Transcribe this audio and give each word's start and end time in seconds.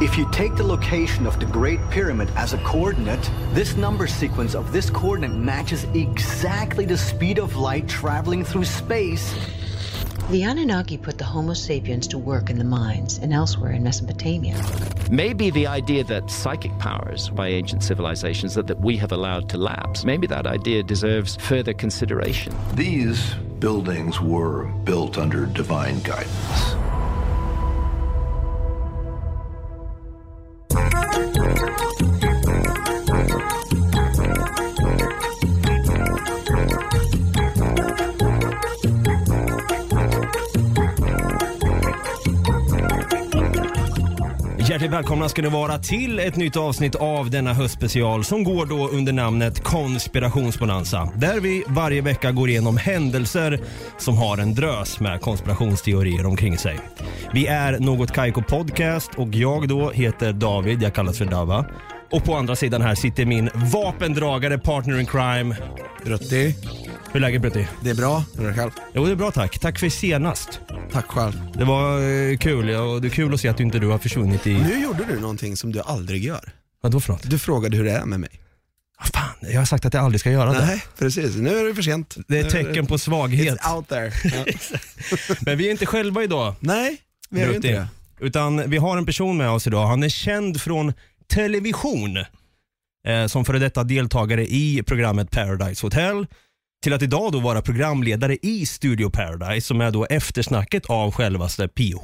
If 0.00 0.16
you 0.16 0.30
take 0.30 0.54
the 0.54 0.62
location 0.62 1.26
of 1.26 1.40
the 1.40 1.46
Great 1.46 1.80
Pyramid 1.90 2.30
as 2.36 2.52
a 2.52 2.58
coordinate, 2.58 3.28
this 3.52 3.74
number 3.74 4.06
sequence 4.06 4.54
of 4.54 4.70
this 4.70 4.90
coordinate 4.90 5.36
matches 5.36 5.82
exactly 5.92 6.84
the 6.84 6.96
speed 6.96 7.40
of 7.40 7.56
light 7.56 7.88
traveling 7.88 8.44
through 8.44 8.66
space. 8.66 9.34
The 10.30 10.44
Anunnaki 10.44 10.98
put 10.98 11.18
the 11.18 11.24
Homo 11.24 11.52
sapiens 11.52 12.06
to 12.08 12.18
work 12.18 12.48
in 12.48 12.58
the 12.58 12.64
mines 12.64 13.18
and 13.18 13.32
elsewhere 13.32 13.72
in 13.72 13.82
Mesopotamia. 13.82 14.64
Maybe 15.10 15.50
the 15.50 15.66
idea 15.66 16.04
that 16.04 16.30
psychic 16.30 16.78
powers 16.78 17.28
by 17.30 17.48
ancient 17.48 17.82
civilizations 17.82 18.54
that, 18.54 18.68
that 18.68 18.78
we 18.78 18.96
have 18.98 19.10
allowed 19.10 19.48
to 19.48 19.58
lapse, 19.58 20.04
maybe 20.04 20.28
that 20.28 20.46
idea 20.46 20.84
deserves 20.84 21.34
further 21.40 21.72
consideration. 21.72 22.54
These 22.74 23.34
buildings 23.58 24.20
were 24.20 24.66
built 24.84 25.18
under 25.18 25.46
divine 25.46 25.98
guidance. 26.02 26.87
Välkomna 44.98 45.28
ska 45.28 45.42
ni 45.42 45.48
vara 45.48 45.78
till 45.78 46.18
ett 46.18 46.36
nytt 46.36 46.56
avsnitt 46.56 46.94
av 46.94 47.30
denna 47.30 47.52
höstspecial 47.52 48.24
som 48.24 48.44
går 48.44 48.66
då 48.66 48.88
under 48.88 49.12
namnet 49.12 49.60
Konspirationsbonanza. 49.60 51.12
Där 51.16 51.40
vi 51.40 51.64
varje 51.68 52.00
vecka 52.00 52.32
går 52.32 52.48
igenom 52.48 52.76
händelser 52.76 53.60
som 53.98 54.16
har 54.16 54.38
en 54.38 54.54
drös 54.54 55.00
med 55.00 55.20
konspirationsteorier 55.20 56.26
omkring 56.26 56.58
sig. 56.58 56.78
Vi 57.32 57.46
är 57.46 57.78
Något 57.78 58.12
Kaiko 58.12 58.42
Podcast 58.42 59.10
och 59.16 59.28
jag 59.34 59.68
då 59.68 59.90
heter 59.90 60.32
David, 60.32 60.82
jag 60.82 60.94
kallas 60.94 61.18
för 61.18 61.24
Dava. 61.24 61.66
Och 62.10 62.24
på 62.24 62.34
andra 62.34 62.56
sidan 62.56 62.82
här 62.82 62.94
sitter 62.94 63.26
min 63.26 63.50
vapendragare 63.54 64.58
partner 64.58 65.00
in 65.00 65.06
crime. 65.06 65.56
Rutti. 66.02 66.54
Hur 67.12 67.16
är 67.16 67.20
läget 67.20 67.42
Brutti? 67.42 67.68
Det 67.82 67.90
är 67.90 67.94
bra. 67.94 68.24
Hur 68.36 68.44
är 68.44 68.48
det 68.48 68.54
själv? 68.54 68.70
Jo 68.94 69.04
det 69.04 69.10
är 69.12 69.16
bra 69.16 69.30
tack. 69.30 69.58
Tack 69.58 69.78
för 69.78 69.88
senast. 69.88 70.60
Tack 70.92 71.06
själv. 71.06 71.32
Det 71.54 71.64
var 71.64 72.00
eh, 72.00 72.36
kul 72.38 72.68
ja, 72.68 72.98
det 73.02 73.08
är 73.08 73.10
kul 73.10 73.34
att 73.34 73.40
se 73.40 73.48
att 73.48 73.56
du 73.56 73.62
inte 73.62 73.78
du 73.78 73.86
har 73.86 73.98
försvunnit 73.98 74.46
i... 74.46 74.54
Nu 74.54 74.82
gjorde 74.82 75.04
du 75.04 75.20
någonting 75.20 75.56
som 75.56 75.72
du 75.72 75.80
aldrig 75.80 76.24
gör. 76.24 76.52
Vad 76.80 76.92
då 76.92 77.00
för 77.00 77.12
något? 77.12 77.30
Du 77.30 77.38
frågade 77.38 77.76
hur 77.76 77.84
det 77.84 77.90
är 77.92 78.04
med 78.04 78.20
mig. 78.20 78.30
Ah, 78.98 79.04
fan, 79.04 79.50
jag 79.52 79.60
har 79.60 79.64
sagt 79.64 79.84
att 79.84 79.94
jag 79.94 80.04
aldrig 80.04 80.20
ska 80.20 80.30
göra 80.30 80.52
det. 80.52 80.66
Nej, 80.66 80.82
precis. 80.98 81.36
Nu 81.36 81.58
är 81.58 81.64
det 81.64 81.74
för 81.74 81.82
sent. 81.82 82.16
Det 82.28 82.38
är 82.38 82.44
ett 82.44 82.50
tecken 82.50 82.86
på 82.86 82.98
svaghet. 82.98 83.58
It's 83.58 83.74
out 83.76 83.88
there. 83.88 84.12
Ja. 85.28 85.34
Men 85.40 85.58
vi 85.58 85.66
är 85.66 85.70
inte 85.70 85.86
själva 85.86 86.22
idag. 86.22 86.54
Nej, 86.60 86.96
vi 87.30 87.40
är 87.40 87.48
ju 87.48 87.54
inte 87.54 87.68
Brutti. 87.68 87.86
det. 88.18 88.26
Utan 88.26 88.70
vi 88.70 88.76
har 88.76 88.96
en 88.96 89.06
person 89.06 89.36
med 89.36 89.50
oss 89.50 89.66
idag. 89.66 89.86
Han 89.86 90.02
är 90.02 90.08
känd 90.08 90.60
från 90.60 90.92
television 91.26 92.16
eh, 93.06 93.26
som 93.26 93.44
före 93.44 93.58
detta 93.58 93.84
deltagare 93.84 94.46
i 94.46 94.82
programmet 94.86 95.30
Paradise 95.30 95.86
Hotel 95.86 96.26
till 96.82 96.92
att 96.92 97.02
idag 97.02 97.32
då 97.32 97.40
vara 97.40 97.62
programledare 97.62 98.36
i 98.42 98.66
Studio 98.66 99.10
Paradise 99.10 99.66
som 99.66 99.80
är 99.80 99.90
då 99.90 100.04
eftersnacket 100.04 100.86
av 100.86 101.12
självaste 101.12 101.68
PH. 101.68 102.02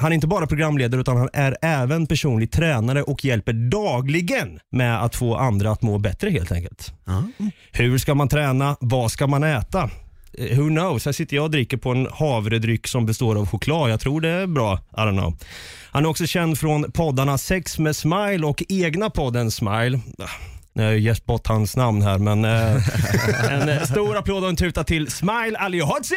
Han 0.00 0.12
är 0.12 0.14
inte 0.14 0.26
bara 0.26 0.46
programledare 0.46 1.00
utan 1.00 1.16
han 1.16 1.28
är 1.32 1.56
även 1.62 2.06
personlig 2.06 2.52
tränare 2.52 3.02
och 3.02 3.24
hjälper 3.24 3.52
dagligen 3.52 4.60
med 4.70 5.04
att 5.04 5.16
få 5.16 5.36
andra 5.36 5.70
att 5.70 5.82
må 5.82 5.98
bättre 5.98 6.30
helt 6.30 6.52
enkelt. 6.52 6.92
Ja. 7.04 7.24
Hur 7.72 7.98
ska 7.98 8.14
man 8.14 8.28
träna? 8.28 8.76
Vad 8.80 9.12
ska 9.12 9.26
man 9.26 9.44
äta? 9.44 9.90
Eh, 10.32 10.58
Who 10.58 10.68
knows? 10.68 11.04
Här 11.04 11.12
sitter 11.12 11.36
jag 11.36 11.44
och 11.44 11.50
dricker 11.50 11.76
på 11.76 11.90
en 11.90 12.08
havredryck 12.12 12.88
som 12.88 13.06
består 13.06 13.36
av 13.38 13.46
choklad. 13.46 13.90
Jag 13.90 14.00
tror 14.00 14.20
det 14.20 14.28
är 14.28 14.46
bra. 14.46 14.78
I 14.92 15.00
don't 15.00 15.18
know. 15.18 15.36
Han 15.90 16.04
är 16.04 16.08
också 16.08 16.26
känd 16.26 16.58
från 16.58 16.92
poddarna 16.92 17.38
Sex 17.38 17.78
med 17.78 17.96
Smile 17.96 18.46
och 18.46 18.62
egna 18.68 19.10
podden 19.10 19.50
Smile. 19.50 20.00
Nu 20.72 20.82
har 20.82 20.90
jag 20.90 21.00
gett 21.00 21.26
bort 21.26 21.46
hans 21.46 21.76
namn 21.76 22.02
här 22.02 22.18
men 22.18 22.44
eh, 22.44 23.52
en 23.52 23.68
eh, 23.68 23.82
stor 23.82 24.16
applåd 24.16 24.42
och 24.42 24.48
en 24.48 24.56
tuta 24.56 24.84
till 24.84 25.10
Smile 25.10 25.58
Alihodzic! 25.58 26.16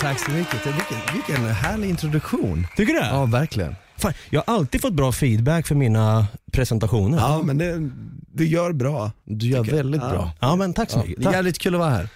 Tack 0.00 0.18
så 0.20 0.30
mycket. 0.30 0.66
Vilken, 0.66 0.98
vilken 1.14 1.44
härlig 1.54 1.88
introduktion. 1.88 2.66
Tycker 2.76 2.92
du 2.94 2.98
det? 3.00 3.06
Ja, 3.06 3.24
verkligen. 3.24 3.76
Fan, 3.96 4.12
jag 4.30 4.42
har 4.46 4.54
alltid 4.54 4.80
fått 4.80 4.92
bra 4.92 5.12
feedback 5.12 5.66
för 5.66 5.74
mina 5.74 6.26
presentationer. 6.52 7.18
Ja, 7.18 7.42
men 7.42 7.58
det, 7.58 7.90
du 8.32 8.46
gör 8.46 8.72
bra. 8.72 9.10
Du 9.24 9.46
gör 9.46 9.64
väldigt 9.64 10.00
bra. 10.00 10.30
Ja, 10.40 10.56
men 10.56 10.74
tack 10.74 10.90
så 10.90 10.98
Ja, 10.98 11.02
mycket. 11.02 11.16
det 11.16 11.22
är 11.22 11.24
Tack. 11.24 11.34
jävligt 11.34 11.58
kul 11.58 11.74
att 11.74 11.80
vara 11.80 11.90
här. 11.90 12.08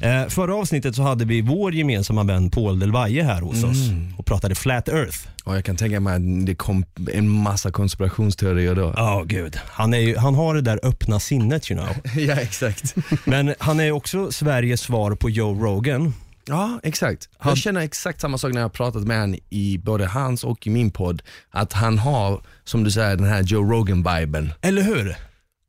Eh, 0.00 0.26
förra 0.28 0.54
avsnittet 0.54 0.94
så 0.96 1.02
hade 1.02 1.24
vi 1.24 1.40
vår 1.40 1.74
gemensamma 1.74 2.24
vän 2.24 2.50
Paul 2.50 2.78
Del 2.78 2.92
Valle 2.92 3.22
här 3.22 3.40
hos 3.40 3.64
oss 3.64 3.88
Mm. 3.88 4.14
och 4.18 4.26
pratade 4.26 4.54
Flat 4.54 4.88
Earth. 4.88 5.18
Och 5.44 5.56
jag 5.56 5.64
kan 5.64 5.76
tänka 5.76 6.00
mig 6.00 6.14
att 6.16 6.46
det 6.46 6.54
kom 6.54 6.84
en 7.12 7.28
massa 7.28 7.70
konspirationsteorier 7.70 8.74
då. 8.74 8.94
Ja, 8.96 9.22
gud. 9.26 9.56
Han, 9.66 9.94
är 9.94 9.98
ju, 9.98 10.16
han 10.16 10.34
har 10.34 10.54
det 10.54 10.60
där 10.60 10.80
öppna 10.82 11.20
sinnet 11.20 11.70
you 11.70 11.80
know. 11.80 11.96
ja, 12.22 12.34
exakt. 12.34 12.94
Men 13.24 13.54
han 13.58 13.80
är 13.80 13.90
också 13.92 14.32
Sveriges 14.32 14.80
svar 14.80 15.14
på 15.14 15.30
Joe 15.30 15.54
Rogan. 15.64 16.14
Ja, 16.48 16.80
exakt. 16.82 17.28
Han- 17.38 17.50
Jag 17.50 17.58
känner 17.58 17.80
exakt 17.80 18.20
samma 18.20 18.38
sak 18.38 18.52
när 18.52 18.60
jag 18.60 18.64
har 18.64 18.70
pratat 18.70 19.02
med 19.02 19.20
honom 19.20 19.38
i 19.50 19.78
både 19.78 20.06
hans 20.06 20.44
och 20.44 20.66
i 20.66 20.70
min 20.70 20.90
podd. 20.90 21.22
Att 21.50 21.72
han 21.72 21.98
har, 21.98 22.40
som 22.64 22.84
du 22.84 22.90
säger, 22.90 23.16
den 23.16 23.26
här 23.26 23.42
Joe 23.42 23.72
Rogan-viben. 23.72 24.52
Eller 24.62 24.82
hur? 24.82 25.16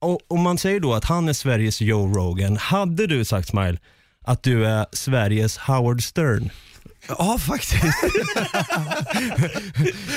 Och 0.02 0.20
om 0.28 0.42
man 0.42 0.58
säger 0.58 0.80
då 0.80 0.94
att 0.94 1.06
han 1.06 1.30
är 1.30 1.34
Sveriges 1.34 1.82
Joe 1.82 2.14
Rogan, 2.14 2.58
hade 2.58 3.08
du 3.08 3.26
sagt 3.26 3.48
Smile 3.48 3.78
att 4.28 4.44
du 4.44 4.66
är 4.66 4.86
Sveriges 4.92 5.58
Howard 5.58 6.04
Stern? 6.04 6.50
Ja, 7.08 7.38
faktiskt. 7.38 7.74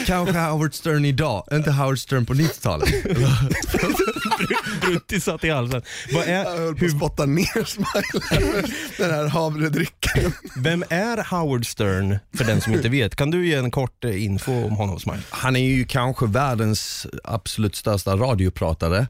Kanske 0.07 0.39
Howard 0.39 0.75
Stern 0.75 1.05
idag, 1.05 1.45
inte 1.53 1.71
Howard 1.71 1.99
Stern 1.99 2.27
på 2.27 2.35
90-talet. 2.35 2.89
Brutti 4.81 5.21
satt 5.21 5.45
i 5.45 5.51
halsen. 5.51 5.83
Vad 6.13 6.23
Jag 6.23 6.29
är, 6.29 6.45
höll 6.45 6.57
på 6.57 6.71
att 6.71 6.81
hur, 6.81 6.89
spotta 6.89 7.27
ner 7.27 7.65
Smile, 7.65 8.69
den 8.99 9.11
här 9.11 9.27
havredrycken. 9.27 10.33
vem 10.57 10.85
är 10.89 11.31
Howard 11.31 11.67
Stern 11.67 12.19
för 12.37 12.45
den 12.45 12.61
som 12.61 12.75
inte 12.75 12.89
vet? 12.89 13.17
Kan 13.17 13.31
du 13.31 13.47
ge 13.47 13.55
en 13.55 13.71
kort 13.71 14.05
eh, 14.05 14.25
info 14.25 14.65
om 14.65 14.77
honom 14.77 15.01
Smile? 15.01 15.23
Han 15.31 15.57
är 15.57 15.65
ju 15.65 15.85
kanske 15.85 16.27
världens 16.27 17.07
absolut 17.25 17.77
största 17.77 18.17
radiopratare 18.17 19.07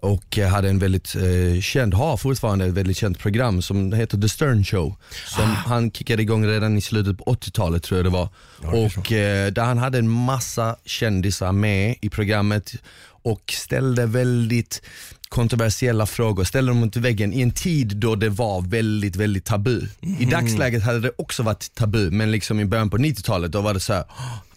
och 0.00 0.38
eh, 0.38 0.48
hade 0.48 0.68
en 0.68 0.78
väldigt 0.78 1.14
eh, 1.16 1.60
känd, 1.60 1.94
har 1.94 2.16
fortfarande 2.16 2.66
ett 2.66 2.72
väldigt 2.72 2.96
känt 2.96 3.18
program 3.18 3.62
som 3.62 3.92
heter 3.92 4.20
The 4.20 4.28
Stern 4.28 4.64
Show. 4.64 4.96
Som 5.26 5.44
han 5.44 5.90
kickade 5.90 6.22
igång 6.22 6.46
redan 6.46 6.78
i 6.78 6.80
slutet 6.80 7.18
på 7.18 7.24
80-talet 7.24 7.82
tror 7.82 7.98
jag 7.98 8.06
det 8.06 8.10
var. 8.10 8.28
och 8.62 9.12
eh, 9.12 9.52
där 9.52 9.64
han 9.64 9.78
hade 9.78 9.98
en 9.98 10.08
massa 10.08 10.76
kändisar 10.84 11.52
med 11.52 11.96
i 12.00 12.08
programmet 12.08 12.74
och 13.24 13.54
ställde 13.56 14.06
väldigt 14.06 14.82
kontroversiella 15.28 16.06
frågor, 16.06 16.44
ställde 16.44 16.70
dem 16.70 16.78
mot 16.78 16.96
väggen 16.96 17.32
i 17.32 17.42
en 17.42 17.50
tid 17.50 17.96
då 17.96 18.14
det 18.14 18.28
var 18.28 18.62
väldigt, 18.62 19.16
väldigt 19.16 19.44
tabu. 19.44 19.80
I 20.18 20.24
dagsläget 20.24 20.82
hade 20.82 21.00
det 21.00 21.10
också 21.18 21.42
varit 21.42 21.74
tabu, 21.74 22.10
men 22.10 22.30
liksom 22.30 22.60
i 22.60 22.64
början 22.64 22.90
på 22.90 22.98
90-talet 22.98 23.52
då 23.52 23.60
var 23.60 23.74
det 23.74 23.80
så 23.80 23.92
här, 23.92 24.04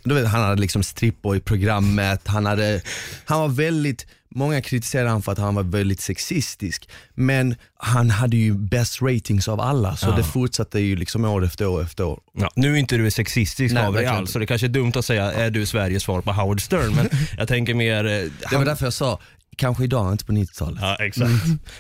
du 0.04 0.16
vet, 0.16 0.28
han 0.28 0.42
hade 0.42 0.62
liksom 0.62 0.84
strippor 0.84 1.36
i 1.36 1.40
programmet, 1.40 2.22
han, 2.28 2.46
hade, 2.46 2.82
han 3.26 3.40
var 3.40 3.48
väldigt, 3.48 4.06
många 4.30 4.62
kritiserade 4.62 5.10
han 5.10 5.22
för 5.22 5.32
att 5.32 5.38
han 5.38 5.56
var 5.56 5.64
väldigt 5.64 6.02
sexistisk, 6.02 6.90
men 7.16 7.56
han 7.78 8.10
hade 8.10 8.38
ju 8.38 8.54
bäst 8.54 9.02
ratings 9.02 9.48
av 9.48 9.62
alla, 9.62 9.96
så 9.96 10.12
det 10.12 10.24
fortsatte 10.24 10.80
ju 10.80 10.96
liksom 10.96 11.26
år 11.26 11.46
efter 11.46 11.68
år 11.68 11.82
efter 11.84 12.04
år. 12.04 12.20
Ja, 12.34 12.50
nu 12.56 12.74
är 12.74 12.78
inte 12.78 12.98
du 12.98 13.12
sexistisk 13.12 13.74
Nej, 13.76 13.86
av 13.86 13.94
dig 13.94 14.06
alls, 14.06 14.32
så 14.32 14.40
det 14.40 14.46
kanske 14.46 14.68
är 14.68 14.70
dumt 14.70 14.92
att 14.96 15.06
säga 15.06 15.32
är 15.34 15.50
du 15.50 15.66
Sveriges 15.66 16.04
svar 16.04 16.22
på 16.22 16.32
Howard 16.34 16.62
Stern, 16.62 16.96
men 16.96 17.10
jag 17.38 17.48
tänker 17.48 17.74
mer... 17.74 18.06
eh, 18.06 18.12
Det 18.12 18.32
han- 18.46 18.60
var 18.60 18.66
därför 18.66 18.86
jag 18.86 18.94
sa, 18.94 19.20
kanske 19.56 19.84
idag, 19.84 20.12
inte 20.12 20.26
på 20.26 20.32
90-talet. 20.32 20.80
Ja, 20.82 20.96
exakt. 21.00 21.32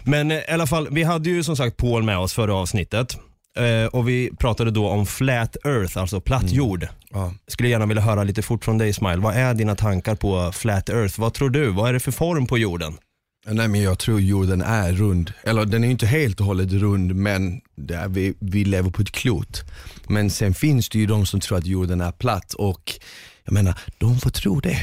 Men 0.04 0.32
eh, 0.32 0.38
i 0.38 0.52
alla 0.52 0.68
fall, 0.68 0.88
vi 0.92 1.04
hade 1.04 1.30
ju 1.30 1.44
som 1.44 1.58
sagt 1.58 1.78
Paul 1.78 2.04
med 2.04 2.18
oss 2.18 2.34
förra 2.34 2.56
avsnittet. 2.56 3.18
Eh, 3.58 3.86
och 3.86 4.10
vi 4.10 4.30
pratade 4.40 4.72
då 4.72 4.90
om 4.90 5.06
flat 5.06 5.58
earth, 5.66 5.98
alltså 5.98 6.22
platt 6.22 6.52
jord. 6.52 6.88
Ja. 7.14 7.34
Skulle 7.48 7.70
gärna 7.70 7.86
vilja 7.86 8.04
höra 8.04 8.24
lite 8.24 8.42
fort 8.42 8.66
från 8.66 8.78
dig 8.78 8.94
Smile. 8.94 9.18
Vad 9.18 9.36
är 9.36 9.54
dina 9.54 9.76
tankar 9.76 10.16
på 10.16 10.52
flat 10.52 10.90
earth? 10.90 11.20
Vad 11.20 11.34
tror 11.34 11.50
du? 11.50 11.70
Vad 11.70 11.90
är 11.90 11.94
det 11.94 12.00
för 12.00 12.12
form 12.12 12.46
på 12.48 12.58
jorden? 12.58 12.98
Nej 13.50 13.68
men 13.68 13.82
jag 13.82 14.00
tror 14.00 14.22
jorden 14.22 14.62
är 14.62 14.92
rund, 14.94 15.34
eller 15.44 15.66
den 15.66 15.84
är 15.84 15.90
inte 15.90 16.06
helt 16.06 16.40
och 16.40 16.46
hållet 16.46 16.72
rund 16.72 17.16
men 17.16 17.62
är, 17.90 18.08
vi, 18.08 18.34
vi 18.40 18.66
lever 18.66 18.90
på 18.90 19.02
ett 19.02 19.12
klot. 19.12 19.64
Men 20.08 20.30
sen 20.30 20.54
finns 20.54 20.90
det 20.90 21.00
ju 21.00 21.06
de 21.06 21.26
som 21.26 21.40
tror 21.40 21.58
att 21.58 21.66
jorden 21.66 22.02
är 22.02 22.12
platt 22.12 22.54
och 22.54 22.94
jag 23.46 23.54
menar, 23.54 23.80
de 23.98 24.20
får 24.20 24.30
tro 24.30 24.60
det. 24.60 24.78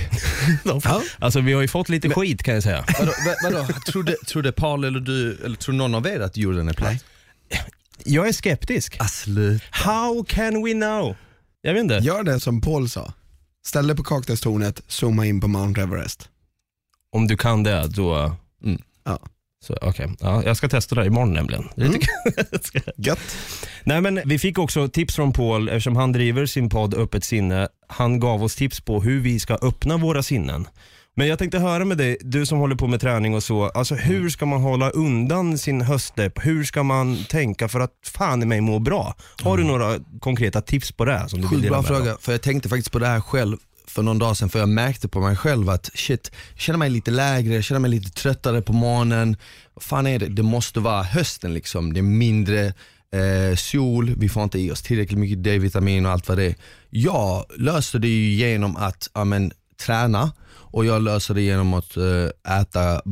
ja. 0.65 1.03
Alltså 1.19 1.41
vi 1.41 1.53
har 1.53 1.62
ju 1.62 1.69
fått 1.69 1.88
lite 1.88 2.11
skit 2.11 2.43
kan 2.43 2.55
jag 2.55 2.62
säga. 2.62 2.85
vadå, 2.99 3.12
va- 3.26 3.50
vadå? 3.50 3.67
Trodde, 3.87 4.17
trodde 4.26 4.53
Paul 4.53 4.85
eller 4.85 5.00
du, 5.00 5.38
eller 5.44 5.56
tror 5.56 5.75
någon 5.75 5.94
av 5.94 6.06
er 6.06 6.21
att 6.21 6.37
jorden 6.37 6.69
är 6.69 6.73
platt? 6.73 7.05
Jag 8.05 8.29
är 8.29 8.33
skeptisk. 8.33 8.97
Ah, 9.01 9.05
sluta. 9.05 9.65
How 9.71 10.25
can 10.25 10.65
we 10.65 10.73
know? 10.73 11.17
Jag 11.61 11.75
vet 11.75 11.81
inte. 11.81 11.95
Gör 11.95 12.23
det 12.23 12.41
som 12.41 12.61
Paul 12.61 12.89
sa. 12.89 13.12
Ställ 13.67 13.87
dig 13.87 13.97
på 13.97 14.03
Kaktustornet, 14.03 14.83
zooma 14.89 15.27
in 15.27 15.41
på 15.41 15.49
Mount 15.49 15.81
Everest. 15.81 16.29
Om 17.12 17.27
du 17.27 17.37
kan 17.37 17.62
det, 17.62 17.87
då 17.89 18.37
Ja. 19.05 19.19
Så, 19.67 19.77
okay. 19.83 20.09
ja, 20.21 20.43
jag 20.45 20.56
ska 20.56 20.69
testa 20.69 20.95
det 20.95 21.06
imorgon 21.06 21.33
nämligen. 21.33 21.65
Ska- 22.62 22.81
Gött. 22.97 23.37
Nej, 23.85 24.01
men 24.01 24.21
vi 24.25 24.39
fick 24.39 24.59
också 24.59 24.89
tips 24.89 25.15
från 25.17 25.33
Paul 25.33 25.69
eftersom 25.69 25.97
han 25.97 26.12
driver 26.12 26.47
sin 26.47 26.69
podd 26.69 26.95
Öppet 26.95 27.25
sinne. 27.25 27.69
Han 27.89 28.21
gav 28.21 28.43
oss 28.45 28.57
tips 28.57 28.81
på 28.81 29.03
hur 29.03 29.21
vi 29.21 29.41
ska 29.41 29.55
öppna 29.55 29.97
våra 29.97 30.23
sinnen. 30.23 30.67
Men 31.16 31.26
jag 31.26 31.38
tänkte 31.38 31.58
höra 31.58 31.84
med 31.84 31.99
dig, 31.99 32.16
du 32.20 32.46
som 32.46 32.58
håller 32.58 32.76
på 32.76 32.87
med 32.87 33.00
träning 33.00 33.34
och 33.34 33.43
så, 33.43 33.64
alltså 33.64 33.94
hur 33.94 34.31
ska 34.31 34.46
man 34.46 34.61
hålla 34.61 34.90
undan 34.90 35.58
sin 35.58 35.81
höstdepp? 35.81 36.46
Hur 36.46 36.64
ska 36.64 36.82
man 36.82 37.25
tänka 37.25 37.69
för 37.69 37.81
att 37.81 37.90
fan 38.02 38.43
i 38.43 38.46
mig 38.46 38.61
må 38.61 38.78
bra? 38.78 39.14
Har 39.43 39.56
du 39.56 39.64
några 39.64 39.99
konkreta 40.20 40.61
tips 40.61 40.93
på 40.93 41.05
det? 41.05 41.28
Som 41.28 41.40
du 41.40 41.49
Sjukt 41.49 41.69
bra 41.69 41.82
fråga, 41.82 42.16
för 42.20 42.32
jag 42.32 42.43
tänkte 42.43 42.69
faktiskt 42.69 42.93
på 42.93 42.99
det 42.99 43.06
här 43.06 43.20
själv 43.20 43.56
för 43.87 44.02
någon 44.02 44.19
dag 44.19 44.37
sedan, 44.37 44.49
för 44.49 44.58
jag 44.58 44.69
märkte 44.69 45.08
på 45.08 45.20
mig 45.20 45.37
själv 45.37 45.70
att 45.70 45.90
shit, 45.94 46.31
jag 46.52 46.61
känner 46.61 46.78
mig 46.78 46.90
lite 46.90 47.11
lägre, 47.11 47.55
jag 47.55 47.64
känner 47.64 47.81
mig 47.81 47.90
lite 47.90 48.11
tröttare 48.11 48.62
på 48.62 48.72
morgonen. 48.72 49.37
Vad 49.75 49.82
fan 49.82 50.06
är 50.06 50.19
det? 50.19 50.28
Det 50.28 50.43
måste 50.43 50.81
vara 50.81 51.02
hösten 51.02 51.55
liksom. 51.55 51.93
Det 51.93 52.00
är 52.00 52.02
mindre 52.02 52.66
eh, 53.12 53.56
sol, 53.56 54.14
vi 54.19 54.28
får 54.28 54.43
inte 54.43 54.58
i 54.58 54.70
oss 54.70 54.82
tillräckligt 54.82 55.19
mycket 55.19 55.44
D-vitamin 55.44 56.06
och 56.06 56.12
allt 56.12 56.28
vad 56.28 56.38
det 56.38 56.44
är. 56.44 56.55
Jag 56.90 57.44
löser 57.56 57.99
det 57.99 58.08
ju 58.08 58.31
genom 58.31 58.76
att 58.76 59.11
ja, 59.14 59.25
men, 59.25 59.52
träna 59.87 60.32
och 60.75 60.85
jag 60.85 61.03
löser 61.03 61.35
det 61.35 61.43
genom 61.43 61.75
att 61.75 61.97
eh, 61.97 62.59
äta 62.61 63.03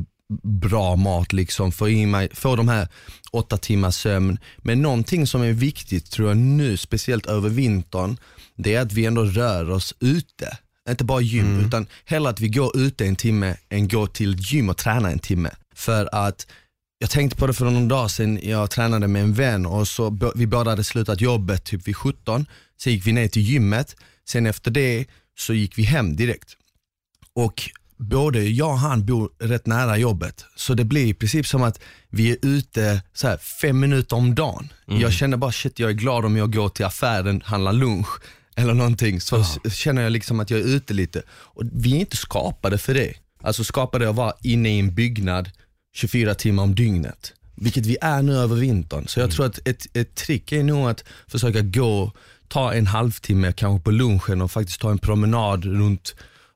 bra 0.43 0.97
mat, 0.97 1.33
liksom, 1.33 1.73
få, 1.73 1.89
i 1.89 2.07
mig, 2.07 2.29
få 2.35 2.57
de 2.57 2.69
här 2.69 2.89
åtta 3.31 3.57
timmars 3.57 3.95
sömn. 3.95 4.39
Men 4.59 4.83
någonting 4.83 5.27
som 5.27 5.43
är 5.43 5.53
viktigt 5.53 6.11
tror 6.11 6.29
jag 6.29 6.37
nu, 6.37 6.77
speciellt 6.77 7.27
över 7.27 7.49
vintern, 7.49 8.17
det 8.57 8.75
är 8.75 8.81
att 8.81 8.93
vi 8.93 9.07
ändå 9.07 9.25
rör 9.25 9.71
oss 9.71 9.95
ute. 10.01 10.59
Inte 10.89 11.05
bara 11.05 11.21
gym, 11.21 11.61
utan 11.67 11.87
hellre 12.05 12.31
att 12.31 12.41
vi 12.41 12.49
går 12.49 12.77
ute 12.77 13.07
en 13.07 13.17
timme 13.17 13.57
än 13.69 13.89
går 13.89 14.07
till 14.07 14.37
gym 14.39 14.69
och 14.69 14.77
tränar 14.77 15.11
en 15.11 15.19
timme. 15.19 15.51
För 15.75 16.09
att 16.13 16.47
jag 16.99 17.11
tänkte 17.11 17.37
på 17.37 17.47
det 17.47 17.55
för 17.55 17.65
någon 17.65 17.89
dag 17.89 18.11
sedan, 18.11 18.39
jag 18.43 18.71
tränade 18.71 19.09
med 19.09 19.23
en 19.23 19.35
vän 19.35 19.67
och 19.67 19.89
så 19.89 20.33
vi 20.35 20.47
båda 20.47 20.71
hade 20.71 20.85
slutat 20.85 21.21
jobbet 21.21 21.65
typ 21.65 21.89
vid 21.89 21.97
17, 21.97 22.47
så 22.77 22.91
gick 22.91 23.07
vi 23.07 23.13
ner 23.13 23.29
till 23.29 23.43
gymmet, 23.43 23.97
sen 24.29 24.47
efter 24.47 24.71
det 24.71 25.07
så 25.39 25.55
gick 25.55 25.79
vi 25.79 25.83
hem 25.83 26.17
direkt. 26.17 26.57
Och 27.35 27.63
både 27.97 28.43
jag 28.49 28.71
och 28.71 28.79
han 28.79 29.07
bor 29.07 29.31
rätt 29.39 29.67
nära 29.67 29.97
jobbet, 29.99 30.45
så 30.57 30.75
det 30.75 30.85
blir 30.85 31.07
i 31.07 31.15
princip 31.15 31.47
som 31.47 31.63
att 31.63 31.81
vi 32.11 32.31
är 32.31 32.37
ute 32.43 33.03
så 33.15 33.29
här, 33.29 33.37
fem 33.37 33.81
minuter 33.81 34.17
om 34.17 34.35
dagen. 34.35 34.73
Jag 34.87 35.13
känner 35.13 35.37
bara 35.37 35.53
shit, 35.53 35.79
jag 35.79 35.91
är 35.91 35.95
glad 35.95 36.25
om 36.25 36.37
jag 36.37 36.53
går 36.53 36.69
till 36.69 36.85
affären, 36.85 37.43
handlar 37.45 37.73
lunch 37.73 38.09
eller 38.57 38.75
någonting, 38.75 39.21
så 39.21 39.41
s- 39.41 39.75
känner 39.75 40.03
jag 40.03 40.13
liksom 40.13 40.41
att 40.41 40.51
jag 40.51 40.61
är 40.61 40.65
ute 40.65 40.95
lite. 40.95 41.23
Och 41.31 41.63
vi 41.73 41.93
är 41.97 42.01
inte 42.01 42.17
skapade 42.17 42.79
för 42.79 42.95
det. 42.95 43.15
Alltså 43.43 43.65
skapade 43.65 44.09
att 44.11 44.17
vara 44.17 44.33
inne 44.43 44.77
i 44.77 44.79
en 44.79 44.95
byggnad 44.95 45.51
24 45.95 46.35
timmar 46.35 46.63
om 46.63 46.75
dygnet. 46.75 47.33
Vilket 47.55 47.87
vi 47.87 47.97
är 48.01 48.23
nu 48.23 48.37
över 48.37 48.57
vintern. 48.57 49.09
Så 49.09 49.21
jag 49.21 49.31
tror 49.31 49.47
att 49.47 49.69
ett, 49.69 49.97
ett 49.97 50.15
trick 50.15 50.53
är 50.53 50.63
nog 50.63 50.89
att 50.91 51.05
försöka 51.29 51.61
gå, 51.61 52.13
ta 52.49 52.73
en 52.75 52.87
halvtimme 52.87 53.53
kanske 53.53 53.85
på 53.85 53.91
lunchen 53.91 54.43
och 54.43 54.51
faktiskt 54.51 54.81
ta 54.81 54.91
en 54.91 54.99
promenad 54.99 55.65
runt 55.65 56.15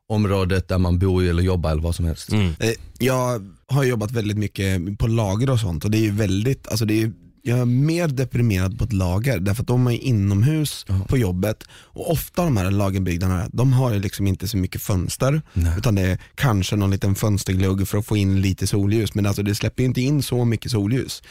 området 0.08 0.68
där 0.68 0.78
man 0.78 0.98
bor 0.98 1.24
eller 1.24 1.42
jobbar 1.42 1.70
eller 1.70 1.82
vad 1.82 1.94
som 1.94 2.04
helst. 2.04 2.32
Eh, 2.32 2.70
Jag 2.98 3.52
har 3.66 3.84
jobbat 3.84 4.12
väldigt 4.12 4.38
mycket 4.38 4.98
på 4.98 5.06
lager 5.06 5.50
och 5.50 5.60
sånt 5.60 5.84
och 5.84 5.90
det 5.90 5.98
är 5.98 6.02
ju 6.02 6.10
väldigt, 6.10 6.68
alltså 6.68 6.84
det 6.84 7.02
är, 7.02 7.12
jag 7.42 7.58
är 7.58 7.64
mer 7.64 8.08
deprimerad 8.08 8.78
på 8.78 8.84
ett 8.84 8.92
lager 8.92 9.38
därför 9.38 9.62
att 9.62 9.68
de 9.68 9.86
är 9.86 9.90
inomhus 10.04 10.86
på 11.08 11.16
jobbet 11.18 11.64
och 11.70 12.10
ofta 12.12 12.44
de 12.44 12.56
här 12.56 12.70
lagerbyggnaderna, 12.70 13.48
de 13.52 13.72
har 13.72 13.92
ju 13.92 13.98
liksom 14.00 14.26
inte 14.26 14.48
så 14.48 14.56
mycket 14.56 14.82
fönster 14.82 15.42
utan 15.78 15.94
det 15.94 16.02
är 16.02 16.18
kanske 16.34 16.76
någon 16.76 16.90
liten 16.90 17.14
fönsterglugg 17.14 17.88
för 17.88 17.98
att 17.98 18.06
få 18.06 18.16
in 18.16 18.40
lite 18.40 18.66
solljus 18.66 19.14
men 19.14 19.26
alltså 19.26 19.42
det 19.42 19.54
släpper 19.54 19.82
ju 19.82 19.86
inte 19.86 20.00
in 20.00 20.22
så 20.22 20.44
mycket 20.44 20.70
solljus. 20.70 21.22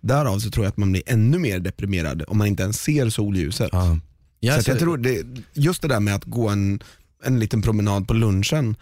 Därav 0.00 0.38
så 0.38 0.50
tror 0.50 0.64
jag 0.64 0.70
att 0.70 0.76
man 0.76 0.92
blir 0.92 1.02
ännu 1.06 1.38
mer 1.38 1.58
deprimerad 1.58 2.22
om 2.28 2.38
man 2.38 2.46
inte 2.46 2.62
ens 2.62 2.80
ser 2.80 3.10
solljuset. 3.10 3.68
Ja. 3.72 3.98
Ja, 4.44 4.62
så 4.62 4.70
jag 4.70 4.78
tror 4.78 4.96
det, 4.96 5.22
just 5.54 5.82
det 5.82 5.88
där 5.88 6.00
med 6.00 6.14
att 6.14 6.24
gå 6.24 6.48
en, 6.48 6.82
en 7.24 7.40
liten 7.40 7.62
promenad 7.62 8.08
på 8.08 8.14
lunchen, 8.14 8.76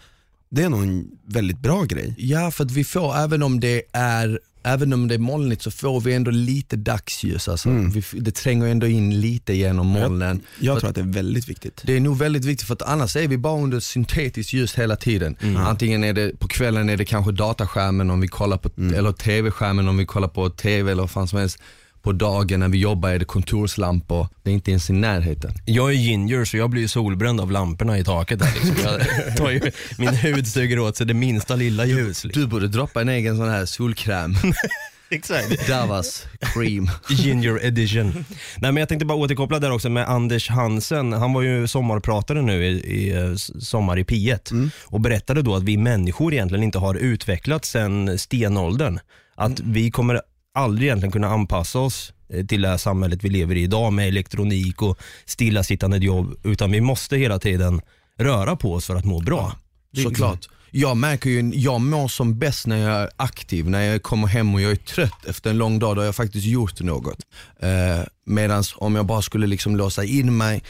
det 0.49 0.63
är 0.63 0.69
nog 0.69 0.83
en 0.83 1.07
väldigt 1.25 1.59
bra 1.59 1.83
grej. 1.83 2.15
Ja, 2.17 2.51
för 2.51 2.63
att 2.65 2.71
vi 2.71 2.83
får, 2.83 3.15
även 3.17 3.43
om 3.43 3.59
det 3.59 3.83
är 3.91 4.39
Även 4.63 4.93
om 4.93 5.07
det 5.07 5.13
är 5.15 5.19
molnigt 5.19 5.61
så 5.61 5.71
får 5.71 6.01
vi 6.01 6.13
ändå 6.13 6.31
lite 6.31 6.75
dagsljus. 6.75 7.47
Alltså. 7.47 7.69
Vi, 7.69 7.99
f- 7.99 8.13
det 8.17 8.31
tränger 8.35 8.65
ändå 8.65 8.87
in 8.87 9.21
lite 9.21 9.53
genom 9.53 9.87
molnen. 9.87 10.41
Jag 10.59 10.75
För 10.75 10.79
tror 10.79 10.89
att 10.89 10.95
det 10.95 11.01
är 11.01 11.05
väldigt 11.13 11.49
viktigt. 11.49 11.81
Det 11.85 11.95
är 11.95 11.99
nog 11.99 12.17
väldigt 12.17 12.45
viktigt 12.45 12.67
för 12.67 12.73
att 12.73 12.81
annars 12.81 13.15
är 13.15 13.27
vi 13.27 13.37
bara 13.37 13.61
under 13.61 13.79
syntetiskt 13.79 14.53
ljus 14.53 14.75
hela 14.75 14.95
tiden. 14.95 15.35
Antingen 15.57 16.03
är 16.03 16.13
det 16.13 16.39
på 16.39 16.47
kvällen 16.47 16.89
är 16.89 16.97
det 16.97 17.05
kanske 17.05 17.31
dataskärmen 17.31 18.09
om 18.09 18.21
vi 18.21 18.27
kollar 18.27 18.57
på, 18.57 18.69
eller 18.95 19.11
tv-skärmen 19.11 19.87
om 19.87 19.97
vi 19.97 20.05
kollar 20.05 20.27
på 20.27 20.49
tv 20.49 20.91
eller 20.91 21.03
vad 21.03 21.11
fan 21.11 21.27
som 21.27 21.39
helst. 21.39 21.57
På 22.01 22.11
dagen 22.11 22.59
när 22.59 22.67
vi 22.67 22.77
jobbar 22.77 23.09
är 23.09 23.19
det 23.19 23.25
kontorslampor, 23.25 24.27
det 24.43 24.49
är 24.49 24.53
inte 24.53 24.71
ens 24.71 24.89
i 24.89 24.93
närheten. 24.93 25.51
Jag 25.65 25.89
är 25.89 25.95
ginger 25.95 26.45
så 26.45 26.57
jag 26.57 26.69
blir 26.69 26.87
solbränd 26.87 27.41
av 27.41 27.51
lamporna 27.51 27.97
i 27.97 28.03
taket 28.03 28.39
där 28.39 28.53
liksom. 28.53 28.75
jag 28.83 29.37
tar 29.37 29.51
ju, 29.51 29.71
Min 29.97 30.09
hud 30.09 30.47
suger 30.47 30.79
åt 30.79 30.97
sig 30.97 31.07
det 31.07 31.13
minsta 31.13 31.55
lilla 31.55 31.85
ljus. 31.85 32.23
Liksom. 32.23 32.41
Du 32.41 32.47
borde 32.47 32.67
droppa 32.67 33.01
en 33.01 33.09
egen 33.09 33.37
sån 33.37 33.49
här 33.49 33.65
solkräm. 33.65 34.35
Exakt. 35.09 35.67
Davas 35.67 36.25
cream. 36.39 36.89
Ginger 37.09 37.65
edition. 37.65 38.25
Nej 38.57 38.71
men 38.71 38.77
jag 38.77 38.89
tänkte 38.89 39.05
bara 39.05 39.17
återkoppla 39.17 39.59
där 39.59 39.71
också 39.71 39.89
med 39.89 40.09
Anders 40.09 40.49
Hansen. 40.49 41.13
Han 41.13 41.33
var 41.33 41.41
ju 41.41 41.67
sommarpratare 41.67 42.41
nu 42.41 42.65
i, 42.65 42.69
i 42.69 43.35
sommar 43.61 43.99
i 43.99 44.03
P1 44.03 44.69
och 44.85 45.01
berättade 45.01 45.41
då 45.41 45.55
att 45.55 45.63
vi 45.63 45.77
människor 45.77 46.33
egentligen 46.33 46.63
inte 46.63 46.77
har 46.77 46.95
utvecklats 46.95 47.69
sedan 47.69 48.19
stenåldern. 48.19 48.99
Att 49.35 49.59
vi 49.59 49.91
kommer 49.91 50.21
aldrig 50.53 50.87
egentligen 50.87 51.11
kunna 51.11 51.27
anpassa 51.27 51.79
oss 51.79 52.13
eh, 52.29 52.45
till 52.45 52.61
det 52.61 52.67
här 52.67 52.77
samhället 52.77 53.23
vi 53.23 53.29
lever 53.29 53.55
i 53.55 53.61
idag 53.61 53.93
med 53.93 54.07
elektronik 54.07 54.81
och 54.81 54.99
stillasittande 55.25 55.97
jobb 55.97 56.39
utan 56.43 56.71
vi 56.71 56.81
måste 56.81 57.17
hela 57.17 57.39
tiden 57.39 57.81
röra 58.19 58.55
på 58.55 58.73
oss 58.73 58.85
för 58.85 58.95
att 58.95 59.05
må 59.05 59.19
bra. 59.19 59.55
Är 59.97 60.01
Såklart. 60.01 60.49
Jag 60.73 60.97
märker 60.97 61.29
ju, 61.29 61.51
jag 61.55 61.81
mår 61.81 62.07
som 62.07 62.39
bäst 62.39 62.67
när 62.67 62.77
jag 62.77 63.01
är 63.01 63.09
aktiv, 63.17 63.69
när 63.69 63.81
jag 63.81 64.03
kommer 64.03 64.27
hem 64.27 64.55
och 64.55 64.61
jag 64.61 64.71
är 64.71 64.75
trött 64.75 65.25
efter 65.25 65.49
en 65.49 65.57
lång 65.57 65.79
dag, 65.79 65.95
då 65.95 66.01
har 66.01 66.05
jag 66.05 66.15
faktiskt 66.15 66.47
gjort 66.47 66.81
något. 66.81 67.19
Eh, 67.59 68.05
Medan 68.25 68.63
om 68.75 68.95
jag 68.95 69.05
bara 69.05 69.21
skulle 69.21 69.47
liksom 69.47 69.75
låsa 69.75 70.03
in 70.03 70.37
mig 70.37 70.63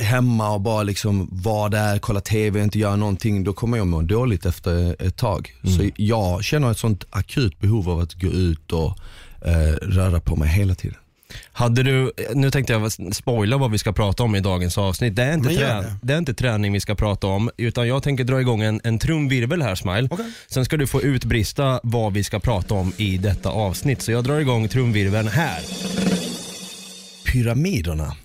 hemma 0.00 0.50
och 0.50 0.60
bara 0.60 0.82
liksom 0.82 1.28
vara 1.32 1.68
där, 1.68 1.98
kolla 1.98 2.20
TV 2.20 2.62
inte 2.62 2.78
göra 2.78 2.96
någonting, 2.96 3.44
då 3.44 3.52
kommer 3.52 3.78
jag 3.78 3.86
må 3.86 4.02
dåligt 4.02 4.46
efter 4.46 4.96
ett 5.06 5.16
tag. 5.16 5.54
Så 5.62 5.90
jag 5.96 6.44
känner 6.44 6.70
ett 6.70 6.78
sånt 6.78 7.04
akut 7.10 7.60
behov 7.60 7.90
av 7.90 8.00
att 8.00 8.14
gå 8.14 8.28
ut 8.28 8.72
och 8.72 8.98
eh, 9.46 9.72
röra 9.82 10.20
på 10.20 10.36
mig 10.36 10.48
hela 10.48 10.74
tiden. 10.74 10.96
Hade 11.52 11.82
du, 11.82 12.12
nu 12.34 12.50
tänkte 12.50 12.72
jag 12.72 12.92
spoila 13.14 13.56
vad 13.56 13.70
vi 13.70 13.78
ska 13.78 13.92
prata 13.92 14.22
om 14.22 14.34
i 14.34 14.40
dagens 14.40 14.78
avsnitt. 14.78 15.16
Det 15.16 15.22
är 15.22 15.34
inte, 15.34 15.48
trä, 15.48 15.74
det. 15.74 15.96
det. 16.02 16.12
är 16.12 16.18
inte 16.18 16.34
träning 16.34 16.72
vi 16.72 16.80
ska 16.80 16.94
prata 16.94 17.26
om, 17.26 17.50
utan 17.56 17.88
jag 17.88 18.02
tänker 18.02 18.24
dra 18.24 18.40
igång 18.40 18.62
en, 18.62 18.80
en 18.84 18.98
trumvirvel 18.98 19.62
här 19.62 19.74
Smile. 19.74 20.08
Sen 20.48 20.64
ska 20.64 20.76
du 20.76 20.86
få 20.86 21.02
utbrista 21.02 21.80
vad 21.82 22.12
vi 22.12 22.24
ska 22.24 22.40
prata 22.40 22.74
om 22.74 22.92
i 22.96 23.18
detta 23.18 23.48
avsnitt. 23.48 24.02
Så 24.02 24.12
jag 24.12 24.24
drar 24.24 24.40
igång 24.40 24.68
trumvirveln 24.68 25.28
här. 25.28 25.60
Pyramiderna. 27.32 28.16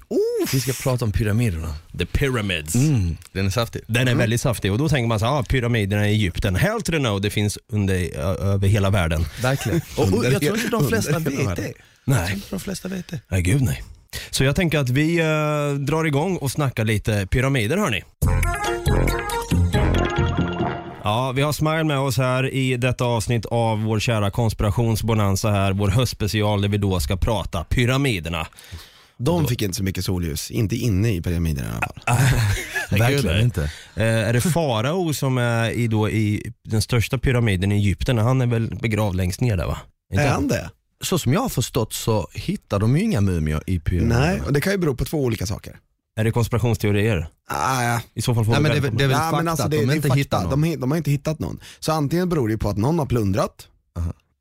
Vi 0.53 0.59
ska 0.59 0.73
prata 0.83 1.05
om 1.05 1.11
pyramiderna. 1.11 1.75
The 1.97 2.05
Pyramids. 2.05 2.75
Mm, 2.75 3.17
den 3.31 3.45
är 3.45 3.49
saftig. 3.49 3.81
Den 3.87 4.07
är 4.07 4.15
väldigt 4.15 4.41
saftig 4.41 4.71
och 4.71 4.77
då 4.77 4.89
tänker 4.89 5.07
man 5.07 5.19
så 5.19 5.25
här, 5.25 5.39
ah, 5.39 5.43
pyramiderna 5.43 6.09
i 6.09 6.11
Egypten. 6.11 6.55
Hell 6.55 6.81
to 6.81 6.91
the 6.91 6.99
no, 6.99 7.19
det 7.19 7.29
finns 7.29 7.57
under, 7.71 7.95
ö- 7.95 8.35
över 8.53 8.67
hela 8.67 8.89
världen. 8.89 9.25
Verkligen. 9.41 9.81
Och, 9.97 10.13
och 10.13 10.25
jag 10.25 10.41
tror 10.41 10.57
inte 10.57 10.69
de 10.69 10.87
flesta 10.87 11.15
Under 11.15 11.31
vet 11.31 11.37
det. 11.39 11.45
Jag 11.45 11.55
tror 11.55 11.73
Nej. 12.05 12.33
inte 12.33 12.47
de 12.49 12.59
flesta 12.59 12.87
vet 12.87 13.07
det. 13.07 13.19
Nej, 13.27 13.41
gud 13.41 13.61
nej. 13.61 13.83
Så 14.29 14.43
jag 14.43 14.55
tänker 14.55 14.79
att 14.79 14.89
vi 14.89 15.19
eh, 15.19 15.73
drar 15.85 16.03
igång 16.05 16.37
och 16.37 16.51
snackar 16.51 16.85
lite 16.85 17.27
pyramider 17.27 17.77
hörni. 17.77 18.03
Ja, 21.03 21.31
vi 21.35 21.41
har 21.41 21.51
Smile 21.53 21.83
med 21.83 21.99
oss 21.99 22.17
här 22.17 22.49
i 22.53 22.77
detta 22.77 23.05
avsnitt 23.05 23.45
av 23.45 23.83
vår 23.83 23.99
kära 23.99 24.31
konspirationsbonanza 24.31 25.51
här, 25.51 25.73
vår 25.73 25.87
höstspecial 25.87 26.61
där 26.61 26.69
vi 26.69 26.77
då 26.77 26.99
ska 26.99 27.17
prata 27.17 27.63
pyramiderna. 27.63 28.47
De 29.19 29.47
fick 29.47 29.61
inte 29.61 29.77
så 29.77 29.83
mycket 29.83 30.05
solljus, 30.05 30.51
inte 30.51 30.75
inne 30.75 31.11
i 31.15 31.21
pyramiden 31.21 31.65
i 31.65 31.67
alla 31.67 31.79
fall. 31.79 32.17
Verkligen 32.99 33.25
nej. 33.35 33.43
inte. 33.43 33.63
Eh, 33.95 34.03
är 34.05 34.33
det 34.33 34.41
farao 34.41 35.13
som 35.13 35.37
är 35.37 35.69
i, 35.69 35.87
då, 35.87 36.09
i 36.09 36.53
den 36.65 36.81
största 36.81 37.17
pyramiden 37.17 37.71
i 37.71 37.75
Egypten? 37.75 38.17
Han 38.17 38.41
är 38.41 38.47
väl 38.47 38.75
begravd 38.81 39.15
längst 39.15 39.41
ner 39.41 39.57
där 39.57 39.65
va? 39.67 39.77
Inte 40.13 40.23
Är 40.23 40.29
han 40.29 40.47
det? 40.47 40.69
Så 41.01 41.19
som 41.19 41.33
jag 41.33 41.41
har 41.41 41.49
förstått 41.49 41.93
så 41.93 42.27
hittar 42.33 42.79
de 42.79 42.97
ju 42.97 43.03
inga 43.03 43.21
mumier 43.21 43.63
i 43.67 43.79
pyramiderna. 43.79 44.19
Nej, 44.25 44.41
och 44.41 44.53
det 44.53 44.61
kan 44.61 44.71
ju 44.73 44.77
bero 44.77 44.95
på 44.95 45.05
två 45.05 45.23
olika 45.23 45.45
saker. 45.45 45.75
Är 46.19 46.23
det 46.23 46.31
konspirationsteorier? 46.31 47.27
Ah, 47.49 47.83
ja. 47.83 48.01
I 48.13 48.21
så 48.21 48.35
fall 48.35 48.45
får 48.45 48.51
Nej, 48.51 48.61
vi 48.61 48.63
men 48.63 48.71
det, 48.71 48.77
är 48.77 48.81
välkomna. 48.81 48.97
väl- 48.97 48.97
det 48.97 49.03
är 49.03 49.07
väl 49.07 49.17
fakta 49.17 49.49
alltså 49.51 49.65
att 49.65 49.71
det, 49.71 49.77
de 49.77 49.89
är 49.89 49.95
inte 49.95 50.13
hittar 50.13 50.41
någon. 50.41 50.49
De, 50.49 50.65
hi- 50.65 50.77
de 50.77 50.91
har 50.91 50.97
inte 50.97 51.11
hittat 51.11 51.39
någon. 51.39 51.59
Så 51.79 51.91
antingen 51.91 52.29
beror 52.29 52.49
det 52.49 52.57
på 52.57 52.69
att 52.69 52.77
någon 52.77 52.99
har 52.99 53.05
plundrat, 53.05 53.67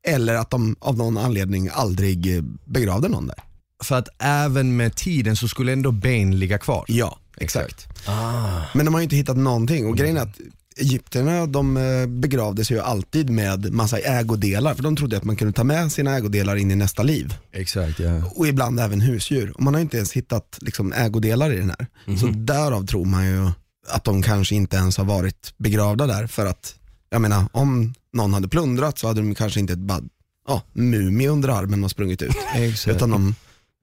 eller 0.07 0.35
att 0.35 0.49
de 0.51 0.75
av 0.79 0.97
någon 0.97 1.17
anledning 1.17 1.69
aldrig 1.73 2.35
eh, 2.37 2.43
begravde 2.65 3.07
någon 3.07 3.27
där. 3.27 3.37
För 3.83 3.95
att 3.95 4.07
även 4.19 4.77
med 4.77 4.95
tiden 4.95 5.35
så 5.35 5.47
skulle 5.47 5.73
ändå 5.73 5.91
ben 5.91 6.39
ligga 6.39 6.57
kvar. 6.57 6.85
Ja, 6.87 7.19
exakt. 7.37 7.87
Ah. 8.05 8.61
Men 8.73 8.85
de 8.85 8.93
har 8.93 9.01
ju 9.01 9.03
inte 9.03 9.15
hittat 9.15 9.37
någonting 9.37 9.87
och 9.87 9.97
grejen 9.97 10.17
är 10.17 10.21
att 10.21 10.39
Egyptierna 10.77 11.45
de 11.45 11.77
eh, 11.77 12.07
begravde 12.07 12.65
sig 12.65 12.77
ju 12.77 12.83
alltid 12.83 13.29
med 13.29 13.73
massa 13.73 13.97
ägodelar 13.97 14.73
för 14.73 14.83
de 14.83 14.95
trodde 14.95 15.17
att 15.17 15.23
man 15.23 15.35
kunde 15.35 15.53
ta 15.53 15.63
med 15.63 15.91
sina 15.91 16.15
ägodelar 16.15 16.55
in 16.55 16.71
i 16.71 16.75
nästa 16.75 17.03
liv. 17.03 17.33
Exakt 17.51 17.99
ja. 17.99 18.21
Och 18.35 18.47
ibland 18.47 18.79
även 18.79 19.01
husdjur. 19.01 19.51
Och 19.55 19.63
man 19.63 19.73
har 19.73 19.79
ju 19.79 19.83
inte 19.83 19.97
ens 19.97 20.13
hittat 20.13 20.57
liksom, 20.61 20.93
ägodelar 20.93 21.53
i 21.53 21.57
den 21.57 21.69
här. 21.69 22.17
Så 22.17 22.27
därav 22.27 22.85
tror 22.85 23.05
man 23.05 23.25
ju 23.25 23.51
att 23.87 24.03
de 24.03 24.21
kanske 24.21 24.55
inte 24.55 24.77
ens 24.77 24.97
har 24.97 25.05
varit 25.05 25.53
begravda 25.57 26.07
där 26.07 26.27
för 26.27 26.45
att, 26.45 26.75
jag 27.09 27.21
menar 27.21 27.45
om 27.51 27.93
någon 28.13 28.33
hade 28.33 28.47
plundrat 28.47 28.99
så 28.99 29.07
hade 29.07 29.21
de 29.21 29.35
kanske 29.35 29.59
inte 29.59 29.73
ett 29.73 29.79
bara, 29.79 30.01
ja, 30.47 30.61
mumie 30.73 31.27
under 31.27 31.49
armen 31.49 31.83
och 31.83 31.91
sprungit 31.91 32.21
ut. 32.21 32.35
Exakt. 32.55 32.95
Utan 32.95 33.09
de, 33.09 33.35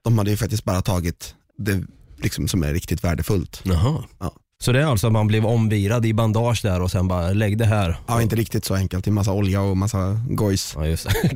de 0.06 0.18
hade 0.18 0.30
ju 0.30 0.36
faktiskt 0.36 0.64
bara 0.64 0.82
tagit 0.82 1.34
det 1.58 1.82
liksom, 2.16 2.48
som 2.48 2.62
är 2.62 2.72
riktigt 2.72 3.04
värdefullt. 3.04 3.60
Jaha. 3.64 4.04
Ja. 4.18 4.32
Så 4.58 4.72
det 4.72 4.80
är 4.80 4.84
alltså 4.84 5.06
att 5.06 5.12
man 5.12 5.26
blev 5.26 5.46
omvirad 5.46 6.06
i 6.06 6.14
bandage 6.14 6.62
där 6.62 6.82
och 6.82 6.90
sen 6.90 7.08
bara 7.08 7.32
lägg 7.32 7.58
det 7.58 7.64
här. 7.64 7.96
Ja, 8.06 8.22
inte 8.22 8.36
riktigt 8.36 8.64
så 8.64 8.74
enkelt. 8.74 9.04
Det 9.04 9.08
är 9.08 9.12
massa 9.12 9.32
olja 9.32 9.60
och 9.60 9.76
massa 9.76 10.20
gojs. 10.28 10.72
Ja 10.76 10.86
just 10.86 11.04
det. 11.04 11.30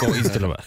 Gojs 0.06 0.32
till 0.32 0.44
och 0.44 0.50
med. 0.50 0.60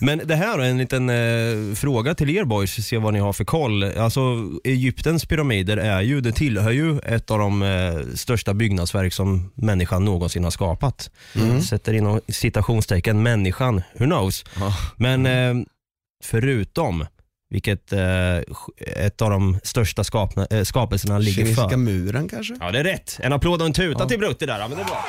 Men 0.00 0.20
det 0.24 0.36
här 0.36 0.58
är 0.58 0.64
en 0.64 0.78
liten 0.78 1.10
eh, 1.10 1.74
fråga 1.74 2.14
till 2.14 2.30
er 2.30 2.44
boys, 2.44 2.86
se 2.86 2.98
vad 2.98 3.12
ni 3.12 3.18
har 3.20 3.32
för 3.32 3.44
koll. 3.44 3.84
Alltså 3.84 4.20
Egyptens 4.64 5.24
pyramider 5.24 5.76
är 5.76 6.00
ju, 6.00 6.20
det 6.20 6.32
tillhör 6.32 6.70
ju 6.70 6.98
ett 6.98 7.30
av 7.30 7.38
de 7.38 7.62
eh, 7.62 8.14
största 8.14 8.54
byggnadsverk 8.54 9.12
som 9.12 9.50
människan 9.54 10.04
någonsin 10.04 10.44
har 10.44 10.50
skapat. 10.50 11.10
Sätter 11.68 11.92
inom 11.92 12.20
citationstecken 12.28 13.22
människan, 13.22 13.82
who 13.98 14.04
knows. 14.04 14.44
Men 14.96 15.26
eh, 15.26 15.64
förutom 16.24 17.06
vilket 17.50 17.92
eh, 17.92 18.36
ett 18.96 19.22
av 19.22 19.30
de 19.30 19.58
största 19.64 20.04
skapna, 20.04 20.46
eh, 20.50 20.62
skapelserna 20.64 21.18
ligger 21.18 21.32
Kinesiska 21.42 21.68
för. 21.68 21.76
muren 21.76 22.28
kanske? 22.28 22.56
Ja 22.60 22.70
det 22.70 22.78
är 22.78 22.84
rätt. 22.84 23.18
En 23.22 23.32
applåd 23.32 23.60
och 23.60 23.66
en 23.66 23.72
tuta 23.72 24.08
till 24.08 24.18
Brutti 24.18 24.46
där. 24.46 24.58
Ja, 24.58 24.68
men 24.68 24.76
det 24.78 24.82
är 24.82 24.86
bra. 24.86 25.04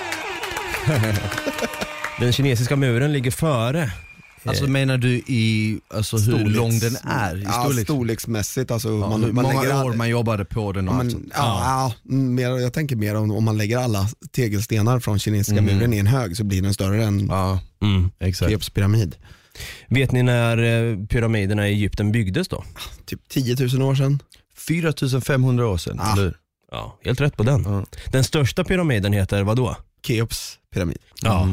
Den 2.20 2.34
kinesiska 2.34 2.76
muren 2.76 3.14
ligger 3.14 3.32
före. 3.32 3.92
Alltså 4.46 4.68
menar 4.68 4.98
du 4.98 5.10
i 5.14 5.80
alltså, 5.94 6.18
hur 6.18 6.34
Storleks- 6.34 6.50
lång 6.56 6.80
den 6.80 6.96
är? 7.04 7.38
I 7.38 7.44
Ja, 7.44 7.52
storlek? 7.64 7.84
storleksmässigt. 7.84 8.72
Alltså, 8.72 8.88
Ja, 8.90 8.96
man, 9.10 9.24
hur 9.24 9.32
man 9.32 9.44
många 9.44 9.62
lägger 9.62 9.86
år 9.86 9.94
man 9.94 10.10
jobbade 10.10 10.46
på 10.46 10.72
den 10.72 10.90
och 10.90 10.96
Ja, 10.96 11.00
allt 11.00 11.14
ja, 11.36 11.94
ja, 12.06 12.14
mer, 12.16 12.50
jag 12.50 12.74
tänker 12.74 12.96
mer 12.96 13.16
om, 13.16 13.32
om 13.32 13.44
man 13.44 13.58
lägger 13.58 13.78
alla 13.78 14.08
tegelstenar 14.32 15.00
från 15.00 15.20
kinesiska 15.20 15.60
Mm. 15.60 15.76
muren 15.76 15.94
i 15.94 15.98
en 15.98 16.08
hög 16.08 16.38
så 16.38 16.44
blir 16.44 16.62
den 16.62 16.74
större 16.74 17.04
än 17.04 17.28
Ja, 17.28 17.60
Mm. 17.82 18.12
Keops 18.34 18.70
pyramid. 18.70 19.16
Vet 19.88 20.12
ni 20.12 20.24
när 20.24 20.58
eh, 20.58 20.98
pyramiderna 21.08 21.68
i 21.70 21.72
Egypten 21.74 22.12
byggdes 22.12 22.48
då? 22.48 22.64
Typ 23.06 23.30
10 23.30 23.56
000 23.78 23.82
år 23.90 23.96
sedan. 23.96 24.20
4500 24.58 25.68
år 25.68 25.78
sedan, 25.78 26.00
Ah. 26.00 26.14
eller 26.14 26.24
hur? 26.24 26.38
Ja, 26.72 27.00
helt 27.04 27.22
rätt 27.22 27.38
på 27.38 27.44
den. 27.44 27.64
Ja. 27.64 27.86
Den 28.12 28.24
största 28.24 28.64
pyramiden 28.64 29.14
heter 29.14 29.44
vad 29.44 29.58
då? 29.58 29.78
Keops 30.08 30.60
pyramid. 30.74 30.98
Ja. 31.22 31.44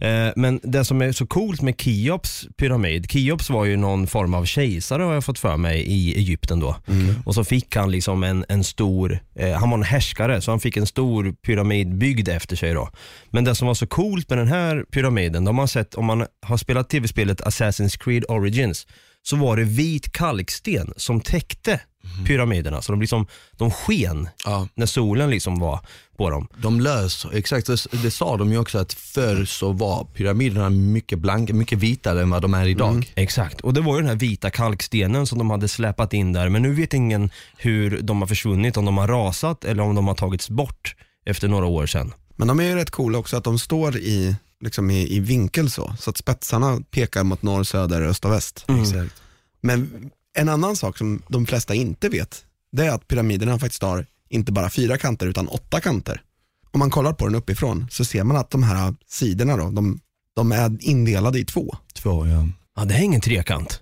Mm. 0.00 0.26
Eh, 0.26 0.32
men 0.36 0.60
det 0.62 0.84
som 0.84 1.02
är 1.02 1.12
så 1.12 1.26
coolt 1.26 1.62
med 1.62 1.80
Keops 1.80 2.46
pyramid, 2.56 3.10
Keops 3.10 3.50
var 3.50 3.64
ju 3.64 3.76
någon 3.76 4.06
form 4.06 4.34
av 4.34 4.44
kejsare 4.44 5.02
har 5.02 5.14
jag 5.14 5.24
fått 5.24 5.38
för 5.38 5.56
mig 5.56 5.80
i 5.80 6.14
Egypten 6.16 6.60
då. 6.60 6.76
Och 7.24 7.34
så 7.34 7.44
fick 7.44 7.76
han 7.76 7.90
liksom 7.90 8.22
en, 8.22 8.44
en 8.48 8.64
stor, 8.64 9.18
eh, 9.34 9.52
han 9.52 9.70
var 9.70 9.78
en 9.78 9.84
härskare 9.84 10.40
så 10.40 10.50
han 10.50 10.60
fick 10.60 10.76
en 10.76 10.86
stor 10.86 11.32
pyramid 11.32 11.98
byggd 11.98 12.28
efter 12.28 12.56
sig 12.56 12.74
då. 12.74 12.90
Men 13.30 13.44
det 13.44 13.54
som 13.54 13.66
var 13.66 13.74
så 13.74 13.86
coolt 13.86 14.30
med 14.30 14.38
den 14.38 14.48
här 14.48 14.84
pyramiden, 14.92 15.44
de 15.44 15.58
har 15.58 15.66
sett, 15.66 15.94
om 15.94 16.04
man 16.04 16.26
har 16.46 16.56
spelat 16.56 16.88
tv-spelet 16.88 17.40
Assassin's 17.40 17.98
Creed 17.98 18.24
Origins, 18.28 18.86
så 19.22 19.36
var 19.36 19.56
det 19.56 19.64
vit 19.64 20.12
kalksten 20.12 20.92
som 20.96 21.20
täckte 21.20 21.80
pyramiderna. 22.26 22.82
Så 22.82 22.92
de, 22.92 23.00
liksom, 23.00 23.26
de 23.52 23.70
sken 23.70 24.28
Ja. 24.44 24.68
när 24.74 24.86
solen 24.86 25.30
liksom 25.30 25.58
var 25.58 25.80
på 26.16 26.30
dem. 26.30 26.48
De 26.56 26.80
lös, 26.80 27.26
exakt 27.32 27.66
det, 27.66 27.86
det 28.02 28.10
sa 28.10 28.36
de 28.36 28.52
ju 28.52 28.58
också 28.58 28.78
att 28.78 28.92
förr 28.92 29.44
så 29.44 29.72
var 29.72 30.04
pyramiderna 30.04 30.70
mycket 30.70 31.18
blanka, 31.18 31.54
mycket 31.54 31.78
vitare 31.78 32.22
än 32.22 32.30
vad 32.30 32.42
de 32.42 32.54
är 32.54 32.66
idag. 32.66 33.12
Exakt, 33.16 33.60
och 33.60 33.74
det 33.74 33.80
var 33.80 33.94
ju 33.94 34.00
den 34.00 34.08
här 34.08 34.16
vita 34.16 34.50
kalkstenen 34.50 35.26
som 35.26 35.38
de 35.38 35.50
hade 35.50 35.68
släpat 35.68 36.12
in 36.12 36.32
där. 36.32 36.48
Men 36.48 36.62
nu 36.62 36.74
vet 36.74 36.94
ingen 36.94 37.30
hur 37.56 38.00
de 38.02 38.20
har 38.20 38.28
försvunnit, 38.28 38.76
om 38.76 38.84
de 38.84 38.98
har 38.98 39.08
rasat 39.08 39.64
eller 39.64 39.82
om 39.82 39.94
de 39.94 40.08
har 40.08 40.14
tagits 40.14 40.50
bort 40.50 40.94
efter 41.26 41.48
några 41.48 41.66
år 41.66 41.86
sedan. 41.86 42.12
Men 42.36 42.48
de 42.48 42.60
är 42.60 42.64
ju 42.64 42.74
rätt 42.74 42.90
coola 42.90 43.18
också 43.18 43.36
att 43.36 43.44
de 43.44 43.58
står 43.58 43.96
i, 43.96 44.36
liksom 44.60 44.90
i, 44.90 45.16
i 45.16 45.20
vinkel 45.20 45.70
så, 45.70 45.94
så 45.98 46.10
att 46.10 46.16
spetsarna 46.16 46.80
pekar 46.90 47.24
mot 47.24 47.42
norr, 47.42 47.64
söder, 47.64 48.02
öst 48.02 48.24
och 48.24 48.32
väst. 48.32 48.64
Exakt. 48.80 49.22
Men 49.60 50.10
en 50.36 50.48
annan 50.48 50.76
sak 50.76 50.98
som 50.98 51.22
de 51.28 51.46
flesta 51.46 51.74
inte 51.74 52.08
vet, 52.08 52.44
det 52.72 52.86
är 52.86 52.90
att 52.90 53.08
pyramiderna 53.08 53.58
faktiskt 53.58 53.82
har 53.82 54.06
inte 54.28 54.52
bara 54.52 54.70
fyra 54.70 54.98
kanter 54.98 55.26
utan 55.26 55.48
åtta 55.48 55.80
kanter. 55.80 56.22
Om 56.70 56.78
man 56.78 56.90
kollar 56.90 57.12
på 57.12 57.26
den 57.26 57.34
uppifrån 57.34 57.86
så 57.90 58.04
ser 58.04 58.24
man 58.24 58.36
att 58.36 58.50
de 58.50 58.62
här 58.62 58.94
sidorna 59.06 59.56
då, 59.56 59.70
de, 59.70 60.00
de 60.36 60.52
är 60.52 60.76
indelade 60.80 61.38
i 61.38 61.44
två. 61.44 61.76
Två 61.94 62.26
ja. 62.26 62.48
Ja, 62.76 62.84
det 62.84 62.94
är 62.94 63.02
ingen 63.02 63.20
trekant. 63.20 63.80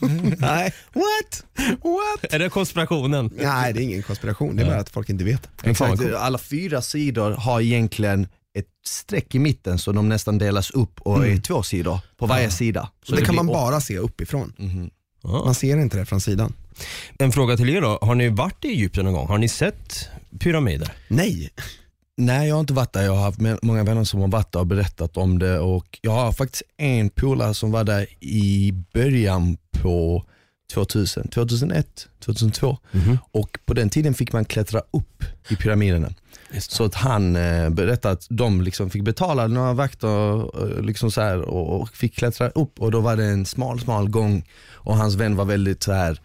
Nej, 0.38 0.74
What? 0.92 1.44
what? 1.82 2.32
Är 2.34 2.38
det 2.38 2.48
konspirationen? 2.50 3.30
Nej, 3.36 3.72
det 3.72 3.80
är 3.80 3.82
ingen 3.82 4.02
konspiration, 4.02 4.56
det 4.56 4.62
är 4.62 4.66
bara 4.66 4.80
att 4.80 4.90
folk 4.90 5.08
inte 5.08 5.24
vet. 5.24 5.48
Men 5.62 5.74
fan 5.74 5.88
vad 5.88 6.00
Exakt. 6.00 6.16
Alla 6.22 6.38
fyra 6.38 6.82
sidor 6.82 7.30
har 7.30 7.60
egentligen 7.60 8.28
ett 8.58 8.66
streck 8.86 9.34
i 9.34 9.38
mitten 9.38 9.78
så 9.78 9.92
de 9.92 10.08
nästan 10.08 10.38
delas 10.38 10.70
upp 10.70 11.00
och 11.00 11.26
är 11.26 11.36
två 11.36 11.62
sidor 11.62 11.98
på 12.16 12.26
varje 12.26 12.50
sida. 12.50 12.90
Så 13.04 13.14
det, 13.14 13.24
kan 13.24 13.34
man 13.34 13.46
bara 13.46 13.80
se 13.80 13.98
uppifrån. 13.98 14.52
Ja. 15.22 15.44
Man 15.44 15.54
ser 15.54 15.78
inte 15.78 15.98
det 15.98 16.06
från 16.06 16.20
sidan. 16.20 16.52
En 17.18 17.32
fråga 17.32 17.56
till 17.56 17.68
er 17.68 17.80
då, 17.80 17.98
har 18.02 18.14
ni 18.14 18.28
varit 18.28 18.64
i 18.64 18.68
Egypten 18.68 19.04
någon 19.04 19.14
gång? 19.14 19.28
Har 19.28 19.38
ni 19.38 19.48
sett 19.48 20.08
pyramider? 20.38 20.92
Nej, 21.08 21.50
Nej 22.16 22.48
jag 22.48 22.54
har 22.54 22.60
inte 22.60 22.72
varit 22.72 22.92
där, 22.92 23.02
jag 23.02 23.12
har 23.12 23.22
haft 23.22 23.62
många 23.62 23.84
vänner 23.84 24.04
som 24.04 24.20
har 24.20 24.28
varit 24.28 24.52
där 24.52 24.60
och 24.60 24.66
berättat 24.66 25.16
om 25.16 25.38
det 25.38 25.58
och 25.58 25.98
jag 26.02 26.12
har 26.12 26.32
faktiskt 26.32 26.62
en 26.76 27.10
polare 27.10 27.54
som 27.54 27.70
var 27.70 27.84
där 27.84 28.06
i 28.20 28.72
början 28.92 29.56
på 29.70 30.24
2000, 30.72 31.28
2001, 31.28 32.08
2002 32.24 32.78
och 33.30 33.58
på 33.64 33.74
den 33.74 33.90
tiden 33.90 34.14
fick 34.14 34.32
man 34.32 34.44
klättra 34.44 34.80
upp 34.90 35.24
i 35.48 35.56
pyramiderna. 35.56 36.14
Så 36.58 36.84
att 36.84 36.94
han 36.94 37.36
eh, 37.36 37.70
berättade 37.70 38.12
att 38.14 38.26
de 38.30 38.60
liksom 38.60 38.90
fick 38.90 39.02
betala 39.02 39.46
några 39.46 39.72
vakter 39.72 40.38
eh, 40.62 40.82
liksom 40.82 41.10
så 41.10 41.20
här, 41.20 41.40
och, 41.40 41.80
och 41.80 41.88
fick 41.88 42.16
klättra 42.16 42.48
upp 42.48 42.80
och 42.80 42.90
då 42.90 43.00
var 43.00 43.16
det 43.16 43.24
en 43.24 43.46
smal 43.46 43.80
smal 43.80 44.08
gång 44.08 44.44
och 44.72 44.96
hans 44.96 45.14
vän 45.14 45.36
var 45.36 45.44
väldigt 45.44 45.82
så 45.82 45.92
här 45.92 46.20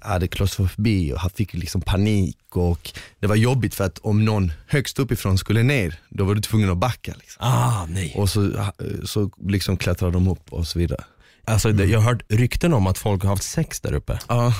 hade 0.00 0.28
klaustrofobi 0.28 1.12
och 1.12 1.18
han 1.18 1.30
fick 1.30 1.54
liksom 1.54 1.80
panik 1.80 2.38
och 2.50 2.92
det 3.20 3.26
var 3.26 3.36
jobbigt 3.36 3.74
för 3.74 3.84
att 3.84 3.98
om 3.98 4.24
någon 4.24 4.52
högst 4.66 4.98
uppifrån 4.98 5.38
skulle 5.38 5.62
ner, 5.62 6.00
då 6.08 6.24
var 6.24 6.34
du 6.34 6.40
tvungen 6.40 6.70
att 6.70 6.78
backa. 6.78 7.14
Liksom. 7.18 7.46
Ah, 7.46 7.86
nej. 7.86 8.14
Och 8.16 8.30
så, 8.30 8.66
så 9.04 9.30
liksom 9.42 9.76
klättrade 9.76 10.12
de 10.12 10.28
upp 10.28 10.52
och 10.52 10.66
så 10.66 10.78
vidare. 10.78 11.04
Alltså, 11.44 11.70
jag 11.70 12.00
har 12.00 12.12
hört 12.12 12.22
rykten 12.28 12.74
om 12.74 12.86
att 12.86 12.98
folk 12.98 13.22
har 13.22 13.30
haft 13.30 13.42
sex 13.42 13.80
där 13.80 13.92
uppe. 13.92 14.18
Ja. 14.28 14.54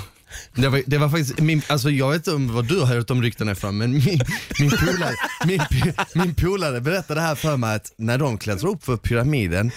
Det 0.54 0.68
var, 0.68 0.82
det 0.86 0.98
var 0.98 1.08
faktiskt, 1.08 1.40
min, 1.40 1.62
alltså 1.68 1.90
jag 1.90 2.10
vet 2.10 2.16
inte 2.16 2.32
om 2.32 2.54
vad 2.54 2.64
du 2.64 2.80
har 2.80 2.86
hört 2.86 3.10
om 3.10 3.22
ryktena 3.22 3.52
ifrån 3.52 3.78
men 3.78 3.92
min, 3.92 4.20
min, 4.60 4.70
polare, 4.70 5.14
min, 5.46 5.60
min 6.14 6.34
polare 6.34 6.80
berättade 6.80 7.20
här 7.20 7.34
för 7.34 7.56
mig 7.56 7.76
att 7.76 7.92
när 7.96 8.18
de 8.18 8.38
klättrade 8.38 8.74
upp 8.74 8.84
för 8.84 8.96
pyramiden 8.96 9.70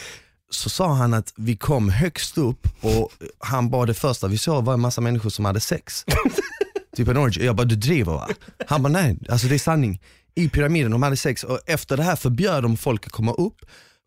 så 0.50 0.70
sa 0.70 0.94
han 0.94 1.14
att 1.14 1.34
vi 1.36 1.56
kom 1.56 1.90
högst 1.90 2.38
upp 2.38 2.68
och 2.82 3.12
han 3.40 3.70
bara 3.70 3.86
det 3.86 3.94
första 3.94 4.28
vi 4.28 4.38
såg 4.38 4.66
var 4.66 4.74
en 4.74 4.80
massa 4.80 5.02
människor 5.02 5.30
som 5.30 5.46
hade 5.46 5.60
sex. 5.60 6.06
typ 6.96 7.08
en 7.08 7.18
orgy. 7.18 7.46
Jag 7.46 7.56
bara 7.56 7.68
du 7.68 7.76
driver 7.76 8.14
va? 8.14 8.28
Han 8.68 8.84
bara 8.84 8.94
nej, 8.94 9.18
alltså 9.30 9.48
det 9.48 9.56
är 9.56 9.60
sanning. 9.60 10.02
I 10.36 10.50
pyramiden 10.50 10.92
de 10.92 11.04
hade 11.04 11.18
sex 11.18 11.44
och 11.44 11.60
efter 11.66 11.98
det 11.98 12.04
här 12.04 12.16
förbjöd 12.16 12.64
de 12.64 12.78
folk 12.78 13.06
att 13.06 13.12
komma 13.12 13.34
upp 13.34 13.56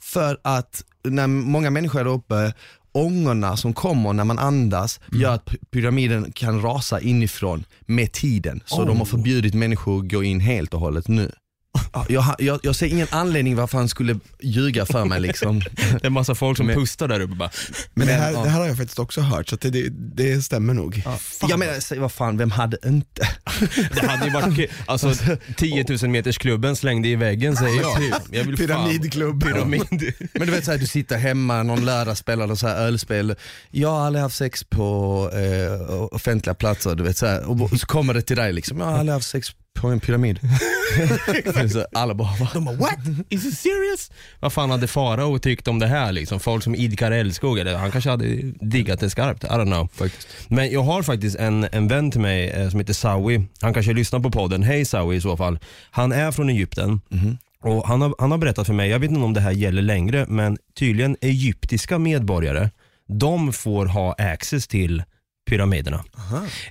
för 0.03 0.39
att 0.45 0.85
när 1.05 1.27
många 1.27 1.71
människor 1.71 2.01
är 2.01 2.07
uppe 2.07 2.55
ångorna 2.93 3.57
som 3.57 3.73
kommer 3.73 4.13
när 4.13 4.25
man 4.25 4.39
andas 4.39 5.01
gör 5.13 5.33
att 5.35 5.45
py- 5.45 5.65
pyramiden 5.71 6.33
kan 6.33 6.63
rasa 6.63 7.01
inifrån 7.01 7.65
med 7.81 8.13
tiden. 8.13 8.63
Så 8.67 8.85
de 8.85 8.99
har 8.99 9.05
förbjudit 9.05 9.55
människor 9.55 9.99
att 10.05 10.11
gå 10.11 10.23
in 10.23 10.41
helt 10.41 10.75
och 10.75 10.81
hållet 10.81 11.09
nu. 11.09 11.33
Ja, 11.93 12.07
Jag, 12.09 12.35
jag, 12.39 12.61
jag 12.63 12.77
ser 12.77 12.87
ingen 12.87 13.07
anledning 13.11 13.57
varför 13.57 13.79
han 13.79 13.89
skulle 13.89 14.19
ljuga 14.43 14.87
för 14.87 15.05
mig 15.05 15.21
liksom. 15.21 15.59
Det 16.01 16.07
är 16.07 16.11
massa 16.11 16.35
folk 16.35 16.57
som 16.57 16.67
Men- 16.67 16.77
pustar 16.77 17.09
där 17.09 17.21
uppe 17.21 17.35
bara. 17.35 17.51
men, 17.95 18.07
det, 18.07 18.13
här, 18.13 18.33
ja. 18.33 18.43
det 18.43 18.49
här 18.49 18.61
har 18.61 18.67
jag 18.67 18.77
faktiskt 18.77 18.99
också 18.99 19.21
hört 19.21 19.49
så 19.49 19.57
det, 19.57 19.89
det, 19.91 20.43
stämmer 20.43 20.75
nog. 20.75 21.03
Jag 21.49 21.59
menar, 21.59 21.81
säg 21.81 21.99
vad 21.99 22.13
fan, 22.13 22.37
vem 22.37 22.51
hade 22.51 22.77
inte? 22.85 23.29
Det 23.95 24.07
hade 24.07 24.27
ju 24.27 24.33
varit. 24.33 24.71
Alltså 24.87 25.15
10 25.57 25.87
000 26.03 26.11
meters 26.11 26.39
klubben 26.39 26.77
slängde 26.77 27.09
i 27.09 27.17
väggen 27.17 27.57
säger 27.57 27.81
jag. 27.81 28.13
jag 28.31 28.45
vill 28.45 28.57
Pyramidklubb. 28.57 29.45
Pyramid. 29.45 30.15
Men 30.33 30.47
du 30.47 30.53
vet 30.53 30.65
såhär, 30.65 30.79
du 30.79 30.87
sitter 30.87 31.19
hemma 31.19 31.63
någon 31.63 31.85
lördag 31.85 32.17
spelar 32.17 32.55
så 32.55 32.67
här 32.67 32.77
ölspel. 32.77 33.35
Jag 33.71 33.91
har 33.91 34.07
aldrig 34.07 34.23
haft 34.23 34.37
sex 34.37 34.65
på 34.65 35.31
eh, 35.35 36.03
offentliga 36.03 36.55
platser, 36.55 36.95
du 36.95 37.03
vet 37.03 37.17
så 37.19 37.27
här. 37.27 37.51
Och 37.51 37.81
så 37.81 37.87
kommer 37.87 38.15
det 38.15 38.23
till 38.23 38.37
dig 38.37 38.53
liksom, 38.53 38.79
jag 38.79 38.87
har 38.87 38.99
aldrig 38.99 39.15
haft 39.15 39.29
sex 39.29 39.53
på 39.79 39.89
en 39.89 40.01
pyramid. 40.01 40.41
Alla 41.93 42.15
bara, 42.15 42.29
va? 42.41 42.49
De 42.55 42.65
bara 42.65 42.77
what? 42.77 42.99
Is 43.29 43.47
it 43.47 43.59
serious? 43.59 44.11
Vad 44.41 44.53
fan 44.53 44.71
hade 44.71 44.87
Farao 44.87 45.39
tyckt 45.39 45.69
om 45.69 45.79
det 45.79 45.87
här 45.87 46.13
liksom? 46.13 46.41
Folk 46.41 46.65
som 46.65 46.75
idkar 46.75 47.13
älskog, 47.13 47.59
eller 47.59 47.77
han 47.77 47.91
kanske 47.91 48.11
hade 48.11 48.25
diggat 48.61 49.01
det 49.01 49.11
skarpt, 49.11 49.45
I 49.45 49.47
don't 49.47 49.67
know. 49.67 49.89
Faktiskt. 49.93 50.29
Men 50.49 50.71
jag 50.71 50.83
har 50.83 51.03
faktiskt 51.03 51.37
en, 51.37 51.67
en 51.73 51.89
vän 51.89 52.11
till 52.11 52.21
mig 52.21 52.51
eh, 52.51 52.71
som 52.71 52.81
heter 52.81 52.93
Sawi. 52.93 53.47
Han 53.61 53.75
kanske 53.75 53.93
lyssnar 53.93 54.21
på 54.21 54.31
podden. 54.31 54.63
Hej 54.63 54.85
Sawi 54.85 55.17
i 55.17 55.21
så 55.21 55.37
fall. 55.37 55.59
Han 55.91 56.13
är 56.13 56.33
från 56.33 56.51
Egypten. 56.51 57.01
Och 57.63 57.89
han, 57.89 58.03
har, 58.03 58.15
han 58.19 58.31
har 58.31 58.39
berättat 58.39 58.67
för 58.67 58.75
mig, 58.75 58.91
jag 58.91 58.99
vet 58.99 59.11
inte 59.11 59.23
om 59.23 59.35
det 59.35 59.41
här 59.41 59.51
gäller 59.51 59.83
längre, 59.83 60.27
men 60.29 60.59
tydligen 60.79 61.17
egyptiska 61.21 61.99
medborgare, 61.99 62.71
de 63.07 63.53
får 63.53 63.87
ha 63.87 64.13
access 64.13 64.69
till 64.69 65.03
pyramiderna. 65.51 66.05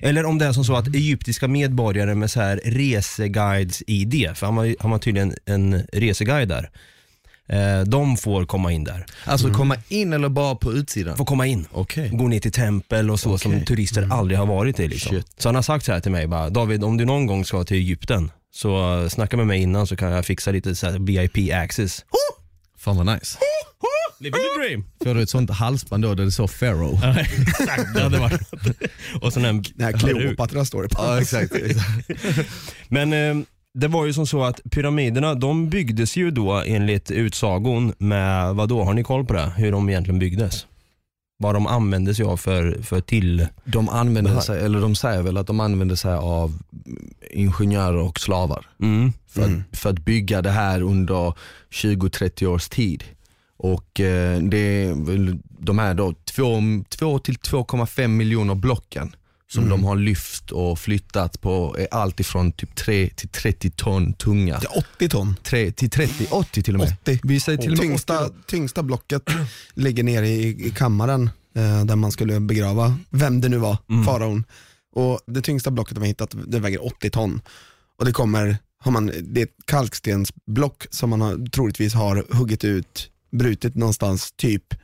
Eller 0.00 0.24
om 0.26 0.38
det 0.38 0.46
är 0.46 0.52
som 0.52 0.64
så 0.64 0.76
att 0.76 0.86
egyptiska 0.88 1.48
medborgare 1.48 2.14
med 2.14 2.30
så 2.30 2.40
här 2.40 2.60
reseguides-id, 2.64 4.34
för 4.34 4.46
han 4.46 4.56
har, 4.56 4.76
han 4.80 4.90
har 4.92 4.98
tydligen 4.98 5.34
en 5.46 5.86
reseguide 5.92 6.48
där, 6.48 6.70
eh, 7.48 7.84
de 7.84 8.16
får 8.16 8.44
komma 8.46 8.72
in 8.72 8.84
där. 8.84 9.06
Alltså 9.24 9.52
komma 9.52 9.76
in 9.88 10.12
eller 10.12 10.28
bara 10.28 10.54
på 10.54 10.72
utsidan? 10.72 11.16
Får 11.16 11.24
komma 11.24 11.46
in. 11.46 11.66
Okej. 11.72 12.10
Gå 12.12 12.28
ner 12.28 12.40
till 12.40 12.52
tempel 12.52 13.10
och 13.10 13.20
så 13.20 13.38
som 13.38 13.52
Okej. 13.52 13.64
turister 13.64 14.08
aldrig 14.10 14.38
har 14.38 14.46
varit 14.46 14.80
i. 14.80 14.88
Liksom. 14.88 15.16
Shit. 15.16 15.26
Så 15.38 15.48
han 15.48 15.54
har 15.54 15.62
sagt 15.62 15.84
så 15.84 15.92
här 15.92 16.00
till 16.00 16.12
mig, 16.12 16.26
bara, 16.26 16.50
David 16.50 16.84
om 16.84 16.96
du 16.96 17.04
någon 17.04 17.26
gång 17.26 17.44
ska 17.44 17.64
till 17.64 17.76
Egypten, 17.76 18.30
så 18.52 19.02
eh, 19.02 19.08
snacka 19.08 19.36
med 19.36 19.46
mig 19.46 19.62
innan 19.62 19.86
så 19.86 19.96
kan 19.96 20.12
jag 20.12 20.26
fixa 20.26 20.50
lite 20.50 20.74
så 20.74 20.90
här 20.90 20.98
VIP 20.98 21.54
access. 21.54 22.04
Fan 22.78 22.96
vad 22.96 23.06
nice. 23.06 23.38
Living 24.20 24.40
the 24.40 24.60
dream! 24.68 24.84
Får 25.04 25.14
du 25.14 25.22
ett 25.22 25.30
sånt 25.30 25.50
halsband 25.50 26.02
då 26.02 26.14
där 26.14 26.24
det 26.24 26.30
står 26.32 26.48
Pharaoh? 26.48 26.98
Ja, 27.02 27.20
Exakt, 27.20 27.94
det 27.94 28.02
hade 28.02 28.18
varit 28.18 28.40
Och 29.20 29.32
så 29.32 29.40
en. 29.40 29.64
Kleopatra 29.98 30.64
står 30.64 30.82
det 30.82 30.88
på. 30.88 31.02
Ja 31.02 31.20
exakt. 31.20 31.52
Men 32.88 33.12
eh, 33.12 33.44
det 33.74 33.88
var 33.88 34.06
ju 34.06 34.12
som 34.12 34.26
så 34.26 34.44
att 34.44 34.60
pyramiderna, 34.70 35.34
de 35.34 35.68
byggdes 35.68 36.16
ju 36.16 36.30
då 36.30 36.52
enligt 36.66 37.10
utsagon 37.10 37.92
med, 37.98 38.54
vad 38.54 38.68
då 38.68 38.84
har 38.84 38.94
ni 38.94 39.02
koll 39.04 39.24
på 39.24 39.32
det? 39.32 39.52
Hur 39.56 39.72
de 39.72 39.88
egentligen 39.88 40.18
byggdes? 40.18 40.66
Vad 41.38 41.54
de 41.54 41.66
använde 41.66 42.14
sig 42.14 42.24
av 42.24 42.36
för, 42.36 42.82
för 42.82 43.00
till... 43.00 43.46
De 43.64 43.88
använder 43.88 44.40
sig, 44.40 44.60
eller 44.64 44.80
de 44.80 44.94
säger 44.94 45.22
väl 45.22 45.36
att 45.36 45.46
de 45.46 45.60
använder 45.60 45.96
sig 45.96 46.14
av 46.14 46.58
ingenjörer 47.30 47.96
och 47.96 48.20
slavar 48.20 48.66
Mm. 48.82 49.12
för, 49.28 49.42
att, 49.42 49.78
för 49.78 49.90
att 49.90 49.98
bygga 49.98 50.42
det 50.42 50.50
här 50.50 50.82
under 50.82 51.34
20-30 51.72 52.46
års 52.46 52.68
tid. 52.68 53.04
Och 53.62 54.00
eh, 54.00 54.38
det 54.42 54.94
de 55.58 55.78
här 55.78 55.94
då 55.94 56.14
2 56.24 57.18
till 57.18 57.36
2,5 57.36 58.08
miljoner 58.08 58.54
blocken 58.54 59.14
som 59.52 59.68
de 59.68 59.84
har 59.84 59.96
lyft 59.96 60.50
och 60.50 60.78
flyttat 60.78 61.40
på 61.40 61.76
är 61.78 61.88
allt 61.90 62.20
ifrån 62.20 62.52
typ 62.52 62.74
3 62.74 63.10
till 63.16 63.28
30 63.28 63.70
ton 63.70 64.12
tunga. 64.12 64.58
Det 64.58 64.66
är 64.66 64.78
80 64.78 65.08
ton. 65.08 65.36
3 65.42 65.72
till 65.72 65.90
30, 65.90 66.26
80 66.30 66.62
till 66.62 66.74
och 66.74 66.80
med. 66.80 66.96
80. 67.02 67.20
Vi 67.22 67.40
säger 67.40 67.58
till 67.58 67.72
och 67.72 67.78
med 67.78 67.84
80 67.84 67.88
tyngsta, 67.88 68.30
tyngsta 68.46 68.82
blocket 68.82 69.22
ligger 69.74 70.02
nere 70.02 70.28
i, 70.28 70.66
i 70.66 70.70
kammaren 70.70 71.30
eh, 71.54 71.84
där 71.84 71.96
man 71.96 72.12
skulle 72.12 72.40
begrava 72.40 72.98
vem 73.10 73.40
det 73.40 73.48
nu 73.48 73.58
var, 73.58 73.76
faraon. 74.06 74.44
Och 74.92 75.20
det 75.26 75.42
tyngsta 75.42 75.70
blocket 75.70 75.94
de 75.94 76.00
har 76.00 76.08
hittat 76.08 76.34
det 76.46 76.58
väger 76.58 76.86
80 76.86 77.10
ton. 77.10 77.40
Och 77.98 78.04
det 78.04 78.12
kommer, 78.12 78.56
har 78.78 78.92
man, 78.92 79.12
det 79.22 79.40
är 79.40 79.44
ett 79.44 79.66
kalkstensblock 79.66 80.86
som 80.90 81.10
man 81.10 81.20
har, 81.20 81.50
troligtvis 81.50 81.94
har 81.94 82.24
huggit 82.30 82.64
ut, 82.64 83.10
brutit 83.30 83.74
någonstans 83.74 84.32
typ 84.32 84.74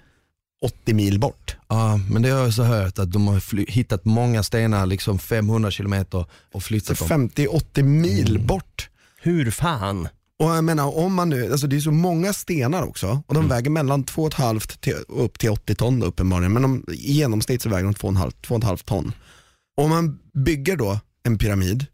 80 0.63 0.95
mil 0.95 1.19
bort. 1.19 1.57
Ja, 1.69 2.01
men 2.11 2.23
det 2.23 2.29
har 2.31 2.41
jag 2.41 2.55
så 2.55 2.63
hört 2.63 2.99
att 2.99 3.13
de 3.13 3.27
har 3.27 3.71
hittat 3.71 4.05
många 4.05 4.43
stenar, 4.43 4.87
liksom 4.87 5.19
500 5.19 5.71
kilometer 5.71 6.25
och 6.53 6.63
flyttat 6.63 6.99
dem. 6.99 7.09
50-80 7.09 7.83
mil 7.83 8.41
bort. 8.47 8.91
Hur 9.21 9.51
fan? 9.51 10.09
Och 10.39 10.51
jag 10.51 10.65
menar 10.65 10.97
om 10.97 11.15
man 11.15 11.29
nu, 11.29 11.53
alltså 11.53 11.67
det 11.67 11.77
är 11.77 11.81
så 11.81 11.91
många 11.91 12.33
stenar 12.33 12.83
också 12.83 13.23
och 13.27 13.35
de 13.35 13.49
väger 13.49 13.71
mellan 13.71 14.05
2,5 14.05 14.79
till, 14.81 14.95
upp 15.09 15.39
till 15.39 15.51
80 15.51 15.75
ton 15.75 16.01
då, 16.01 16.07
uppenbarligen 16.07 16.53
men 16.53 16.63
de, 16.63 16.85
i 16.89 17.13
genomsnitt 17.13 17.63
så 17.63 17.69
väger 17.69 17.85
de 17.85 17.95
2,5 17.95 18.33
2,5 18.43 18.85
ton. 18.85 19.13
Om 19.77 19.91
man 19.91 20.19
bygger 20.45 20.77
då 20.77 21.01
en 21.23 21.39
pyramid 21.39 21.87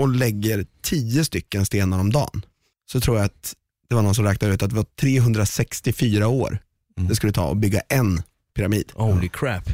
och 0.00 0.08
lägger 0.08 0.66
10 0.82 1.24
stycken 1.24 1.66
stenar 1.66 2.00
om 2.00 2.12
dagen 2.12 2.44
så 2.92 3.00
tror 3.00 3.16
jag 3.16 3.24
att 3.24 3.54
det 3.94 3.96
var 3.96 4.02
någon 4.02 4.14
som 4.14 4.24
räknade 4.24 4.54
ut 4.54 4.62
att 4.62 4.70
det 4.70 4.76
var 4.76 4.86
364 5.00 6.28
år 6.28 6.58
det 6.96 7.14
skulle 7.14 7.32
ta 7.32 7.50
att 7.50 7.56
bygga 7.56 7.80
en 7.88 8.22
pyramid. 8.56 8.92
Holy 8.94 9.28
crap. 9.28 9.70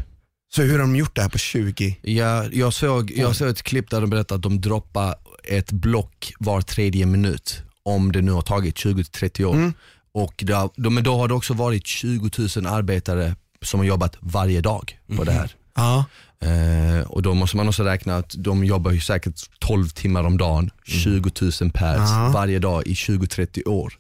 Så 0.55 0.63
hur 0.63 0.73
har 0.73 0.79
de 0.79 0.97
gjort 0.97 1.17
det 1.17 1.23
här 1.23 1.29
på 1.29 1.39
20? 1.39 1.97
Ja, 2.03 2.45
jag, 2.53 2.73
såg, 2.73 3.11
jag 3.11 3.37
såg 3.37 3.49
ett 3.49 3.63
klipp 3.63 3.91
där 3.91 4.01
de 4.01 4.11
berättade 4.11 4.37
att 4.37 4.43
de 4.43 4.61
droppar 4.61 5.15
ett 5.45 5.73
block 5.73 6.33
var 6.39 6.61
tredje 6.61 7.07
minut 7.07 7.63
om 7.83 8.13
det 8.13 8.23
nu 8.23 8.33
har 8.33 8.43
tagit 8.43 8.77
20-30 8.77 9.45
år. 9.45 9.73
Och 10.13 10.35
det 10.47 10.53
har, 10.53 10.71
de, 10.77 10.95
men 10.95 11.05
då 11.05 11.17
har 11.17 11.29
det 11.29 11.35
också 11.35 11.55
varit 11.55 11.87
20 11.87 12.31
000 12.57 12.67
arbetare 12.67 13.35
som 13.63 13.81
har 13.81 13.85
jobbat 13.85 14.17
varje 14.21 14.61
dag 14.61 14.99
på 15.17 15.25
det 15.25 15.33
här. 15.33 15.55
Ja. 15.75 16.05
Eh, 16.41 17.07
och 17.11 17.23
då 17.23 17.35
måste 17.35 17.57
man 17.57 17.69
också 17.69 17.83
räkna 17.83 18.17
att 18.17 18.35
de 18.39 18.65
jobbar 18.65 18.91
ju 18.91 19.01
säkert 19.01 19.51
12 19.59 19.89
timmar 19.89 20.25
om 20.25 20.39
dagen, 20.39 20.71
20 20.85 21.31
000 21.41 21.53
pers 21.71 22.11
Ja. 22.11 22.31
varje 22.35 22.59
dag 22.59 22.87
i 22.87 22.95
20-30 22.95 23.69
år. 23.69 23.99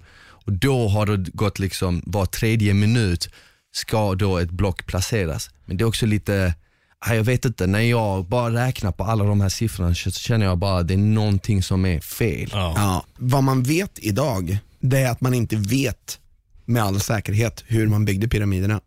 Och 0.51 0.57
då 0.57 0.89
har 0.89 1.07
det 1.07 1.31
gått 1.33 1.59
liksom, 1.59 2.03
var 2.07 2.27
tredje 2.27 2.75
minut 2.75 3.29
ska 3.73 4.15
då 4.15 4.39
ett 4.39 4.51
block 4.51 4.87
placeras. 4.87 5.51
Men 5.65 5.77
det 5.77 5.85
är 5.85 5.87
också 5.87 6.07
lite, 6.07 6.55
ah, 6.99 7.15
jag 7.15 7.25
vet 7.25 7.45
inte, 7.45 7.67
när 7.67 7.81
jag 7.81 8.25
bara 8.25 8.67
räknar 8.67 8.93
på 8.93 9.05
alla 9.05 9.25
de 9.25 9.41
här 9.41 9.49
siffrorna 9.49 9.95
så 9.95 10.11
känner 10.11 10.47
jag 10.47 10.59
bara 10.59 10.79
att 10.79 10.89
det 10.89 10.95
är 10.95 10.99
någonting 10.99 11.63
som 11.63 11.85
är 11.85 12.01
fel. 12.01 12.51
Ja. 12.53 12.73
Ja, 12.77 13.05
vad 13.19 13.45
man 13.45 13.63
vet 13.63 13.99
idag, 13.99 14.59
det 14.81 14.99
är 14.99 15.11
att 15.11 15.21
man 15.21 15.35
inte 15.35 15.57
vet 15.57 16.19
med 16.65 16.83
all 16.83 17.01
säkerhet 17.01 17.65
hur 17.67 17.89
man 17.89 18.05
byggde 18.05 18.29
pyramiderna. 18.29 18.81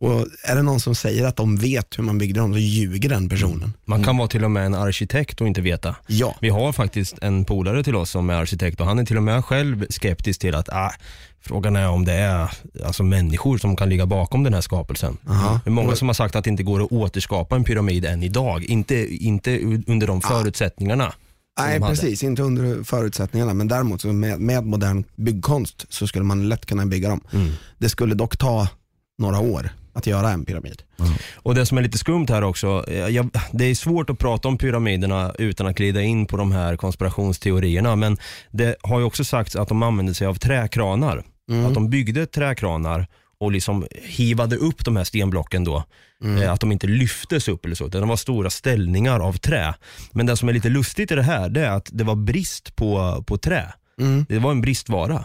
Och 0.00 0.26
är 0.42 0.56
det 0.56 0.62
någon 0.62 0.80
som 0.80 0.94
säger 0.94 1.26
att 1.26 1.36
de 1.36 1.56
vet 1.56 1.98
hur 1.98 2.04
man 2.04 2.18
byggde 2.18 2.40
dem 2.40 2.52
så 2.52 2.58
ljuger 2.58 3.08
den 3.08 3.28
personen. 3.28 3.72
Man 3.84 4.04
kan 4.04 4.16
vara 4.16 4.28
till 4.28 4.44
och 4.44 4.50
med 4.50 4.66
en 4.66 4.74
arkitekt 4.74 5.40
och 5.40 5.46
inte 5.46 5.60
veta. 5.60 5.96
Ja. 6.06 6.34
Vi 6.40 6.48
har 6.48 6.72
faktiskt 6.72 7.18
en 7.22 7.44
polare 7.44 7.84
till 7.84 7.96
oss 7.96 8.10
som 8.10 8.30
är 8.30 8.34
arkitekt 8.34 8.80
och 8.80 8.86
han 8.86 8.98
är 8.98 9.04
till 9.04 9.16
och 9.16 9.22
med 9.22 9.44
själv 9.44 9.86
skeptisk 9.90 10.40
till 10.40 10.54
att 10.54 10.68
ah, 10.68 10.92
frågan 11.40 11.76
är 11.76 11.88
om 11.88 12.04
det 12.04 12.12
är 12.12 12.50
alltså 12.84 13.02
människor 13.02 13.58
som 13.58 13.76
kan 13.76 13.88
ligga 13.88 14.06
bakom 14.06 14.44
den 14.44 14.54
här 14.54 14.60
skapelsen. 14.60 15.16
Det 15.64 15.70
är 15.70 15.70
många 15.70 15.96
som 15.96 16.08
har 16.08 16.14
sagt 16.14 16.36
att 16.36 16.44
det 16.44 16.50
inte 16.50 16.62
går 16.62 16.82
att 16.82 16.92
återskapa 16.92 17.56
en 17.56 17.64
pyramid 17.64 18.04
än 18.04 18.22
idag. 18.22 18.64
Inte, 18.64 19.24
inte 19.24 19.58
under 19.86 20.06
de 20.06 20.20
förutsättningarna. 20.20 21.04
som 21.04 21.66
Nej 21.66 21.80
precis, 21.80 22.22
inte 22.22 22.42
under 22.42 22.84
förutsättningarna 22.84 23.54
men 23.54 23.68
däremot 23.68 24.00
så 24.00 24.12
med, 24.12 24.40
med 24.40 24.64
modern 24.64 25.04
byggkonst 25.16 25.86
så 25.88 26.06
skulle 26.06 26.24
man 26.24 26.48
lätt 26.48 26.66
kunna 26.66 26.86
bygga 26.86 27.08
dem. 27.08 27.20
Det 27.78 27.88
skulle 27.88 28.14
dock 28.14 28.36
ta 28.36 28.68
några 29.18 29.40
år 29.40 29.70
att 29.98 30.06
göra 30.06 30.30
en 30.30 30.44
pyramid. 30.44 30.82
Och 31.34 31.54
det 31.54 31.66
som 31.66 31.78
är 31.78 31.82
lite 31.82 31.98
skumt 31.98 32.26
här 32.28 32.44
också, 32.44 32.84
eh, 32.88 33.08
jag, 33.08 33.30
det 33.52 33.64
är 33.64 33.74
svårt 33.74 34.10
att 34.10 34.18
prata 34.18 34.48
om 34.48 34.58
pyramiderna 34.58 35.32
utan 35.38 35.66
att 35.66 35.76
glida 35.76 36.02
in 36.02 36.26
på 36.26 36.36
de 36.36 36.52
här 36.52 36.76
konspirationsteorierna, 36.76 37.96
men 37.96 38.16
det 38.50 38.76
har 38.82 38.98
ju 38.98 39.04
också 39.04 39.24
sagts 39.24 39.56
att 39.56 39.68
de 39.68 39.82
använde 39.82 40.14
sig 40.14 40.26
av 40.26 40.34
träkranar. 40.34 41.24
Att 41.66 41.74
de 41.74 41.90
byggde 41.90 42.26
träkranar 42.26 43.06
och 43.40 43.52
liksom 43.52 43.86
hivade 44.02 44.56
upp 44.56 44.84
de 44.84 44.96
här 44.96 45.04
stenblocken 45.04 45.64
då. 45.64 45.84
Eh, 46.42 46.52
Att 46.52 46.60
de 46.60 46.72
inte 46.72 46.86
lyftes 46.86 47.48
upp 47.48 47.64
eller 47.64 47.74
så, 47.74 47.86
utan 47.86 48.00
de 48.00 48.08
var 48.08 48.16
stora 48.16 48.50
ställningar 48.50 49.20
av 49.20 49.32
trä. 49.32 49.74
Men 50.12 50.26
det 50.26 50.36
som 50.36 50.48
är 50.48 50.52
lite 50.52 50.68
lustigt 50.68 51.10
i 51.12 51.14
det 51.14 51.22
här, 51.22 51.48
det 51.48 51.60
är 51.66 51.70
att 51.70 51.88
det 51.92 52.04
var 52.04 52.14
brist 52.14 52.76
på, 52.76 53.24
på 53.26 53.38
trä. 53.38 53.72
Det 54.28 54.38
var 54.38 54.50
en 54.50 54.60
bristvara. 54.60 55.24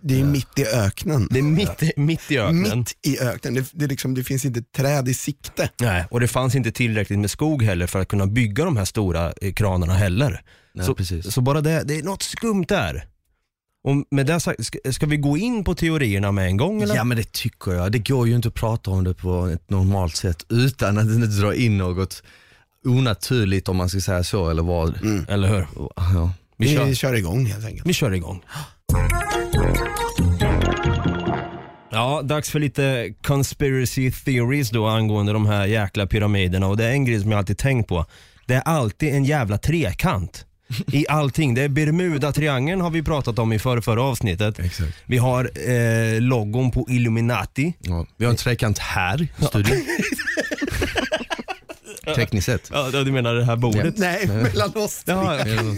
Det 0.00 0.20
är 0.20 0.24
mitt 0.24 0.58
i 0.58 0.66
öknen. 0.66 1.28
Det 1.30 1.38
är 1.38 1.42
mitt, 1.42 1.96
mitt 1.96 2.30
i 2.30 2.38
öknen. 2.38 2.78
Mitt 2.78 2.96
i 3.06 3.18
öknen, 3.20 3.54
det, 3.54 3.66
det, 3.72 3.86
liksom, 3.86 4.14
det 4.14 4.24
finns 4.24 4.44
inte 4.44 4.62
träd 4.62 5.08
i 5.08 5.14
sikte. 5.14 5.70
Nej, 5.80 6.04
och 6.10 6.20
det 6.20 6.28
fanns 6.28 6.54
inte 6.54 6.72
tillräckligt 6.72 7.18
med 7.18 7.30
skog 7.30 7.62
heller 7.62 7.86
för 7.86 8.00
att 8.00 8.08
kunna 8.08 8.26
bygga 8.26 8.64
de 8.64 8.76
här 8.76 8.84
stora 8.84 9.32
eh, 9.42 9.52
kranarna 9.52 9.94
heller. 9.94 10.42
Nej, 10.74 10.86
så, 10.86 10.94
precis. 10.94 11.34
så 11.34 11.40
bara 11.40 11.60
det, 11.60 11.82
det 11.84 11.98
är 11.98 12.02
något 12.02 12.22
skumt 12.22 12.64
där. 12.68 13.06
Och 13.84 14.04
med 14.10 14.26
det 14.26 14.40
sagt, 14.40 14.66
ska, 14.66 14.78
ska 14.92 15.06
vi 15.06 15.16
gå 15.16 15.36
in 15.38 15.64
på 15.64 15.74
teorierna 15.74 16.32
med 16.32 16.46
en 16.46 16.56
gång 16.56 16.82
eller? 16.82 16.94
Ja 16.94 17.04
men 17.04 17.16
det 17.16 17.32
tycker 17.32 17.72
jag. 17.72 17.92
Det 17.92 17.98
går 17.98 18.28
ju 18.28 18.34
inte 18.34 18.48
att 18.48 18.54
prata 18.54 18.90
om 18.90 19.04
det 19.04 19.14
på 19.14 19.46
ett 19.46 19.70
normalt 19.70 20.16
sätt 20.16 20.46
utan 20.48 20.98
att 20.98 21.04
inte 21.04 21.26
dra 21.26 21.54
in 21.54 21.78
något 21.78 22.22
onaturligt 22.84 23.68
om 23.68 23.76
man 23.76 23.88
ska 23.88 24.00
säga 24.00 24.24
så 24.24 24.50
eller 24.50 24.62
vad. 24.62 24.98
Eller 25.28 25.48
hur? 25.48 25.66
Ja. 25.96 26.32
Vi 26.56 26.66
Vi 26.68 26.76
kör, 26.76 26.94
kör 26.94 27.14
igång 27.14 27.46
helt 27.46 27.64
enkelt. 27.64 27.86
vi 27.86 27.92
kör 27.92 28.12
igång. 28.12 28.42
Ja, 31.90 32.22
dags 32.22 32.50
för 32.50 32.60
lite 32.60 33.14
conspiracy 33.22 34.10
theories 34.10 34.70
då 34.70 34.86
angående 34.86 35.32
de 35.32 35.46
här 35.46 35.66
jäkla 35.66 36.06
pyramiderna 36.06 36.66
och 36.66 36.76
det 36.76 36.84
är 36.84 36.90
en 36.90 37.04
grej 37.04 37.20
som 37.20 37.30
jag 37.30 37.38
alltid 37.38 37.58
tänkt 37.58 37.88
på. 37.88 38.06
Det 38.46 38.54
är 38.54 38.60
alltid 38.60 39.14
en 39.14 39.24
jävla 39.24 39.58
trekant. 39.58 40.46
I 40.92 41.06
allting. 41.08 41.54
Det 41.54 41.62
är 41.62 41.68
Bermuda-triangeln 41.68 42.80
har 42.80 42.90
vi 42.90 43.02
pratat 43.02 43.38
om 43.38 43.52
i 43.52 43.58
förra, 43.58 43.82
förra 43.82 44.02
avsnittet. 44.02 44.58
Exakt. 44.58 44.96
Vi 45.06 45.18
har 45.18 45.50
eh, 45.70 46.20
logon 46.20 46.70
på 46.70 46.86
Illuminati. 46.88 47.74
Ja. 47.78 48.06
Vi 48.16 48.24
har 48.24 48.30
en 48.30 48.36
trekant 48.36 48.78
här 48.78 49.22
i 49.22 49.44
studion. 49.44 49.76
Tekniskt 52.16 52.46
sett. 52.46 52.70
Ja, 52.72 52.90
du 52.90 53.12
menar 53.12 53.34
det 53.34 53.44
här 53.44 53.56
bordet? 53.56 53.98
Nej, 53.98 54.26
mellan 54.26 54.76
oss. 54.76 55.02
Ja, 55.04 55.38
ja. 55.38 55.44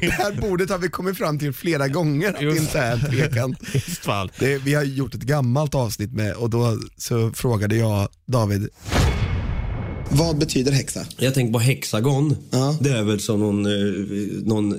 Det 0.00 0.10
här 0.10 0.40
bordet 0.40 0.70
har 0.70 0.78
vi 0.78 0.88
kommit 0.88 1.18
fram 1.18 1.38
till 1.38 1.52
flera 1.52 1.88
gånger 1.88 2.28
att 2.28 2.38
det 2.40 2.56
inte 2.56 2.78
är 2.78 2.92
en 2.92 3.00
trekant. 3.00 3.58
Det, 4.38 4.58
vi 4.58 4.74
har 4.74 4.82
gjort 4.82 5.14
ett 5.14 5.22
gammalt 5.22 5.74
avsnitt 5.74 6.12
med 6.12 6.34
och 6.34 6.50
då 6.50 6.78
så 6.96 7.30
frågade 7.30 7.76
jag 7.76 8.08
David, 8.26 8.68
vad 10.10 10.38
betyder 10.38 10.72
häxa? 10.72 11.06
Jag 11.16 11.34
tänker 11.34 11.52
på 11.52 11.58
hexagon. 11.58 12.36
Ja. 12.50 12.76
Det 12.80 12.90
är 12.90 13.02
väl 13.02 13.20
som 13.20 13.40
någon... 13.40 13.66
Eh, 13.66 13.72
någon 14.44 14.72
eh, 14.72 14.78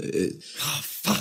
ah, 0.60 0.82
fan. 0.84 1.16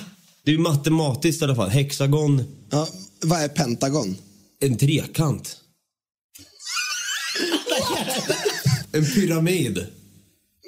Det 0.44 0.50
är 0.50 0.52
ju 0.54 0.60
matematiskt 0.60 1.42
i 1.42 1.44
alla 1.44 1.54
fall. 1.54 1.70
Hexagon, 1.70 2.42
Ja, 2.70 2.88
vad 3.22 3.40
är 3.40 3.48
pentagon? 3.48 4.16
en 4.60 4.76
trekant. 4.76 5.56
En 8.92 9.05
pyramid. 9.05 9.87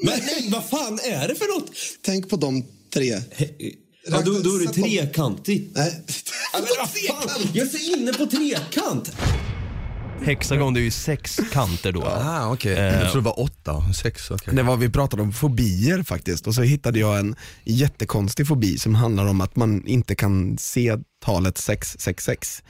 Men 0.05 0.19
nej, 0.27 0.49
vad 0.53 0.65
fan 0.65 0.99
är 1.05 1.29
det 1.29 1.35
för 1.35 1.61
något? 1.61 1.71
Tänk 2.03 2.29
på 2.29 2.37
de 2.37 2.65
tre. 2.95 3.21
Ja, 4.07 4.21
då, 4.25 4.39
då 4.39 4.57
är 4.57 4.67
det 4.67 4.73
trekantigt. 4.73 5.77
Nej. 5.77 6.03
Ja, 6.53 6.59
men 6.59 6.69
vad 6.79 6.91
fan? 6.91 7.51
Jag 7.53 7.67
är 7.67 7.71
så 7.71 7.97
inne 7.97 8.13
på 8.13 8.27
trekant. 8.27 9.13
Hexagon 10.23 10.75
det 10.75 10.81
är 10.81 10.83
ju 10.83 10.91
sex 10.91 11.41
kanter 11.53 11.93
då. 11.93 12.03
Ah, 12.03 12.53
okej. 12.53 12.73
Jag 12.73 13.01
trodde 13.01 13.19
det 13.19 13.25
var 13.25 13.41
åtta, 13.41 13.93
sex. 14.03 14.31
okej. 14.31 14.55
Det 14.55 14.63
var 14.63 14.77
vi 14.77 14.89
pratade 14.91 15.23
om 15.23 15.33
fobier 15.33 16.03
faktiskt 16.03 16.47
och 16.47 16.55
så 16.55 16.63
hittade 16.63 16.99
jag 16.99 17.19
en 17.19 17.37
jättekonstig 17.65 18.47
fobi 18.49 18.79
som 18.79 18.95
handlar 18.95 19.27
om 19.27 19.41
att 19.41 19.57
man 19.57 19.87
inte 19.87 20.15
kan 20.15 20.59
se 20.59 20.97
talet 21.25 21.59
666. 21.59 22.63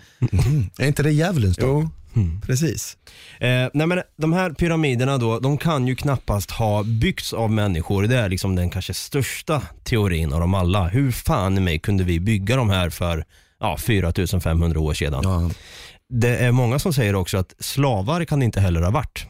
Är 0.79 0.87
inte 0.87 1.03
det 1.03 1.13
djävulens 1.13 1.57
då? 1.57 1.67
Jo, 1.67 1.91
precis. 2.47 2.97
Eh, 3.41 3.69
nej 3.73 3.87
men 3.87 4.03
de 4.17 4.33
här 4.33 4.51
pyramiderna 4.51 5.19
då, 5.19 5.39
de 5.39 5.59
kan 5.59 5.87
ju 5.87 5.97
knappast 5.97 6.51
ha 6.51 6.83
byggts 6.83 7.33
av 7.33 7.51
människor. 7.51 8.03
Det 8.03 8.17
är 8.17 8.29
liksom 8.29 8.57
den 8.57 8.71
kanske 8.71 8.95
största 8.95 9.63
teorin 9.85 10.33
av 10.33 10.41
dem 10.41 10.55
alla. 10.55 10.89
Hur 10.89 11.13
fan 11.13 11.59
i 11.59 11.61
mig 11.61 11.79
kunde 11.79 12.05
vi 12.05 12.21
bygga 12.21 12.57
de 12.57 12.71
här 12.71 12.91
för 12.91 13.25
ja, 13.61 13.77
4500 13.77 14.81
år 14.81 14.95
sedan? 14.95 15.21
Ja. 15.23 15.51
Det 16.09 16.37
är 16.37 16.53
många 16.53 16.79
som 16.79 16.93
säger 16.93 17.15
också 17.15 17.39
att 17.39 17.55
slavar 17.59 18.25
kan 18.25 18.43
inte 18.43 18.61
heller 18.61 18.83
ha 18.83 18.91
varit. 18.91 19.27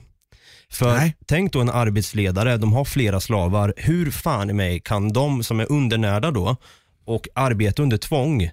För 0.70 0.96
Nej. 0.96 1.16
tänk 1.26 1.52
då 1.52 1.60
en 1.60 1.70
arbetsledare, 1.70 2.56
de 2.56 2.72
har 2.72 2.84
flera 2.84 3.20
slavar. 3.20 3.74
Hur 3.76 4.10
fan 4.10 4.50
i 4.50 4.52
mig 4.52 4.80
kan 4.80 5.12
de 5.12 5.42
som 5.42 5.60
är 5.60 5.72
undernärda 5.72 6.30
då 6.30 6.56
och 7.04 7.28
arbeta 7.34 7.82
under 7.82 7.96
tvång 7.96 8.50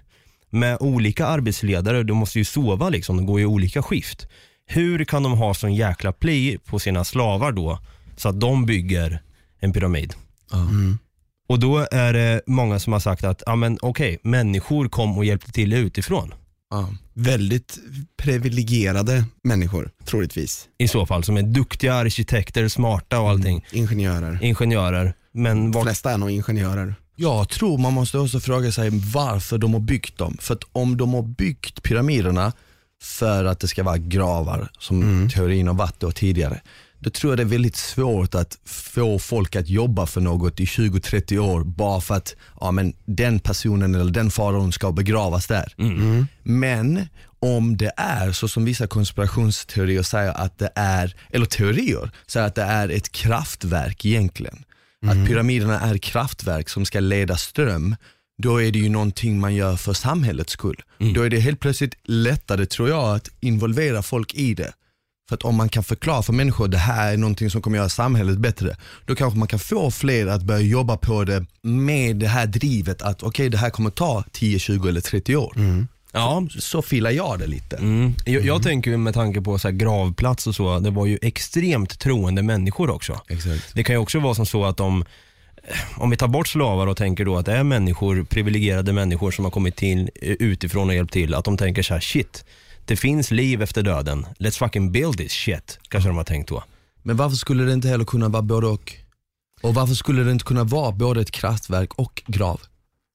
med 0.52 0.76
olika 0.80 1.26
arbetsledare, 1.26 2.02
de 2.02 2.16
måste 2.16 2.38
ju 2.38 2.44
sova 2.44 2.88
liksom, 2.88 3.16
de 3.16 3.26
går 3.26 3.38
ju 3.40 3.44
i 3.44 3.46
olika 3.46 3.82
skift. 3.82 4.26
Hur 4.66 5.04
kan 5.04 5.22
de 5.22 5.32
ha 5.32 5.54
sån 5.54 5.74
jäkla 5.74 6.12
pli 6.12 6.58
på 6.64 6.78
sina 6.78 7.04
slavar 7.04 7.52
då 7.52 7.78
så 8.16 8.28
att 8.28 8.40
de 8.40 8.66
bygger 8.66 9.22
en 9.60 9.72
pyramid? 9.72 10.14
Och 11.48 11.58
då 11.58 11.86
är 11.90 12.12
det 12.12 12.42
många 12.46 12.78
som 12.78 12.92
har 12.92 13.00
sagt 13.00 13.24
att, 13.24 13.42
ja 13.46 13.56
men 13.56 13.78
okej, 13.82 14.18
människor 14.22 14.88
kom 14.88 15.18
och 15.18 15.24
hjälpte 15.24 15.52
till 15.52 15.72
utifrån. 15.72 16.34
Ja. 16.70 16.88
Väldigt 17.14 17.78
privilegierade 18.16 19.24
människor, 19.44 19.90
troligtvis. 20.04 20.68
I 20.78 20.88
så 20.88 21.06
fall, 21.06 21.24
som 21.24 21.36
är 21.36 21.42
duktiga 21.42 21.94
arkitekter, 21.94 22.68
smarta 22.68 23.20
och 23.20 23.30
allting. 23.30 23.64
Ingenjörer. 23.72 24.38
Ingenjörer. 24.42 25.14
Men 25.32 25.56
De 25.62 25.72
vart, 25.72 25.84
flesta 25.84 26.12
är 26.12 26.18
nog 26.18 26.30
ingenjörer. 26.30 26.94
Jag 27.22 27.48
tror 27.48 27.78
man 27.78 27.92
måste 27.92 28.18
också 28.18 28.40
fråga 28.40 28.72
sig 28.72 28.90
varför 29.14 29.58
de 29.58 29.72
har 29.72 29.80
byggt 29.80 30.18
dem. 30.18 30.36
För 30.40 30.54
att 30.54 30.64
om 30.72 30.96
de 30.96 31.14
har 31.14 31.22
byggt 31.22 31.82
pyramiderna 31.82 32.52
för 33.02 33.44
att 33.44 33.60
det 33.60 33.68
ska 33.68 33.82
vara 33.82 33.98
gravar, 33.98 34.68
som 34.78 35.28
teorin 35.34 35.66
har 35.66 35.74
varit 35.74 36.00
då 36.00 36.12
tidigare, 36.12 36.60
då 36.98 37.10
tror 37.10 37.32
jag 37.32 37.38
det 37.38 37.42
är 37.42 37.56
väldigt 37.58 37.76
svårt 37.76 38.34
att 38.34 38.58
få 38.64 39.18
folk 39.18 39.56
att 39.56 39.68
jobba 39.68 40.06
för 40.06 40.20
något 40.20 40.60
i 40.60 40.64
20-30 40.64 41.38
år 41.38 41.64
bara 41.64 42.00
för 42.00 42.14
att 42.14 42.36
ja, 42.60 42.70
men 42.70 42.94
den 43.04 43.38
personen 43.38 43.94
eller 43.94 44.12
den 44.12 44.30
faraon 44.30 44.72
ska 44.72 44.92
begravas 44.92 45.46
där. 45.46 45.74
Men 46.42 47.06
om 47.40 47.76
det 47.76 47.92
är 47.96 48.32
så 48.32 48.48
som 48.48 48.64
vissa 48.64 48.86
konspirationsteorier 48.86 50.02
säger 50.02 50.32
att 50.32 50.58
det 50.58 50.72
är, 50.74 51.14
eller 51.30 51.46
teorier, 51.46 52.10
säger 52.26 52.46
att 52.46 52.54
det 52.54 52.62
är 52.62 52.88
ett 52.88 53.12
kraftverk 53.12 54.04
egentligen. 54.04 54.64
Att 55.10 55.26
pyramiderna 55.28 55.80
är 55.80 55.98
kraftverk 55.98 56.68
som 56.68 56.84
ska 56.84 57.00
leda 57.00 57.36
ström, 57.36 57.96
då 58.42 58.62
är 58.62 58.72
det 58.72 58.78
ju 58.78 58.88
någonting 58.88 59.40
man 59.40 59.54
gör 59.54 59.76
för 59.76 59.92
samhällets 59.92 60.52
skull. 60.52 60.82
Då 61.14 61.22
är 61.22 61.30
det 61.30 61.40
helt 61.40 61.60
plötsligt 61.60 61.94
lättare 62.04 62.66
tror 62.66 62.88
jag 62.88 63.14
att 63.16 63.28
involvera 63.40 64.02
folk 64.02 64.34
i 64.34 64.54
det. 64.54 64.72
För 65.28 65.34
att 65.34 65.42
om 65.42 65.54
man 65.54 65.68
kan 65.68 65.84
förklara 65.84 66.22
för 66.22 66.32
människor 66.32 66.64
att 66.64 66.70
det 66.70 66.78
här 66.78 67.12
är 67.12 67.16
någonting 67.16 67.50
som 67.50 67.62
kommer 67.62 67.78
göra 67.78 67.88
samhället 67.88 68.38
bättre, 68.38 68.76
då 69.06 69.14
kanske 69.14 69.38
man 69.38 69.48
kan 69.48 69.58
få 69.58 69.90
fler 69.90 70.26
att 70.26 70.42
börja 70.42 70.60
jobba 70.60 70.96
på 70.96 71.24
det 71.24 71.46
med 71.62 72.16
det 72.16 72.28
här 72.28 72.46
drivet 72.46 73.02
att 73.02 73.22
okej 73.22 73.48
det 73.48 73.58
här 73.58 73.70
kommer 73.70 73.90
ta 73.90 74.24
10, 74.32 74.58
20 74.58 74.88
eller 74.88 75.00
30 75.00 75.36
år. 75.36 75.52
Ja, 76.12 76.46
Så 76.58 76.82
filar 76.82 77.10
jag 77.10 77.38
det 77.38 77.46
lite. 77.46 77.76
mm. 77.76 78.14
jag, 78.26 78.42
jag 78.44 78.62
tänker 78.62 78.90
ju 78.90 78.96
med 78.96 79.14
tanke 79.14 79.40
på 79.40 79.58
så 79.58 79.68
här 79.68 79.72
gravplats 79.74 80.46
och 80.46 80.54
så, 80.54 80.78
det 80.78 80.90
var 80.90 81.06
ju 81.06 81.18
extremt 81.22 81.98
troende 81.98 82.42
människor 82.42 82.90
också. 82.90 83.20
Exakt. 83.28 83.74
Det 83.74 83.84
kan 83.84 83.94
ju 83.94 83.98
också 83.98 84.20
vara 84.20 84.34
som 84.34 84.46
så 84.46 84.64
att 84.64 84.76
de, 84.76 85.04
om 85.96 86.10
vi 86.10 86.16
tar 86.16 86.28
bort 86.28 86.48
slavar 86.48 86.86
och 86.86 86.96
tänker 86.96 87.24
då 87.24 87.36
att 87.36 87.46
det 87.46 87.52
är 87.52 87.62
människor, 87.64 88.24
privilegierade 88.24 88.92
människor 88.92 89.30
som 89.30 89.44
har 89.44 89.52
kommit 89.52 89.76
till 89.76 90.10
eh, 90.22 90.30
utifrån 90.32 90.88
och 90.88 90.94
hjälpt 90.94 91.12
till, 91.12 91.34
att 91.34 91.44
de 91.44 91.56
tänker 91.56 91.82
så 91.82 91.94
här: 91.94 92.00
shit, 92.00 92.44
det 92.84 92.96
finns 92.96 93.30
liv 93.30 93.62
efter 93.62 93.82
döden, 93.82 94.26
let's 94.38 94.58
fucking 94.58 94.92
build 94.92 95.18
this 95.18 95.32
shit, 95.32 95.78
kanske 95.88 96.10
de 96.10 96.16
har 96.16 96.24
tänkt 96.24 96.48
då. 96.48 96.64
Men 97.02 97.16
varför 97.16 97.36
skulle 97.36 97.64
det 97.64 97.72
inte 97.72 97.88
heller 97.88 98.04
kunna 98.04 98.28
vara 98.28 98.42
både 98.42 98.66
och? 98.66 98.92
Och 99.62 99.74
varför 99.74 99.94
skulle 99.94 100.22
det 100.24 100.32
inte 100.32 100.44
kunna 100.44 100.64
vara 100.64 100.92
både 100.92 101.20
ett 101.20 101.30
kraftverk 101.30 101.94
och 101.94 102.22
grav? 102.26 102.60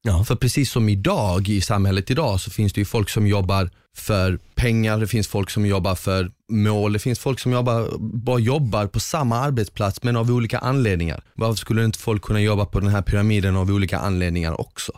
Ja. 0.07 0.23
För 0.23 0.35
precis 0.35 0.71
som 0.71 0.89
idag 0.89 1.49
i 1.49 1.61
samhället 1.61 2.11
idag 2.11 2.39
så 2.39 2.51
finns 2.51 2.73
det 2.73 2.81
ju 2.81 2.85
folk 2.85 3.09
som 3.09 3.27
jobbar 3.27 3.69
för 3.95 4.39
pengar, 4.55 4.99
det 4.99 5.07
finns 5.07 5.27
folk 5.27 5.49
som 5.49 5.65
jobbar 5.65 5.95
för 5.95 6.31
mål, 6.49 6.93
det 6.93 6.99
finns 6.99 7.19
folk 7.19 7.39
som 7.39 7.51
jobbar, 7.51 7.97
bara 7.99 8.39
jobbar 8.39 8.87
på 8.87 8.99
samma 8.99 9.39
arbetsplats 9.39 10.03
men 10.03 10.15
av 10.15 10.31
olika 10.31 10.59
anledningar. 10.59 11.23
Varför 11.33 11.55
skulle 11.55 11.85
inte 11.85 11.99
folk 11.99 12.21
kunna 12.21 12.41
jobba 12.41 12.65
på 12.65 12.79
den 12.79 12.89
här 12.89 13.01
pyramiden 13.01 13.55
av 13.55 13.71
olika 13.71 13.99
anledningar 13.99 14.61
också? 14.61 14.91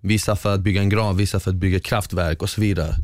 Vissa 0.00 0.36
för 0.36 0.54
att 0.54 0.60
bygga 0.60 0.80
en 0.80 0.88
grav, 0.88 1.16
vissa 1.16 1.40
för 1.40 1.50
att 1.50 1.56
bygga 1.56 1.80
kraftverk 1.80 2.42
och 2.42 2.50
så 2.50 2.60
vidare. 2.60 2.94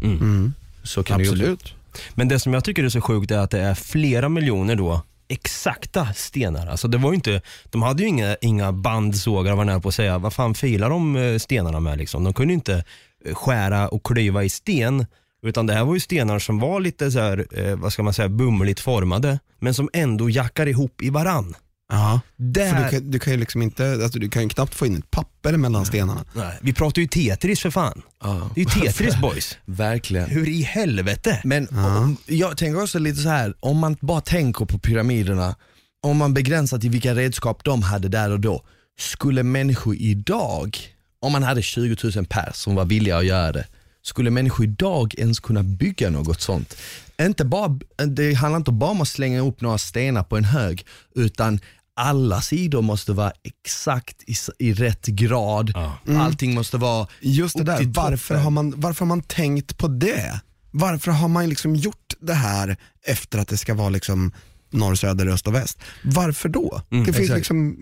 Så 0.83 1.03
kan 1.03 1.18
Det 1.18 1.25
ju 1.25 1.31
Absolut. 1.31 1.75
Men 2.14 2.29
det 2.29 2.40
som 2.40 2.55
jag 2.55 2.64
tycker 2.64 2.85
är 2.85 2.88
så 2.88 3.01
sjukt 3.01 3.31
är 3.31 3.38
att 3.38 3.51
det 3.51 3.61
är 3.61 3.75
flera 3.75 4.29
miljoner 4.29 4.77
då 4.77 5.03
exakta 5.29 6.12
stenar. 6.14 6.67
Alltså 6.67 6.88
det 6.88 6.99
var 6.99 7.11
ju 7.11 7.14
inte, 7.14 7.43
de 7.64 7.83
hade 7.83 8.03
ju 8.03 8.09
inga, 8.09 8.37
inga 8.41 8.73
bandsågar 8.73 9.57
var 9.57 9.64
nära 9.64 9.81
på 9.81 9.88
att 9.88 9.95
säga. 9.95 10.19
Vad 10.19 10.33
fan 10.33 10.55
filar 10.55 10.91
de 10.91 11.17
eh, 11.17 11.38
stenarna 11.38 11.81
med 11.81 11.99
liksom? 11.99 12.25
De 12.25 12.35
kunde 12.35 12.53
ju 12.53 12.55
inte 12.55 12.85
eh, 13.25 13.35
skära 13.35 13.88
och 13.88 14.07
klyva 14.07 14.45
i 14.45 14.49
sten. 14.49 15.07
Utan 15.43 15.67
det 15.67 15.75
här 15.75 15.85
var 15.85 15.95
ju 15.95 16.01
stenar 16.01 16.38
som 16.38 16.59
var 16.59 16.81
lite 16.81 17.11
så 17.11 17.19
här, 17.19 17.47
eh, 17.53 17.77
vad 17.77 17.93
ska 17.93 18.03
man 18.03 18.14
säga, 18.14 18.29
bumligt 18.29 18.81
formade. 18.81 19.38
Men 19.59 19.75
som 19.75 19.88
ändå 19.93 20.31
jackar 20.31 20.67
ihop 20.67 21.03
i 21.03 21.11
varann. 21.11 21.55
Ja. 21.92 22.20
Där, 22.37 22.74
För 22.74 22.85
du, 22.85 22.90
kan, 22.90 23.11
du 23.11 23.18
kan 23.18 23.33
ju 23.33 23.38
liksom 23.38 23.62
inte, 23.62 23.92
alltså, 23.92 24.18
du 24.18 24.29
kan 24.29 24.42
ju 24.42 24.48
knappt 24.48 24.74
få 24.74 24.87
in 24.87 24.96
ett 24.96 25.11
papper 25.11 25.57
mellan 25.57 25.87
stenarna. 25.87 26.24
nej, 26.33 26.59
vi 26.61 26.72
pratar 26.72 27.03
ju 27.03 27.09
Tetris 27.09 27.61
för 27.61 27.70
fan. 27.70 28.03
Ja. 28.22 28.51
Det 28.55 28.61
är 28.61 28.64
ju 28.64 28.70
Tetris 28.87 29.16
boys. 29.20 29.59
Verkligen. 29.64 30.31
Hur 30.31 30.48
i 30.48 30.62
helvete? 30.62 31.40
Men 31.44 31.68
om, 31.68 32.16
jag 32.27 32.57
tänker 32.57 32.83
också 32.83 32.98
lite 32.98 33.20
så 33.22 33.29
här, 33.29 33.55
om 33.61 33.79
man 33.79 33.96
bara 34.01 34.20
tänker 34.20 34.64
på 34.64 34.79
pyramiderna, 34.79 35.55
om 36.03 36.16
man 36.16 36.35
begränsar 36.35 36.79
till 36.79 36.90
vilka 36.90 37.14
redskap 37.14 37.64
de 37.64 37.83
hade 37.83 38.09
där 38.09 38.31
och 38.31 38.40
då, 38.40 38.64
skulle 39.01 39.42
människor 39.42 39.96
idag, 39.96 40.79
om 41.20 41.33
man 41.33 41.42
hade 41.42 41.62
20 41.62 41.96
000 42.16 42.27
pers 42.27 42.57
som 42.57 42.74
var 42.74 42.85
villiga 42.85 43.16
att 43.18 43.27
göra 43.27 43.53
det, 43.53 43.66
skulle 44.03 44.31
människor 44.31 44.66
idag 44.66 45.14
ens 45.18 45.40
kunna 45.40 45.62
bygga 45.62 46.11
något 46.11 46.40
sånt? 46.40 46.77
Inte 47.22 47.44
bara, 47.44 47.79
det 48.07 48.35
handlar 48.35 48.57
inte 48.57 48.72
bara 48.72 48.90
om 48.90 49.01
att 49.01 49.09
slänga 49.09 49.40
upp 49.40 49.61
några 49.61 49.79
stenar 49.79 50.22
på 50.22 50.37
en 50.37 50.44
hög, 50.44 50.87
utan 51.14 51.61
alla 51.98 52.40
sidor 52.40 52.82
måste 52.82 53.12
vara 53.12 53.32
exakt 53.44 54.22
i, 54.26 54.34
i 54.58 54.72
rätt 54.72 55.06
grad. 55.06 55.72
Allting 56.18 56.54
måste 56.54 56.76
vara 56.76 57.06
Just 57.20 57.58
det 57.58 57.64
där, 57.64 57.84
varför 57.87 58.34
har, 58.34 58.50
man, 58.50 58.74
varför 58.76 59.00
har 59.00 59.06
man 59.06 59.22
tänkt 59.22 59.78
på 59.78 59.88
det? 59.88 60.40
Varför 60.70 61.11
har 61.11 61.28
man 61.28 61.48
liksom 61.48 61.76
gjort 61.76 62.14
det 62.20 62.34
här 62.34 62.76
efter 63.06 63.38
att 63.38 63.48
det 63.48 63.56
ska 63.56 63.74
vara 63.74 63.88
liksom 63.88 64.32
norr, 64.70 64.94
söder, 64.94 65.26
öst 65.26 65.46
och 65.46 65.54
väst? 65.54 65.78
Varför 66.02 66.48
då? 66.48 66.82
det 66.88 67.04
finns 67.04 67.18
exakt. 67.18 67.37
liksom 67.37 67.76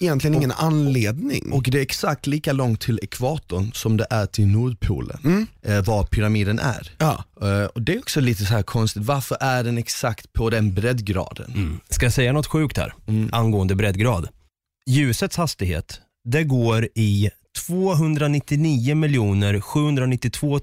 egentligen 0.00 0.34
ingen 0.36 0.52
anledning. 0.52 1.52
Och 1.52 1.62
det 1.62 1.78
är 1.78 1.82
exakt 1.82 2.26
lika 2.26 2.52
långt 2.52 2.80
till 2.80 2.98
ekvatorn 3.02 3.72
som 3.72 3.96
det 3.96 4.06
är 4.10 4.26
till 4.26 4.46
Nordpolen, 4.46 5.46
eh, 5.62 5.84
var 5.84 6.04
pyramiden 6.04 6.58
är. 6.58 6.90
ja. 6.98 7.24
Eh, 7.42 7.64
och 7.64 7.82
Det 7.82 7.94
är 7.94 7.98
också 7.98 8.20
lite 8.20 8.44
så 8.44 8.54
här 8.54 8.62
konstigt, 8.62 9.02
varför 9.02 9.36
är 9.40 9.64
den 9.64 9.78
exakt 9.78 10.32
på 10.32 10.50
den 10.50 10.74
breddgraden? 10.74 11.80
Ska 11.90 12.06
jag 12.06 12.12
säga 12.12 12.32
något 12.32 12.46
sjukt 12.46 12.76
här 12.76 12.94
Mm. 13.06 13.28
angående 13.32 13.74
breddgrad? 13.74 14.28
Ljusets 14.88 15.36
hastighet, 15.36 16.00
det 16.24 16.44
går 16.44 16.88
i 16.94 17.30
299 17.56 18.94
miljoner 18.94 19.60
792 19.60 20.60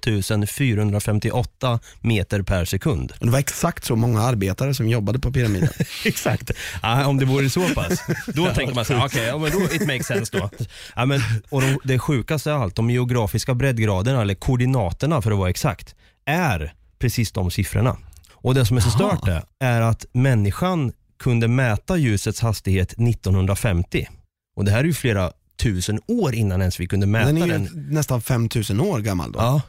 458 0.48 1.80
meter 2.02 2.42
per 2.42 2.66
sekund. 2.66 3.14
Och 3.20 3.26
det 3.26 3.32
var 3.32 3.40
exakt 3.40 3.86
så 3.86 3.96
många 3.96 4.22
arbetare 4.22 4.74
som 4.74 4.90
jobbade 4.90 5.20
på 5.20 5.32
pyramiden. 5.32 5.70
Exakt. 6.06 6.52
Ja, 6.82 7.08
om 7.08 7.18
det 7.18 7.26
vore 7.26 7.50
så 7.50 7.70
pass, 7.70 8.04
då 8.28 8.46
tänker 8.54 8.76
man 8.76 8.86
så 8.86 8.94
här, 8.94 9.06
okej, 9.06 9.26
ja, 9.26 9.38
men 9.38 9.52
då 9.52 9.60
it 9.76 9.88
makes 9.88 10.08
sense 10.08 10.38
då. 10.38 10.50
Ja, 10.96 11.06
men, 11.06 11.22
och 11.50 11.62
de, 11.62 11.78
det 11.84 12.00
sjukaste 12.00 12.54
av 12.54 12.62
allt, 12.62 12.76
de 12.76 12.90
geografiska 12.90 13.54
breddgraderna, 13.54 14.22
eller 14.22 14.36
koordinaterna 14.36 15.22
för 15.22 15.32
att 15.32 15.38
vara 15.38 15.50
exakt, 15.50 15.96
är 16.26 16.74
precis 17.00 17.32
de 17.32 17.52
siffrorna. 17.52 17.98
Och 18.32 18.54
det 18.54 18.66
som 18.66 18.78
är 18.78 18.82
så 18.82 18.90
stört 18.90 19.28
är, 19.28 19.44
är 19.60 19.82
att 19.82 20.06
människan 20.12 20.94
kunde 21.20 21.48
mäta 21.48 21.98
ljusets 21.98 22.42
hastighet 22.42 22.94
1950. 22.94 24.08
Och 24.56 24.66
det 24.66 24.72
här 24.72 24.80
är 24.80 24.84
ju 24.84 24.94
flera 24.94 25.32
tusen 25.58 26.00
år 26.08 26.36
innan 26.36 26.60
ens 26.62 26.80
vi 26.80 26.88
kunde 26.88 27.08
mäta 27.08 27.26
Den 27.26 27.42
är 27.42 27.48
den. 27.48 27.64
ju 27.64 27.70
nästan 27.76 28.22
5000 28.22 28.80
år 28.80 29.00
gammal 29.00 29.32
då. 29.32 29.40
Ja. 29.40 29.62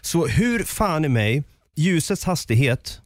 Så 0.00 0.26
hur 0.26 0.64
fan 0.64 1.04
i 1.04 1.08
mig, 1.08 1.42
ljusets 1.76 2.24
hastighet 2.24 3.00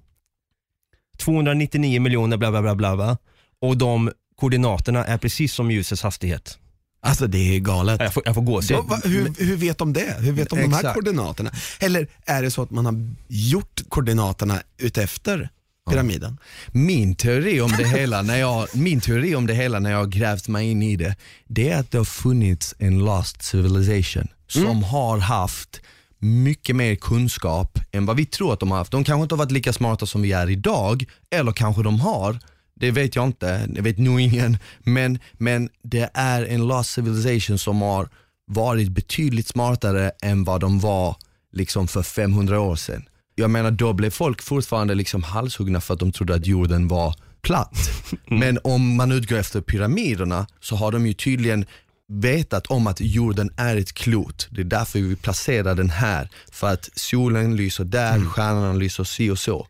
299 1.19 2.01
miljoner 2.01 2.37
bla 2.37 2.51
bla 2.51 2.63
bla 2.63 2.75
bla 2.75 2.97
bla 2.97 3.19
och 3.61 3.77
de 3.77 4.13
koordinaterna 4.41 5.05
är 5.05 5.19
precis 5.19 5.55
som 5.55 5.71
ljusets 5.71 6.03
hastighet. 6.03 6.59
Alltså 7.01 7.27
det 7.27 7.57
är 7.57 7.59
galet. 7.61 8.01
Jag 8.01 8.15
får, 8.15 8.23
jag 8.27 8.35
får 8.35 8.43
gå 8.43 8.63
Så, 8.63 8.83
va, 8.83 9.01
hur, 9.05 9.45
hur 9.45 9.57
vet 9.57 9.79
de 9.79 9.93
det? 9.93 10.17
Hur 10.19 10.33
vet 10.33 10.51
de 10.51 10.57
de 10.57 10.73
här 10.73 10.79
Exakt. 10.79 10.95
koordinaterna? 10.95 11.51
Eller 11.81 12.09
är 12.27 12.43
det 12.43 12.51
så 12.51 12.63
att 12.63 12.71
man 12.71 12.87
har 12.87 12.95
gjort 13.29 13.83
koordinaterna 13.89 14.63
utefter 14.79 15.49
pyramiden? 15.91 16.39
Min 16.73 17.15
teori 17.15 17.61
om 17.61 17.71
det 17.79 17.89
hela, 17.89 18.23
när 18.23 18.37
jag, 18.37 18.69
min 18.73 19.01
teori 19.01 19.35
om 19.35 19.47
det 19.47 19.55
hela 19.55 19.79
när 19.79 19.91
jag 19.91 19.99
har 19.99 20.07
grävt 20.07 20.49
mig 20.49 20.71
in 20.71 20.83
i 20.83 20.97
det, 20.97 21.17
det 21.47 21.71
är 21.71 21.81
att 21.81 21.91
det 21.91 21.99
har 21.99 22.05
funnits 22.05 22.75
en 22.79 22.99
lost 22.99 23.43
civilization 23.43 24.29
som 24.47 24.83
har 24.83 25.19
haft 25.19 25.81
mycket 26.19 26.77
mer 26.77 26.95
kunskap 26.95 27.79
än 27.93 28.07
vad 28.07 28.17
vi 28.17 28.27
tror 28.27 28.53
att 28.53 28.61
de 28.61 28.71
har 28.71 28.79
haft. 28.79 28.93
De 28.93 29.05
kanske 29.05 29.23
inte 29.23 29.35
har 29.35 29.39
varit 29.39 29.53
lika 29.53 29.73
smarta 29.73 30.07
som 30.07 30.23
vi 30.23 30.33
är 30.33 30.51
idag, 30.51 31.05
eller 31.31 31.53
kanske 31.53 31.83
de 31.83 32.01
har, 32.01 32.39
det 32.75 32.91
vet 32.91 33.17
jag 33.17 33.27
inte, 33.27 33.67
det 33.67 33.81
vet 33.81 33.99
nog 33.99 34.21
ingen, 34.21 34.59
men, 34.79 35.19
men 35.33 35.69
det 35.83 36.11
är 36.15 36.45
en 36.45 36.67
lost 36.67 36.91
civilization 36.91 37.59
som 37.59 37.83
har 37.83 38.09
varit 38.47 38.89
betydligt 38.89 39.49
smartare 39.49 40.11
än 40.23 40.45
vad 40.45 40.61
de 40.61 40.81
var 40.81 41.17
liksom 41.53 41.89
för 41.89 42.03
500 42.03 42.61
år 42.61 42.77
sedan. 42.77 43.09
Jag 43.39 43.51
menar 43.51 43.71
då 43.71 43.93
blev 43.93 44.11
folk 44.11 44.43
fortfarande 44.43 44.95
liksom 44.95 45.23
halshuggna 45.23 45.81
för 45.81 45.95
att 45.95 46.01
de 46.01 46.13
trodde 46.13 46.35
att 46.35 46.47
jorden 46.47 46.89
var 46.89 47.15
platt. 47.43 47.91
Men 48.27 48.59
om 48.65 48.97
man 48.97 49.13
utgår 49.13 49.37
efter 49.37 49.61
pyramiderna 49.61 50.47
så 50.61 50.77
har 50.77 50.93
de 50.93 51.07
ju 51.07 51.13
tydligen 51.13 51.67
vetat 52.09 52.67
om 52.67 52.87
att 52.87 53.01
jorden 53.01 53.51
är 53.57 53.77
ett 53.77 53.93
klot. 53.93 54.49
Det 54.51 54.61
är 54.61 54.65
därför 54.65 54.99
vi 54.99 55.17
placerar 55.17 55.75
den 55.75 55.91
här. 55.91 56.29
För 56.53 56.73
att 56.73 56.91
solen 56.95 57.57
lyser 57.57 57.85
där, 57.85 58.25
stjärnorna 58.25 58.73
lyser 58.73 59.05
si 59.05 59.31
och 59.31 59.39
så. 59.39 59.67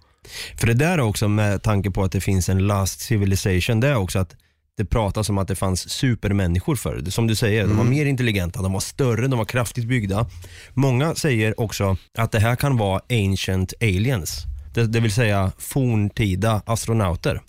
För 0.60 0.66
det 0.66 0.74
där 0.74 0.92
är 0.92 1.00
också 1.00 1.28
med 1.28 1.62
tanke 1.62 1.90
på 1.90 2.04
att 2.04 2.12
det 2.12 2.20
finns 2.20 2.48
en 2.48 2.66
last 2.66 3.00
civilization, 3.00 3.80
det 3.80 3.88
är 3.88 3.96
också 3.96 4.18
att 4.18 4.36
det 4.78 4.84
pratas 4.84 5.28
om 5.28 5.38
att 5.38 5.48
det 5.48 5.54
fanns 5.54 5.90
supermänniskor 5.90 6.76
förr. 6.76 7.02
Som 7.10 7.26
du 7.26 7.34
säger, 7.34 7.66
de 7.66 7.76
var 7.76 7.84
mer 7.84 8.06
intelligenta, 8.06 8.62
de 8.62 8.72
var 8.72 8.80
större, 8.80 9.26
de 9.26 9.38
var 9.38 9.44
kraftigt 9.44 9.84
byggda. 9.84 10.26
Många 10.74 11.14
säger 11.14 11.60
också 11.60 11.96
att 12.18 12.32
det 12.32 12.40
här 12.40 12.56
kan 12.56 12.76
vara 12.76 13.00
ancient 13.10 13.72
aliens. 13.80 14.44
Det, 14.74 14.86
det 14.86 15.00
vill 15.00 15.12
säga 15.12 15.52
forntida 15.58 16.62
astronauter 16.66 17.40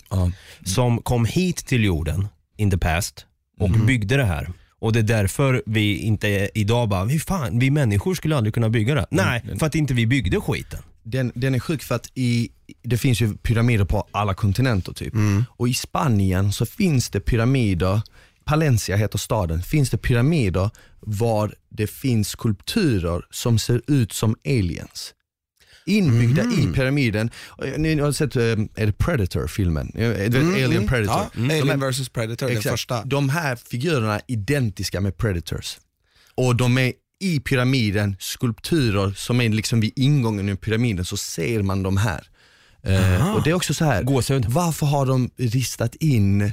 som 0.64 1.02
kom 1.02 1.24
hit 1.24 1.66
till 1.66 1.84
jorden 1.84 2.28
in 2.56 2.70
the 2.70 2.78
past 2.78 3.26
och 3.60 3.70
byggde 3.70 4.16
det 4.16 4.24
här. 4.24 4.50
Och 4.78 4.92
det 4.92 4.98
är 4.98 5.02
därför 5.02 5.62
vi 5.66 5.98
inte 5.98 6.50
idag 6.54 6.88
bara, 6.88 7.04
hur 7.04 7.18
fan, 7.18 7.58
vi 7.58 7.70
människor 7.70 8.14
skulle 8.14 8.36
aldrig 8.36 8.54
kunna 8.54 8.68
bygga 8.68 8.94
det. 8.94 9.06
Nej, 9.10 9.44
för 9.58 9.66
att 9.66 9.74
inte 9.74 9.94
vi 9.94 10.06
byggde 10.06 10.40
skiten. 10.40 10.80
Den, 11.02 11.32
den 11.34 11.54
är 11.54 11.58
sjuk 11.58 11.82
för 11.82 11.94
att 11.94 12.06
i, 12.14 12.50
det 12.82 12.98
finns 12.98 13.20
ju 13.20 13.36
pyramider 13.36 13.84
på 13.84 14.08
alla 14.10 14.34
kontinenter 14.34 14.92
typ. 14.92 15.14
Och 15.48 15.68
i 15.68 15.74
Spanien 15.74 16.52
så 16.52 16.66
finns 16.66 17.10
det 17.10 17.20
pyramider, 17.20 18.02
Palencia 18.44 18.96
heter 18.96 19.18
staden, 19.18 19.62
finns 19.62 19.90
det 19.90 19.98
pyramider 19.98 20.70
var 21.00 21.54
det 21.68 21.86
finns 21.86 22.28
skulpturer 22.28 23.24
som 23.30 23.58
ser 23.58 23.82
ut 23.86 24.12
som 24.12 24.36
aliens. 24.44 25.14
Inbyggda 25.86 26.42
i 26.44 26.72
pyramiden. 26.74 27.30
Ni 27.76 28.00
har 28.00 28.12
sett, 28.12 28.36
eh, 28.36 28.42
är 28.42 28.86
det 28.86 28.92
Predator-filmen? 28.92 29.92
Eh, 29.94 30.08
vet, 30.08 30.34
Alien 30.34 30.88
Predator. 30.88 31.30
Ja, 31.34 31.48
De 31.48 31.60
Alien 31.60 31.80
vs 31.80 32.08
Predator, 32.08 32.46
den 32.46 32.56
Exakt. 32.56 32.72
första. 32.72 33.04
De 33.04 33.28
här 33.28 33.56
figurerna 33.56 34.14
är 34.14 34.22
identiska 34.26 35.00
med 35.00 35.16
Predators. 35.16 35.78
Och 36.34 36.56
de 36.56 36.78
är 36.78 36.92
i 37.20 37.40
pyramiden, 37.40 38.16
skulpturer 38.18 39.12
som 39.16 39.40
är 39.40 39.48
liksom 39.48 39.80
vid 39.80 39.92
ingången 39.96 40.48
i 40.48 40.56
pyramiden 40.56 41.04
så 41.04 41.16
ser 41.16 41.62
man 41.62 41.82
de 41.82 41.96
här. 41.96 42.26
Eh, 42.82 43.34
och 43.34 43.42
det 43.42 43.50
är 43.50 43.54
också 43.54 43.74
så 43.74 43.84
här, 43.84 44.02
Gåshud. 44.02 44.44
varför 44.48 44.86
har 44.86 45.06
de 45.06 45.30
ristat 45.36 45.94
in 45.94 46.52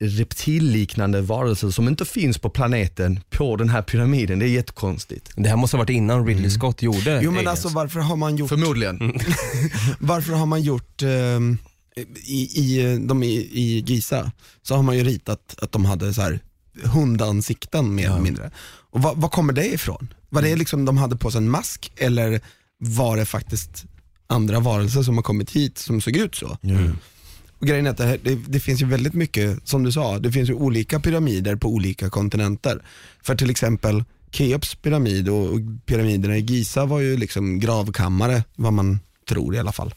reptilliknande 0.00 1.20
varelser 1.20 1.70
som 1.70 1.88
inte 1.88 2.04
finns 2.04 2.38
på 2.38 2.50
planeten 2.50 3.20
på 3.30 3.56
den 3.56 3.68
här 3.68 3.82
pyramiden? 3.82 4.38
Det 4.38 4.44
är 4.46 4.48
jättekonstigt. 4.48 5.30
Det 5.36 5.48
här 5.48 5.56
måste 5.56 5.76
ha 5.76 5.78
varit 5.82 5.90
innan 5.90 6.26
Ridley 6.26 6.50
Scott 6.50 6.82
gjorde 6.82 7.20
Jo 7.22 7.30
men 7.30 7.38
Aliens. 7.38 7.48
alltså 7.48 7.68
varför 7.68 8.00
har 8.00 8.16
man 8.16 8.36
gjort, 8.36 8.48
Förmodligen. 8.48 8.98
varför 9.98 10.32
har 10.32 10.46
man 10.46 10.62
gjort 10.62 11.02
ehm, 11.02 11.58
i, 12.26 12.40
i, 12.60 12.98
de 13.08 13.22
i, 13.22 13.28
i 13.36 13.84
Giza 13.86 14.32
så 14.62 14.74
har 14.76 14.82
man 14.82 14.96
ju 14.96 15.04
ritat 15.04 15.54
att 15.62 15.72
de 15.72 15.84
hade 15.84 16.14
så 16.14 16.22
här 16.22 16.40
hundansikten 16.84 17.94
mer 17.94 18.06
eller 18.06 18.20
mindre. 18.20 18.50
Och 18.90 19.02
vad, 19.02 19.16
vad 19.16 19.30
kommer 19.30 19.52
det 19.52 19.66
ifrån? 19.74 20.12
Var 20.28 20.42
det 20.42 20.56
liksom 20.56 20.84
de 20.84 20.96
hade 20.96 21.16
på 21.16 21.30
sig 21.30 21.38
en 21.38 21.50
mask 21.50 21.92
eller 21.96 22.40
var 22.78 23.16
det 23.16 23.24
faktiskt 23.24 23.84
andra 24.26 24.60
varelser 24.60 25.02
som 25.02 25.16
har 25.16 25.22
kommit 25.22 25.50
hit 25.50 25.78
som 25.78 26.00
såg 26.00 26.16
ut 26.16 26.34
så? 26.34 26.58
Och 27.58 27.66
grejen 27.66 27.86
är 27.86 27.90
att 27.90 27.96
det, 27.96 28.04
här, 28.04 28.18
det, 28.22 28.34
det 28.34 28.60
finns 28.60 28.82
ju 28.82 28.86
väldigt 28.86 29.14
mycket, 29.14 29.68
som 29.68 29.82
du 29.82 29.92
sa, 29.92 30.18
det 30.18 30.32
finns 30.32 30.50
ju 30.50 30.54
olika 30.54 31.00
pyramider 31.00 31.56
på 31.56 31.68
olika 31.68 32.10
kontinenter. 32.10 32.82
För 33.22 33.34
till 33.34 33.50
exempel 33.50 34.04
Keops 34.30 34.74
pyramid 34.74 35.28
och, 35.28 35.52
och 35.52 35.60
pyramiderna 35.86 36.36
i 36.36 36.40
Giza 36.40 36.84
var 36.84 37.00
ju 37.00 37.16
liksom 37.16 37.60
gravkammare, 37.60 38.44
vad 38.56 38.72
man 38.72 38.98
tror 39.28 39.54
i 39.54 39.58
alla 39.58 39.72
fall. 39.72 39.94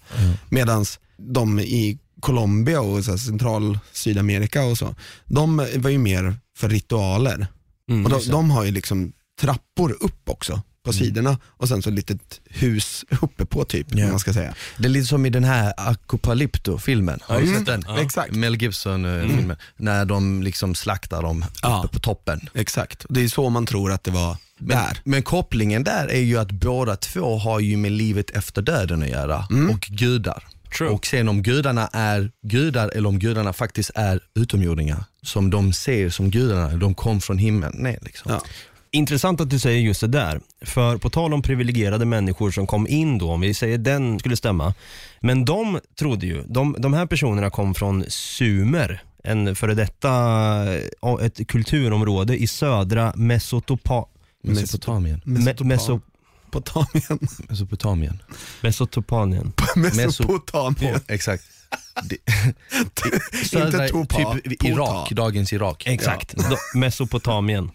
Medan 0.50 0.86
de 1.18 1.60
i 1.60 2.00
Colombia 2.20 2.82
och 2.82 3.06
så 3.06 3.12
här, 3.12 3.18
central 3.18 3.80
Sydamerika 3.92 4.63
och 4.63 4.78
så, 4.78 4.96
de 5.26 5.58
var 5.76 5.89
ju 5.89 5.98
mer 5.98 6.36
för 6.58 6.70
ritualer. 6.70 7.48
Mm, 7.89 8.06
och 8.06 8.12
de, 8.12 8.32
de 8.32 8.52
har 8.52 8.63
ju 8.63 8.72
liksom 8.72 9.12
trappor 9.42 9.98
upp 10.00 10.30
också 10.30 10.62
på 10.86 10.94
sidorna 10.94 11.38
och 11.48 11.68
sen 11.68 11.82
så 11.82 11.89
ett 11.89 11.96
litet 11.96 12.42
hus 12.50 13.06
uppe 13.22 13.46
på 13.46 13.65
typ, 13.65 13.88
Ja. 13.89 14.08
man 14.08 14.20
ska 14.20 14.34
säga. 14.34 14.54
Det 14.78 14.86
är 14.86 14.89
lite 14.89 15.08
som 15.08 15.26
i 15.26 15.30
den 15.30 15.44
här 15.44 15.74
Apocalypto-filmen. 15.78 17.20
Har 17.24 17.39
du 17.39 17.44
Mm. 17.48 17.58
sett 17.58 17.65
den? 17.65 17.98
Exakt. 17.98 18.36
Mel 18.36 18.62
Gibson-filmen. 18.62 19.58
När 19.78 20.06
de 20.06 20.44
liksom 20.44 20.76
slaktar 20.76 21.22
dem 21.22 21.46
Ja. 21.62 21.80
uppe 21.84 21.94
på 21.94 22.00
toppen. 22.00 22.50
Exakt, 22.54 23.06
det 23.10 23.22
är 23.24 23.28
så 23.28 23.50
man 23.50 23.65
tror 23.65 23.92
att 23.92 24.04
det 24.04 24.12
var 24.12 24.38
där. 24.58 24.98
Men 25.04 25.24
kopplingen 25.24 25.84
där 25.84 26.08
är 26.08 26.20
ju 26.22 26.38
att 26.38 26.52
båda 26.52 26.96
två 26.96 27.38
har 27.38 27.60
ju 27.60 27.78
med 27.78 27.92
livet 27.92 28.30
efter 28.30 28.62
döden 28.62 29.02
att 29.04 29.10
göra 29.10 29.48
och 29.74 29.80
gudar. 29.80 30.44
True. 30.78 30.89
Och 30.89 31.06
sen 31.06 31.30
om 31.30 31.44
gudarna 31.44 31.88
är 31.94 32.32
gudar 32.48 32.89
eller 32.96 33.10
om 33.10 33.20
gudarna 33.20 33.54
faktiskt 33.54 33.92
är 33.96 34.20
utomjordingar 34.36 35.04
som 35.24 35.50
de 35.50 35.74
ser 35.74 36.10
som 36.10 36.32
gudarna, 36.32 36.78
de 36.78 36.96
kom 36.96 37.22
från 37.22 37.38
himlen 37.38 37.72
ner. 37.76 38.00
Liksom. 38.02 38.32
Ja. 38.32 38.42
Intressant 38.91 39.41
att 39.41 39.49
du 39.49 39.60
säger 39.60 39.80
just 39.82 40.02
det 40.02 40.08
där. 40.08 40.41
För 40.62 40.97
på 40.97 41.10
tal 41.10 41.34
om 41.34 41.41
privilegierade 41.41 42.06
människor 42.06 42.52
som 42.52 42.67
kom 42.67 42.88
in 42.88 43.17
då, 43.17 43.32
om 43.32 43.41
vi 43.41 43.54
säger 43.54 43.78
den 43.78 44.19
skulle 44.19 44.36
stämma. 44.38 44.73
Men 45.19 45.45
de 45.45 45.80
trodde 45.99 46.25
ju, 46.25 46.43
de, 46.47 46.75
de 46.80 46.93
här 46.93 47.06
personerna 47.06 47.49
kom 47.49 47.75
från 47.75 48.04
Sumer, 48.08 49.04
en 49.23 49.56
före 49.56 49.73
detta, 49.73 50.10
ja, 51.02 51.21
ett 51.21 51.47
kulturområde 51.47 52.38
i 52.38 52.47
södra 52.47 53.13
Mesotopa, 53.15 54.06
Mesopotamien. 54.43 55.21
Me, 55.25 55.39
meso, 55.39 55.63
Mesopotamien. 55.63 57.19
Mesopotamien. 57.49 58.19
Mesotopanien. 58.62 59.54
Mesopotamien. 59.75 60.99
Exakt. 61.08 61.43
Det, 62.04 62.17
Inte 63.65 63.88
topa, 63.88 64.34
typ. 64.43 64.63
Irak, 64.63 65.10
dagens 65.12 65.54
Irak. 65.54 65.84
Exakt, 65.88 66.36
Då- 66.36 66.80
Mesopotamien. 66.80 67.71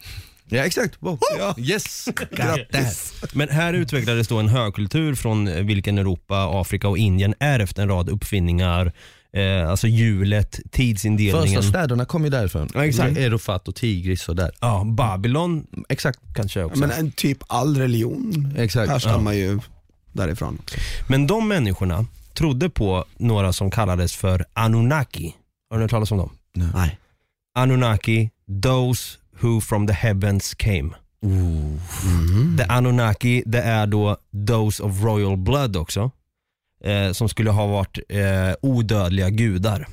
Ja 0.49 0.65
exakt, 0.65 0.97
wow. 1.01 1.19
yes. 1.57 2.09
Grattis. 2.31 3.15
Men 3.33 3.49
här 3.49 3.75
utvecklades 3.75 4.29
då 4.29 4.39
en 4.39 4.49
högkultur 4.49 5.15
från 5.15 5.67
vilken 5.67 5.99
Europa, 5.99 6.61
Afrika 6.61 6.89
och 6.89 6.99
Indien 6.99 7.35
ärvt 7.41 7.79
en 7.79 7.89
rad 7.89 8.09
uppfinningar, 8.09 8.93
eh, 9.33 9.71
alltså 9.71 9.87
hjulet, 9.87 10.61
tidsindelningen. 10.71 11.63
Första 11.63 11.63
städerna 11.63 12.05
kom 12.05 12.25
ju 12.25 12.31
därifrån. 12.31 12.69
Ja, 12.75 12.87
exakt. 12.87 13.19
Erofat 13.19 13.69
och 13.69 13.75
Tigris 13.75 14.29
och 14.29 14.37
där. 14.37 14.51
Ja, 14.61 14.85
Babylon 14.85 15.67
Exakt. 15.89 16.19
kanske 16.35 16.65
också. 16.65 16.81
Men 16.81 16.91
en 16.91 17.13
typ 17.13 17.39
all 17.47 17.79
religion 17.79 18.55
Exakt. 18.59 18.91
härstammar 18.91 19.33
ju 19.33 19.61
därifrån. 20.13 20.59
Men 21.09 21.27
de 21.27 21.49
människorna 21.49 22.07
trodde 22.35 22.71
på 22.71 23.05
några 23.17 23.53
som 23.53 23.71
kallades 23.71 24.17
för 24.17 24.45
Anunnaki. 24.53 25.35
Har 25.71 25.77
ni 25.77 25.83
hört 25.83 25.91
talas 25.91 26.13
om 26.13 26.19
dem? 26.19 26.31
Nej. 26.55 26.99
Anunnaki, 27.55 28.31
those 28.63 29.19
who 29.43 29.61
from 29.61 29.87
the 29.87 29.93
heavens 29.93 30.55
came. 30.55 30.91
The 32.59 32.65
Anunnaki, 32.69 33.43
det 33.47 33.61
är 33.63 33.87
då 33.87 34.17
Those 34.49 34.83
of 34.83 35.03
Royal 35.03 35.37
Blood 35.37 35.77
också. 35.77 36.11
Eh, 36.85 37.13
som 37.13 37.29
skulle 37.29 37.51
ha 37.51 37.67
varit 37.67 37.99
eh, 38.09 38.53
odödliga 38.63 39.31
gudar. 39.31 39.87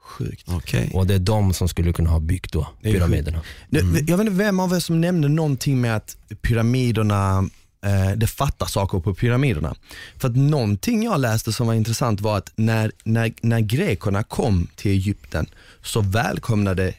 Sjukt. 0.00 0.44
Okej. 0.48 0.90
Och 0.94 1.06
det 1.06 1.14
är 1.14 1.18
de 1.18 1.52
som 1.54 1.68
skulle 1.68 1.92
kunna 1.92 2.10
ha 2.10 2.20
byggt 2.20 2.52
då 2.52 2.66
pyramiderna. 2.82 3.40
Det- 3.70 3.78
Jag 4.10 4.16
vet 4.18 4.26
inte 4.26 4.38
vem 4.44 4.60
av 4.60 4.72
er 4.74 4.80
som 4.80 5.00
nämnde 5.00 5.28
någonting 5.28 5.80
med 5.80 5.96
att 5.96 6.16
pyramiderna, 6.42 7.38
eh, 7.86 8.10
det 8.16 8.26
fattar 8.26 8.66
saker 8.66 9.00
på 9.00 9.14
pyramiderna. 9.14 9.74
För 10.18 10.28
att 10.28 10.36
någonting 10.36 11.02
jag 11.02 11.20
läste 11.20 11.52
som 11.52 11.66
var 11.66 11.74
intressant 11.74 12.20
var 12.20 12.38
att 12.38 12.52
när, 12.56 12.92
när, 13.04 13.32
när 13.42 13.60
grekerna 13.60 14.22
kom 14.22 14.66
till 14.76 14.90
Egypten 14.90 15.46
så 15.82 16.00
välkomnade 16.00 16.94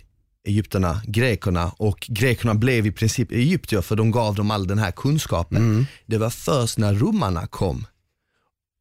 egyptierna 0.46 1.02
grekerna 1.08 1.72
och 1.78 2.08
grekerna 2.10 2.56
blev 2.56 2.86
i 2.86 2.92
princip 2.92 3.32
egyptier 3.32 3.82
för 3.82 3.96
de 3.96 4.12
gav 4.12 4.36
dem 4.36 4.52
all 4.52 4.68
den 4.68 4.80
här 4.80 4.92
kunskapen. 4.92 5.88
Det 6.06 6.18
var 6.18 6.30
först 6.30 6.78
när 6.78 6.94
romarna 6.94 7.48
kom, 7.48 7.88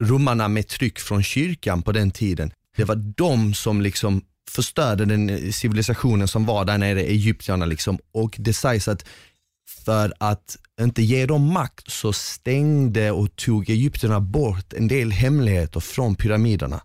romarna 0.03 0.48
med 0.48 0.68
tryck 0.68 0.98
från 0.98 1.22
kyrkan 1.22 1.83
på 1.83 1.92
den 1.92 2.11
tiden, 2.11 2.53
det 2.77 2.85
var 2.85 2.96
de 2.96 3.55
som 3.55 3.81
liksom 3.81 4.22
förstörde 4.50 5.05
den 5.05 5.31
eh, 5.31 5.50
civilisationen 5.50 6.29
som 6.29 6.46
var 6.46 6.64
där 6.64 6.79
nere, 6.79 7.00
egyptierna 7.03 7.66
liksom. 7.66 7.98
Och 8.12 8.37
det 8.38 8.53
sägs 8.53 8.88
att 8.88 9.05
för 9.85 10.12
att 10.18 10.57
inte 10.81 11.03
ge 11.03 11.27
dem 11.27 11.53
makt 11.53 11.90
så 11.90 12.12
stängde 12.12 13.11
och 13.11 13.37
tog 13.37 13.70
egyptierna 13.70 14.20
bort 14.20 14.72
en 14.72 14.88
del 14.88 15.11
hemligheter 15.11 15.81
från 15.81 16.14
pyramiderna. 16.14 16.81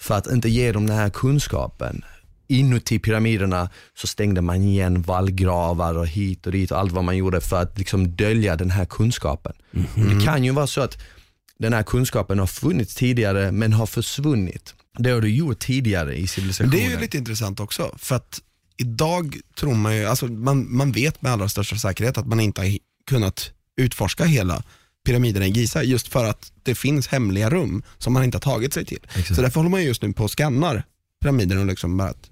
För 0.00 0.14
att 0.14 0.26
inte 0.26 0.48
ge 0.48 0.72
dem 0.72 0.86
den 0.86 0.96
här 0.96 1.10
kunskapen. 1.10 2.04
Inuti 2.48 2.98
pyramiderna 2.98 3.70
så 3.94 4.06
stängde 4.06 4.40
man 4.40 4.62
igen 4.62 5.02
vallgravar 5.02 5.94
och 5.94 6.06
hit 6.06 6.46
och 6.46 6.52
dit 6.52 6.70
och 6.70 6.78
allt 6.78 6.92
vad 6.92 7.04
man 7.04 7.16
gjorde 7.16 7.40
för 7.40 7.62
att 7.62 7.78
liksom 7.78 8.16
dölja 8.16 8.56
den 8.56 8.70
här 8.70 8.84
kunskapen. 8.84 9.52
Det 9.94 10.24
kan 10.24 10.44
ju 10.44 10.52
vara 10.52 10.66
så 10.66 10.80
att 10.80 10.98
den 11.58 11.72
här 11.72 11.82
kunskapen 11.82 12.38
har 12.38 12.46
funnits 12.46 12.94
tidigare 12.94 13.52
men 13.52 13.72
har 13.72 13.86
försvunnit. 13.86 14.74
Det 14.98 15.10
har 15.10 15.20
du 15.20 15.30
gjort 15.30 15.58
tidigare 15.58 16.16
i 16.16 16.26
civilisationen. 16.26 16.70
det 16.70 16.86
är 16.86 16.90
ju 16.90 17.00
lite 17.00 17.18
intressant 17.18 17.60
också, 17.60 17.94
för 17.98 18.16
att 18.16 18.40
idag 18.76 19.36
tror 19.58 19.74
man 19.74 19.96
ju, 19.96 20.04
alltså 20.04 20.26
man, 20.26 20.76
man 20.76 20.92
vet 20.92 21.22
med 21.22 21.32
allra 21.32 21.48
största 21.48 21.76
säkerhet 21.76 22.18
att 22.18 22.26
man 22.26 22.40
inte 22.40 22.60
har 22.60 22.78
kunnat 23.06 23.50
utforska 23.76 24.24
hela 24.24 24.62
pyramiderna 25.06 25.46
i 25.46 25.50
Giza 25.50 25.82
just 25.82 26.08
för 26.08 26.24
att 26.24 26.52
det 26.62 26.74
finns 26.74 27.08
hemliga 27.08 27.50
rum 27.50 27.82
som 27.98 28.12
man 28.12 28.24
inte 28.24 28.36
har 28.36 28.40
tagit 28.40 28.74
sig 28.74 28.84
till. 28.84 29.06
Så 29.26 29.42
därför 29.42 29.60
håller 29.60 29.70
man 29.70 29.84
just 29.84 30.02
nu 30.02 30.12
på 30.12 30.24
och 30.24 30.30
skannar 30.30 30.82
pyramiden 31.22 31.58
och 31.58 31.66
liksom 31.66 31.96
bara 31.96 32.08
att 32.08 32.30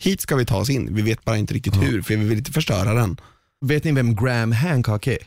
hit 0.00 0.20
ska 0.20 0.36
vi 0.36 0.46
ta 0.46 0.56
oss 0.56 0.70
in, 0.70 0.94
vi 0.94 1.02
vet 1.02 1.24
bara 1.24 1.36
inte 1.36 1.54
riktigt 1.54 1.82
hur 1.82 2.02
för 2.02 2.16
vi 2.16 2.24
vill 2.24 2.38
inte 2.38 2.52
förstöra 2.52 2.94
den. 2.94 3.20
Vet 3.60 3.84
ni 3.84 3.92
vem 3.92 4.16
Graham 4.16 4.52
Hancock 4.52 5.06
är? 5.06 5.18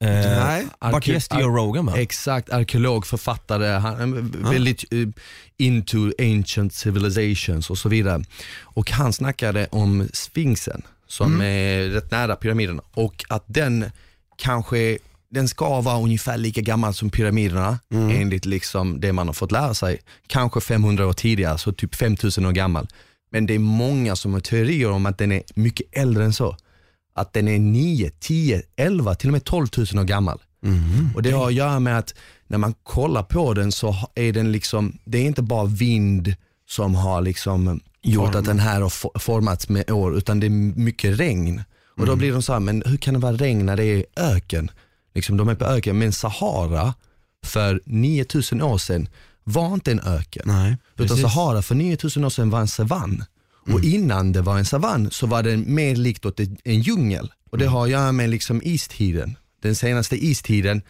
Eh, 0.00 0.08
Nej. 0.08 0.66
Vart 0.80 1.06
gäst 1.06 1.34
Joe 1.34 1.56
Rogan 1.56 1.86
va? 1.86 1.98
Exakt, 1.98 2.50
arkeolog, 2.50 3.06
författare, 3.06 3.66
han 3.66 4.00
är 4.00 4.50
väldigt 4.50 4.92
eh, 4.92 5.08
into 5.56 6.12
ancient 6.18 6.74
civilizations 6.74 7.70
och 7.70 7.78
så 7.78 7.88
vidare. 7.88 8.24
Och 8.62 8.90
han 8.90 9.12
snackade 9.12 9.66
om 9.70 10.08
sfinxen 10.12 10.82
som 11.06 11.40
är 11.40 11.82
rätt 11.82 12.10
nära 12.10 12.36
pyramiderna 12.36 12.82
och 12.94 13.24
att 13.28 13.44
den 13.46 13.84
kanske 14.36 14.98
den 15.28 15.48
ska 15.48 15.80
vara 15.80 15.98
ungefär 15.98 16.38
lika 16.38 16.60
gammal 16.60 16.94
som 16.94 17.10
pyramiderna 17.10 17.78
enligt 17.92 18.44
liksom 18.44 19.00
det 19.00 19.12
man 19.12 19.26
har 19.26 19.34
fått 19.34 19.52
lära 19.52 19.74
sig. 19.74 19.98
Kanske 20.26 20.60
500 20.60 21.06
år 21.06 21.12
tidigare, 21.12 21.58
så 21.58 21.72
typ 21.72 21.94
5000 21.94 22.46
år 22.46 22.52
gammal. 22.52 22.88
Men 23.36 23.46
det 23.46 23.54
är 23.54 23.58
många 23.58 24.16
som 24.16 24.32
har 24.32 24.40
teorier 24.40 24.90
om 24.90 25.06
att 25.06 25.18
den 25.18 25.32
är 25.32 25.42
mycket 25.54 25.86
äldre 25.92 26.24
än 26.24 26.32
så. 26.32 26.56
Att 27.14 27.32
den 27.32 27.48
är 27.48 27.58
9, 27.58 28.10
10, 28.20 28.62
11, 28.76 29.14
till 29.14 29.28
och 29.28 29.32
med 29.32 29.44
12 29.44 29.66
000 29.76 29.86
år 29.98 30.04
gammal. 30.04 30.42
Och 31.14 31.22
det 31.22 31.30
har 31.30 31.46
att 31.46 31.54
göra 31.54 31.80
med 31.80 31.98
att 31.98 32.14
när 32.46 32.58
man 32.58 32.74
kollar 32.82 33.22
på 33.22 33.54
den 33.54 33.72
så 33.72 33.96
är 34.14 34.32
den 34.32 34.52
liksom, 34.52 34.98
det 35.04 35.18
är 35.18 35.22
inte 35.24 35.42
bara 35.42 35.64
vind 35.64 36.34
som 36.68 36.94
har 36.94 37.20
liksom 37.20 37.80
gjort 38.02 38.34
att 38.34 38.44
den 38.44 38.58
här 38.58 38.80
har 38.80 38.88
fo- 38.88 39.18
formats 39.18 39.68
med 39.68 39.90
år, 39.90 40.16
utan 40.16 40.40
det 40.40 40.46
är 40.46 40.50
mycket 40.80 41.18
regn. 41.20 41.62
Och 41.96 42.06
då 42.06 42.16
blir 42.16 42.32
de 42.32 42.42
så 42.42 42.52
här, 42.52 42.60
men 42.60 42.82
hur 42.86 42.96
kan 42.96 43.14
det 43.14 43.20
vara 43.20 43.32
regn 43.36 43.66
när 43.66 43.76
det 43.76 43.84
är 43.84 44.04
öken? 44.16 44.70
Liksom, 45.14 45.36
de 45.36 45.48
är 45.48 45.54
på 45.54 45.64
öken, 45.64 45.98
men 45.98 46.12
Sahara 46.12 46.94
för 47.44 47.80
9000 47.84 48.62
år 48.62 48.78
sedan 48.78 49.08
var 49.48 49.74
inte 49.74 49.90
en 49.90 50.00
öken. 50.00 50.42
Nej, 50.44 50.76
Utan 50.96 51.16
Sahara 51.16 51.62
för 51.62 51.74
9000 51.74 52.24
år 52.24 52.30
sedan 52.30 52.50
var 52.50 52.60
en 52.60 52.68
savann. 52.68 53.24
Och 53.72 53.84
innan 53.84 54.32
det 54.32 54.42
var 54.42 54.58
en 54.58 54.64
savann 54.64 55.10
så 55.10 55.26
var 55.26 55.42
den 55.42 55.74
mer 55.74 55.96
likt 55.96 56.26
åt 56.26 56.40
en 56.64 56.80
djungel. 56.80 57.32
Och 57.50 57.58
det 57.58 57.66
har 57.66 57.84
att 57.84 57.90
göra 57.90 58.12
med 58.12 58.30
liksom 58.30 58.60
istiden. 58.64 59.36
Den 59.62 59.74
senaste 59.74 60.24
istiden, 60.24 60.82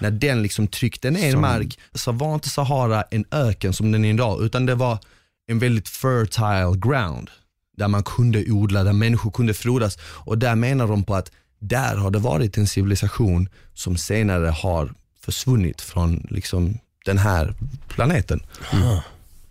när 0.00 0.10
den 0.10 0.42
liksom 0.42 0.66
tryckte 0.66 1.10
ner 1.10 1.36
mark, 1.36 1.78
så 1.94 2.12
var 2.12 2.34
inte 2.34 2.48
Sahara 2.48 3.02
en 3.02 3.24
öken 3.30 3.72
som 3.72 3.92
den 3.92 4.04
är 4.04 4.10
idag, 4.10 4.42
utan 4.42 4.66
det 4.66 4.74
var 4.74 4.98
en 5.46 5.58
väldigt 5.58 5.88
fertile 5.88 6.76
ground. 6.76 7.30
Där 7.76 7.88
man 7.88 8.02
kunde 8.02 8.44
odla, 8.50 8.84
där 8.84 8.92
människor 8.92 9.30
kunde 9.30 9.54
frodas. 9.54 9.98
Och 10.02 10.38
där 10.38 10.54
menar 10.54 10.86
de 10.86 11.04
på 11.04 11.14
att 11.14 11.30
där 11.58 11.96
har 11.96 12.10
det 12.10 12.18
varit 12.18 12.58
en 12.58 12.66
civilisation 12.66 13.48
som 13.74 13.96
senare 13.96 14.46
har 14.46 14.94
försvunnit 15.20 15.80
från 15.80 16.26
liksom 16.30 16.78
den 17.04 17.18
här 17.18 17.54
planeten. 17.88 18.40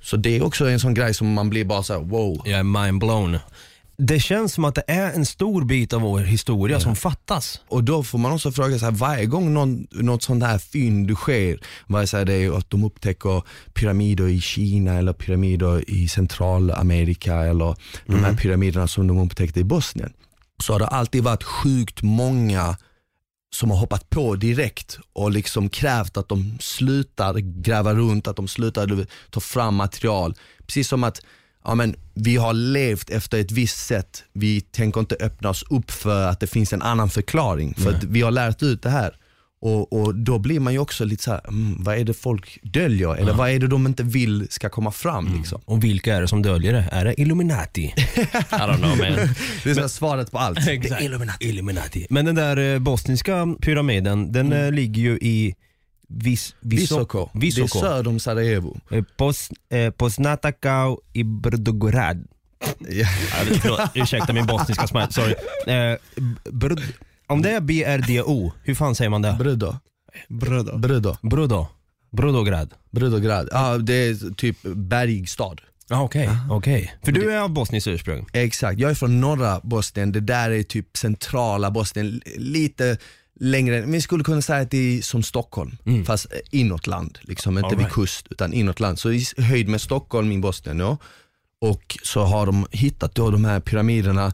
Så 0.01 0.17
det 0.17 0.37
är 0.37 0.43
också 0.43 0.69
en 0.69 0.79
sån 0.79 0.93
grej 0.93 1.13
som 1.13 1.33
man 1.33 1.49
blir 1.49 1.65
bara 1.65 1.83
så 1.83 1.93
här: 1.93 1.99
wow. 1.99 2.41
Jag 2.45 2.59
är 2.59 2.63
mind 2.63 2.99
blown. 2.99 3.37
Det 3.97 4.19
känns 4.19 4.53
som 4.53 4.65
att 4.65 4.75
det 4.75 4.83
är 4.87 5.13
en 5.13 5.25
stor 5.25 5.63
bit 5.63 5.93
av 5.93 6.01
vår 6.01 6.19
historia 6.19 6.79
som 6.79 6.95
fattas. 6.95 7.61
Och 7.67 7.83
då 7.83 8.03
får 8.03 8.17
man 8.17 8.31
också 8.31 8.51
fråga 8.51 8.79
sig, 8.79 8.91
varje 8.91 9.25
gång 9.25 9.53
någon, 9.53 9.87
något 9.91 10.23
sånt 10.23 10.43
här 10.43 10.57
fynd 10.57 11.17
sker, 11.17 11.59
vare 11.87 12.07
sig 12.07 12.25
det 12.25 12.33
är 12.33 12.57
att 12.57 12.69
de 12.69 12.83
upptäcker 12.83 13.41
pyramider 13.73 14.27
i 14.27 14.41
Kina 14.41 14.93
eller 14.93 15.13
pyramider 15.13 15.89
i 15.89 16.07
Centralamerika 16.07 17.35
eller 17.35 17.75
de 18.05 18.23
här 18.23 18.33
pyramiderna 18.33 18.87
som 18.87 19.07
de 19.07 19.19
upptäckte 19.19 19.59
i 19.59 19.63
Bosnien, 19.63 20.13
så 20.63 20.73
har 20.73 20.79
det 20.79 20.87
alltid 20.87 21.23
varit 21.23 21.43
sjukt 21.43 22.01
många 22.01 22.77
som 23.53 23.71
har 23.71 23.77
hoppat 23.77 24.09
på 24.09 24.35
direkt 24.35 24.99
och 25.13 25.31
liksom 25.31 25.69
krävt 25.69 26.17
att 26.17 26.29
de 26.29 26.57
slutar 26.59 27.33
gräva 27.39 27.93
runt, 27.93 28.27
att 28.27 28.35
de 28.35 28.47
slutar 28.47 29.05
ta 29.29 29.39
fram 29.39 29.75
material. 29.75 30.35
Precis 30.65 30.87
som 30.87 31.03
att 31.03 31.21
ja, 31.63 31.75
men, 31.75 31.95
vi 32.13 32.35
har 32.35 32.53
levt 32.53 33.09
efter 33.09 33.39
ett 33.39 33.51
visst 33.51 33.85
sätt, 33.85 34.23
vi 34.33 34.61
tänker 34.61 34.99
inte 34.99 35.15
öppna 35.19 35.49
oss 35.49 35.63
upp 35.69 35.91
för 35.91 36.27
att 36.27 36.39
det 36.39 36.47
finns 36.47 36.73
en 36.73 36.81
annan 36.81 37.09
förklaring. 37.09 37.73
För 37.73 37.93
att 37.93 38.03
vi 38.03 38.21
har 38.21 38.31
lärt 38.31 38.63
ut 38.63 38.81
det 38.81 38.89
här. 38.89 39.17
Och, 39.63 39.93
och 39.93 40.15
Då 40.15 40.39
blir 40.39 40.59
man 40.59 40.73
ju 40.73 40.79
också 40.79 41.05
lite 41.05 41.23
så 41.23 41.31
här, 41.31 41.41
mm, 41.47 41.83
vad 41.83 41.97
är 41.97 42.03
det 42.03 42.13
folk 42.13 42.59
döljer? 42.63 43.15
Eller 43.15 43.33
vad 43.33 43.49
är 43.49 43.59
det 43.59 43.67
de 43.67 43.87
inte 43.87 44.03
vill 44.03 44.47
ska 44.49 44.69
komma 44.69 44.91
fram? 44.91 45.37
Liksom? 45.37 45.61
Och 45.65 45.83
vilka 45.83 46.15
är 46.15 46.21
det 46.21 46.27
som 46.27 46.41
döljer 46.41 46.73
det? 46.73 46.89
Är 46.91 47.05
det 47.05 47.21
Illuminati? 47.21 47.93
I 47.95 47.95
don't 48.51 48.77
know 48.77 48.97
man. 48.97 49.29
Det 49.63 49.71
är 49.71 49.75
här 49.75 49.87
svaret 49.87 50.31
på 50.31 50.39
allt. 50.39 50.59
Illuminati. 51.01 51.49
Illuminati. 51.49 52.07
Men 52.09 52.25
den 52.25 52.35
där 52.35 52.73
eh, 52.73 52.79
bosniska 52.79 53.55
pyramiden, 53.61 54.31
den 54.31 54.53
eh, 54.53 54.71
ligger 54.71 55.01
ju 55.01 55.17
i 55.21 55.55
Vis, 56.09 56.55
Visoko. 56.59 57.29
Det 57.33 57.39
är 57.39 57.41
Visoko. 57.41 57.79
söder 57.79 58.07
om 58.07 58.19
Sarajevo. 58.19 58.77
Eh, 58.91 59.03
Pos, 59.17 59.49
eh, 59.69 59.91
Posnatakau 59.91 60.97
i 61.13 61.23
Brdogorad. 61.23 62.27
Ja, 62.79 63.07
förlåt, 63.61 63.81
ursäkta 63.93 64.33
min 64.33 64.45
bosniska 64.45 64.87
smile, 64.87 65.11
sorry. 65.11 65.35
Eh, 65.67 65.97
brd, 66.51 66.81
om 67.33 67.41
det 67.41 67.51
är 67.51 67.61
BRDO, 67.61 68.51
hur 68.63 68.75
fan 68.75 68.95
säger 68.95 69.09
man 69.09 69.21
det? 69.21 69.35
Brudo. 69.39 69.75
Bröder. 70.29 70.77
Brudo. 70.77 71.17
Brodo? 71.21 71.67
Brodograd? 72.11 72.73
Brudograd. 72.91 73.49
Ja, 73.51 73.77
det 73.77 73.93
är 73.93 74.35
typ 74.35 74.57
bergstad. 74.63 75.55
Ja 75.89 76.03
okej, 76.03 76.29
okej. 76.49 76.93
För 77.03 77.11
du 77.11 77.31
är 77.31 77.39
av 77.39 77.49
bosniskt 77.49 77.87
ursprung? 77.87 78.25
Exakt, 78.33 78.79
jag 78.79 78.91
är 78.91 78.95
från 78.95 79.21
norra 79.21 79.59
Bosnien, 79.63 80.11
det 80.11 80.19
där 80.19 80.51
är 80.51 80.63
typ 80.63 80.97
centrala 80.97 81.71
Bosnien, 81.71 82.21
lite 82.35 82.97
längre, 83.39 83.81
vi 83.81 84.01
skulle 84.01 84.23
kunna 84.23 84.41
säga 84.41 84.61
att 84.61 84.71
det 84.71 84.97
är 84.97 85.01
som 85.01 85.23
Stockholm, 85.23 85.77
fast 86.05 86.27
inåt 86.51 86.87
land, 86.87 87.19
liksom 87.21 87.57
inte 87.57 87.69
vid 87.69 87.77
Alright. 87.77 87.93
kust 87.93 88.27
utan 88.29 88.53
inåt 88.53 88.79
land. 88.79 88.99
Så 88.99 89.11
i 89.11 89.25
höjd 89.37 89.67
med 89.67 89.81
Stockholm 89.81 90.31
i 90.31 90.37
Bosnien 90.37 90.77
då. 90.77 90.97
Och 91.61 91.97
så 92.03 92.23
har 92.23 92.45
de 92.45 92.67
hittat 92.71 93.15
då 93.15 93.31
de 93.31 93.45
här 93.45 93.59
pyramiderna, 93.59 94.33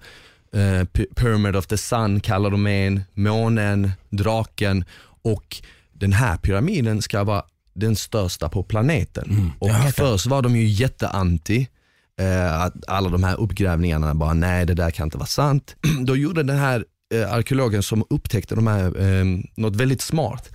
eh, 0.54 0.60
Py- 0.86 1.14
Pyramid 1.16 1.56
of 1.56 1.68
the 1.68 1.78
Sun 1.78 2.20
kallar 2.20 2.50
de 2.50 2.68
en, 2.68 3.02
månen, 3.14 3.92
draken 4.10 4.86
och 5.22 5.58
den 5.94 6.14
här 6.14 6.38
pyramiden 6.38 7.02
ska 7.02 7.24
vara 7.24 7.44
den 7.74 7.96
största 7.96 8.50
på 8.50 8.64
planeten. 8.64 9.52
Och 9.60 9.70
först 9.96 10.26
var 10.26 10.42
de 10.42 10.56
ju 10.56 10.66
jätteanti, 10.68 11.68
eh, 12.20 12.62
att 12.62 12.74
alla 12.88 13.10
de 13.10 13.24
här 13.24 13.40
uppgrävningarna 13.40 14.16
bara, 14.16 14.34
nej 14.34 14.66
det 14.66 14.74
där 14.74 14.92
kan 14.92 15.08
inte 15.08 15.18
vara 15.18 15.28
sant. 15.28 15.76
Då 16.06 16.16
gjorde 16.16 16.44
den 16.44 16.58
här 16.58 16.86
eh, 17.14 17.34
arkeologen 17.34 17.84
som 17.84 18.04
upptäckte 18.10 18.56
de 18.56 18.68
här, 18.68 19.02
eh, 19.02 19.26
något 19.56 19.76
väldigt 19.76 20.02
smart. 20.02 20.50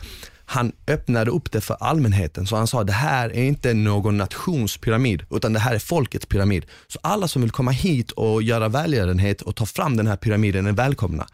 Han 0.55 0.73
öppnade 0.87 1.31
upp 1.31 1.53
det 1.53 1.61
för 1.61 1.77
allmänheten, 1.81 2.47
så 2.47 2.57
han 2.57 2.67
sa 2.67 2.85
det 2.85 2.93
här 2.93 3.31
är 3.31 3.43
inte 3.43 3.75
någon 3.75 4.19
nationspyramid, 4.19 5.23
utan 5.31 5.53
det 5.53 5.59
här 5.59 5.75
är 5.75 5.79
folkets 5.79 6.27
pyramid. 6.27 6.67
Så 6.89 6.99
alla 7.03 7.29
som 7.29 7.43
vill 7.43 7.51
komma 7.51 7.71
hit 7.71 8.11
och 8.11 8.43
göra 8.43 8.69
välgörenhet 8.69 9.43
och 9.43 9.57
ta 9.57 9.67
fram 9.67 9.97
den 9.97 10.07
här 10.07 10.17
pyramiden 10.17 10.67
är 10.67 10.73
välkomna. 10.73 11.27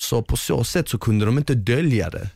Så 0.00 0.22
på 0.22 0.36
så 0.36 0.64
sätt 0.64 0.88
så 0.88 0.98
kunde 0.98 1.26
de 1.26 1.38
inte 1.38 1.54
dölja 1.54 2.10
det. 2.10 2.30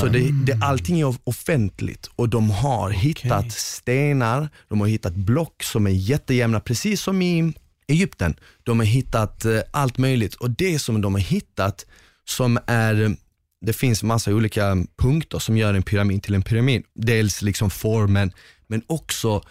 Så 0.00 0.06
det, 0.06 0.30
det, 0.46 0.58
allting 0.62 1.00
är 1.00 1.14
offentligt 1.24 2.10
och 2.16 2.28
de 2.28 2.50
har 2.50 2.90
hittat 2.90 3.52
stenar, 3.52 4.48
de 4.68 4.80
har 4.80 4.86
hittat 4.86 5.14
block 5.14 5.62
som 5.62 5.86
är 5.86 5.90
jättejämna, 5.90 6.60
precis 6.60 7.00
som 7.00 7.22
i 7.22 7.52
Egypten. 7.88 8.36
De 8.62 8.78
har 8.78 8.86
hittat 8.86 9.44
eh, 9.44 9.60
allt 9.70 9.98
möjligt 9.98 10.34
och 10.34 10.50
det 10.50 10.78
som 10.78 11.00
de 11.00 11.14
har 11.14 11.20
hittat 11.20 11.86
som 12.24 12.58
är 12.66 13.16
det 13.60 13.72
finns 13.72 14.02
massa 14.02 14.30
olika 14.30 14.76
punkter 14.96 15.38
som 15.38 15.56
gör 15.56 15.74
en 15.74 15.82
pyramid 15.82 16.22
till 16.22 16.34
en 16.34 16.42
pyramid. 16.42 16.82
Dels 16.94 17.42
liksom 17.42 17.70
formen, 17.70 18.32
men 18.66 18.82
också 18.86 19.42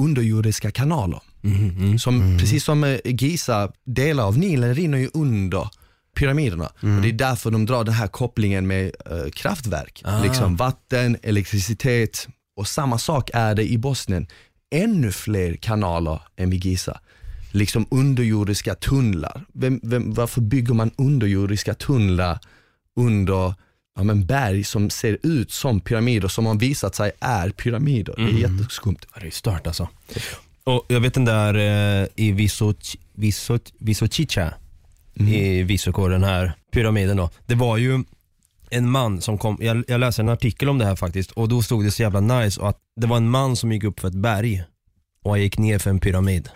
underjordiska 0.00 0.70
kanaler. 0.70 1.20
Som, 1.98 2.38
Precis 2.38 2.64
som 2.64 2.84
eh, 2.84 2.98
Giza, 3.04 3.72
delar 3.84 4.24
av 4.24 4.38
Nilen 4.38 4.74
rinner 4.74 4.98
ju 4.98 5.10
under 5.14 5.68
pyramiderna. 6.16 6.66
Och 6.66 7.02
det 7.02 7.08
är 7.08 7.12
därför 7.12 7.50
de 7.50 7.66
drar 7.66 7.84
den 7.84 7.94
här 7.94 8.06
kopplingen 8.06 8.66
med 8.66 8.84
eh, 8.84 9.30
kraftverk. 9.32 10.02
Liksom 10.22 10.56
vatten, 10.56 11.16
elektricitet 11.22 12.28
och 12.56 12.68
samma 12.68 12.98
sak 12.98 13.30
är 13.34 13.54
det 13.54 13.72
i 13.72 13.78
Bosnien. 13.78 14.26
Ännu 14.70 15.12
fler 15.12 15.56
kanaler 15.56 16.20
än 16.36 16.50
vid 16.50 16.64
Giza. 16.64 17.00
Liksom 17.50 17.86
underjordiska 17.90 18.74
tunnlar. 18.74 19.44
Vem, 19.52 19.80
vem, 19.82 20.14
varför 20.14 20.40
bygger 20.40 20.74
man 20.74 20.90
underjordiska 20.96 21.74
tunnlar 21.74 22.38
under 22.96 23.54
ja, 23.96 24.02
men 24.02 24.26
berg 24.26 24.64
som 24.64 24.90
ser 24.90 25.18
ut 25.22 25.50
som 25.52 25.80
pyramider 25.80 26.28
som 26.28 26.46
har 26.46 26.54
visat 26.54 26.94
sig 26.94 27.12
är 27.20 27.50
pyramider. 27.50 28.14
Det 28.16 28.22
är 28.22 28.50
jätteskumt. 28.52 28.96
Ja, 29.14 29.20
Det 29.20 29.26
är 29.26 29.30
stört 29.30 29.66
alltså. 29.66 29.88
Och 30.64 30.84
jag 30.88 31.00
vet 31.00 31.14
den 31.14 31.24
där 31.24 31.54
eh, 32.02 32.06
i 32.16 32.32
Visot, 32.32 32.94
Visot, 33.12 33.72
Visochicha, 33.78 34.54
i 35.14 35.62
Visoko, 35.62 36.08
den 36.08 36.24
här 36.24 36.52
pyramiden 36.72 37.16
då. 37.16 37.30
Det 37.46 37.54
var 37.54 37.76
ju 37.76 38.04
en 38.70 38.90
man 38.90 39.20
som 39.20 39.38
kom, 39.38 39.58
jag, 39.60 39.84
jag 39.88 40.00
läste 40.00 40.22
en 40.22 40.28
artikel 40.28 40.68
om 40.68 40.78
det 40.78 40.84
här 40.84 40.96
faktiskt 40.96 41.30
och 41.30 41.48
då 41.48 41.62
stod 41.62 41.84
det 41.84 41.90
så 41.90 42.02
jävla 42.02 42.20
nice 42.20 42.60
och 42.60 42.68
att 42.68 42.78
det 43.00 43.06
var 43.06 43.16
en 43.16 43.30
man 43.30 43.56
som 43.56 43.72
gick 43.72 43.84
upp 43.84 44.00
för 44.00 44.08
ett 44.08 44.14
berg 44.14 44.64
och 45.24 45.30
han 45.30 45.40
gick 45.40 45.58
ner 45.58 45.78
för 45.78 45.90
en 45.90 45.98
pyramid. 46.00 46.48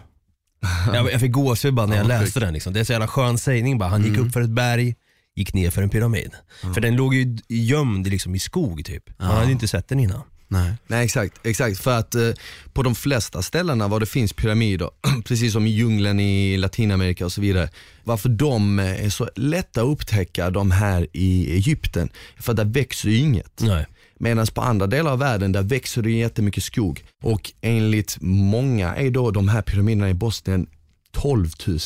jag, 0.94 1.12
jag 1.12 1.20
fick 1.20 1.32
gåshud 1.32 1.74
bara 1.74 1.86
när 1.86 1.96
jag 1.96 2.04
Ja, 2.04 2.08
läste 2.08 2.40
den. 2.40 2.54
Liksom. 2.54 2.72
Det 2.72 2.80
är 2.80 2.84
så 2.84 2.92
jävla 2.92 3.08
skön 3.08 3.38
sägning 3.38 3.78
bara. 3.78 3.88
Han 3.90 4.04
gick 4.04 4.18
upp 4.18 4.32
för 4.32 4.40
ett 4.40 4.50
berg, 4.50 4.94
gick 5.36 5.54
ner 5.54 5.70
för 5.70 5.82
en 5.82 5.90
pyramid. 5.90 6.30
För 6.74 6.80
den 6.80 6.96
låg 6.96 7.14
ju 7.14 7.38
gömd 7.48 8.06
liksom 8.06 8.34
i 8.34 8.38
skog 8.38 8.84
typ. 8.84 9.18
Man 9.18 9.36
hade 9.36 9.52
inte 9.52 9.68
sett 9.68 9.88
den 9.88 10.00
innan. 10.00 10.22
Nej. 10.48 10.72
Nej 10.86 11.04
exakt, 11.04 11.46
exakt. 11.46 11.78
för 11.78 11.98
att 11.98 12.14
eh, 12.14 12.30
på 12.72 12.82
de 12.82 12.94
flesta 12.94 13.42
ställena 13.42 13.88
var 13.88 14.00
det 14.00 14.06
finns 14.06 14.32
pyramider, 14.32 14.90
precis 15.24 15.52
som 15.52 15.66
i 15.66 15.70
djungeln 15.70 16.20
i 16.20 16.56
Latinamerika 16.56 17.24
och 17.24 17.32
så 17.32 17.40
vidare, 17.40 17.68
varför 18.04 18.28
de 18.28 18.78
eh, 18.78 19.04
är 19.04 19.10
så 19.10 19.28
lätta 19.36 19.82
att 19.82 19.88
upptäcka 19.88 20.50
de 20.50 20.70
här 20.70 21.06
i 21.12 21.52
Egypten, 21.52 22.08
för 22.38 22.54
där 22.54 22.64
växer 22.64 23.08
ju 23.08 23.16
inget. 23.16 23.60
Nej. 23.60 23.86
Medan 24.18 24.46
på 24.54 24.60
andra 24.60 24.86
delar 24.86 25.12
av 25.12 25.18
världen 25.18 25.52
där 25.52 25.62
växer 25.62 26.02
det 26.02 26.10
jättemycket 26.10 26.64
skog 26.64 27.04
och 27.22 27.52
enligt 27.60 28.16
många 28.20 28.94
är 28.94 29.10
då 29.10 29.30
de 29.30 29.48
här 29.48 29.62
pyramiderna 29.62 30.10
i 30.10 30.14
Bosnien 30.14 30.66
12 31.12 31.50
000, 31.66 31.78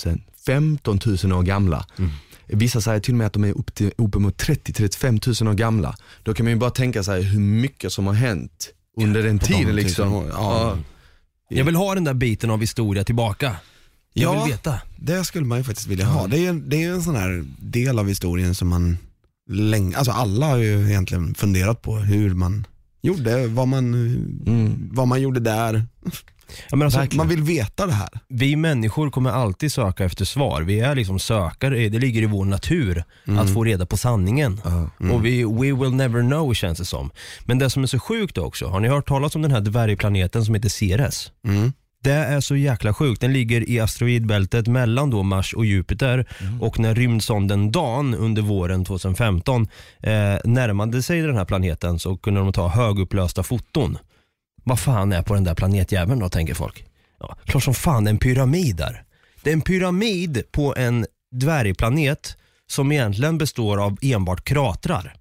15 0.46 1.00
000 1.24 1.32
år 1.32 1.42
gamla. 1.42 1.86
Vissa 2.52 2.80
säger 2.80 3.00
till 3.00 3.14
och 3.14 3.18
med 3.18 3.26
att 3.26 3.32
de 3.32 3.44
är 3.44 3.58
upp 3.58 3.74
till, 3.74 3.92
uppemot 3.98 4.42
30-35 4.42 5.42
000 5.44 5.52
år 5.52 5.56
gamla. 5.56 5.96
Då 6.22 6.34
kan 6.34 6.44
man 6.46 6.52
ju 6.52 6.58
bara 6.58 6.70
tänka 6.70 7.02
sig 7.02 7.22
hur 7.22 7.40
mycket 7.40 7.92
som 7.92 8.06
har 8.06 8.14
hänt 8.14 8.68
under 8.96 9.22
den 9.22 9.38
tiden. 9.38 9.66
de 9.66 9.72
Liksom. 9.72 10.12
år, 10.14 10.28
ja. 10.32 10.78
Jag 11.48 11.64
vill 11.64 11.74
ha 11.74 11.94
den 11.94 12.04
där 12.04 12.14
biten 12.14 12.50
av 12.50 12.60
historia 12.60 13.04
tillbaka. 13.04 13.56
Jag 14.12 14.34
Ja. 14.34 14.44
vill 14.44 14.52
veta. 14.52 14.78
Det 14.96 15.24
skulle 15.24 15.46
man 15.46 15.58
ju 15.58 15.64
faktiskt 15.64 15.88
vilja 15.88 16.06
ha. 16.06 16.26
Det 16.26 16.36
är, 16.38 16.52
ju- 16.52 16.60
det 16.60 16.84
är 16.84 16.90
en 16.92 17.02
sån 17.02 17.16
här 17.16 17.44
del 17.58 17.98
av 17.98 18.08
historien 18.08 18.54
som 18.54 18.68
man 18.68 18.96
länge, 19.50 19.96
alltså 19.96 20.12
alla 20.12 20.46
har 20.46 20.56
ju 20.56 20.88
egentligen 20.88 21.34
funderat 21.34 21.82
på 21.82 21.96
hur 21.96 22.34
man 22.34 22.66
gjorde, 23.02 23.46
vad 23.46 23.68
man, 23.68 24.16
vad 24.92 25.08
man 25.08 25.20
gjorde 25.22 25.40
där. 25.40 25.84
Ja, 26.70 26.76
men 26.76 26.82
alltså, 26.86 27.00
Mm. 27.00 27.16
Man 27.16 27.28
vill 27.28 27.42
veta 27.42 27.86
det 27.86 27.92
här. 27.92 28.08
vi 28.28 28.56
människor 28.56 29.10
kommer 29.10 29.30
alltid 29.30 29.72
söka 29.72 30.04
efter 30.04 30.24
svar. 30.24 30.62
Vi 30.62 30.80
är 30.80 30.94
liksom 30.94 31.18
sökare, 31.18 31.88
det 31.88 31.98
ligger 31.98 32.22
i 32.22 32.26
vår 32.26 32.44
natur 32.44 33.04
att 33.38 33.54
få 33.54 33.64
reda 33.64 33.86
på 33.86 33.96
sanningen. 33.96 34.60
Och 35.12 35.24
vi 35.24 35.44
we 35.44 35.72
will 35.72 35.94
never 35.94 36.20
know 36.20 36.54
känns 36.54 36.78
det 36.78 36.84
som. 36.84 37.10
Men 37.44 37.58
det 37.58 37.70
som 37.70 37.82
är 37.82 37.86
så 37.86 37.98
sjukt 37.98 38.38
också, 38.38 38.66
har 38.66 38.80
ni 38.80 38.88
hört 38.88 39.08
talas 39.08 39.34
om 39.36 39.42
den 39.42 39.50
här 39.50 39.60
dvärgplaneten 39.60 40.44
som 40.44 40.54
heter 40.54 40.68
Ceres? 40.68 41.32
Det 42.02 42.12
är 42.12 42.40
så 42.40 42.56
jäkla 42.56 42.94
sjukt. 42.94 43.20
Den 43.20 43.32
ligger 43.32 43.70
i 43.70 43.80
asteroidbältet 43.80 44.66
mellan 44.66 45.10
då 45.10 45.22
Mars 45.22 45.54
och 45.54 45.66
Jupiter 45.66 46.26
och 46.60 46.78
när 46.78 46.94
rymdsonden 46.94 47.72
Dan 47.72 48.14
under 48.14 48.42
våren 48.42 48.84
2015 48.84 49.68
eh, 50.02 50.10
närmade 50.44 51.02
sig 51.02 51.20
den 51.20 51.36
här 51.36 51.44
planeten 51.44 51.98
så 51.98 52.16
kunde 52.16 52.40
de 52.40 52.52
ta 52.52 52.68
högupplösta 52.68 53.42
foton. 53.42 53.98
Vad 54.64 54.80
fan 54.80 55.12
är 55.12 55.22
på 55.22 55.34
den 55.34 55.44
där 55.44 55.54
planetjäveln 55.54 56.20
då, 56.20 56.28
tänker 56.28 56.54
folk. 56.54 56.84
Ja, 57.20 57.36
klart 57.44 57.62
som 57.62 57.74
fan 57.74 58.04
det 58.04 58.08
är 58.08 58.12
en 58.12 58.18
pyramid 58.18 58.76
där. 58.76 59.04
Det 59.42 59.50
är 59.50 59.54
en 59.54 59.60
pyramid 59.60 60.42
på 60.52 60.76
en 60.76 61.06
dvärgplanet 61.32 62.36
som 62.66 62.92
egentligen 62.92 63.38
består 63.38 63.84
av 63.84 63.98
enbart 64.02 64.44
kratrar. 64.44 65.14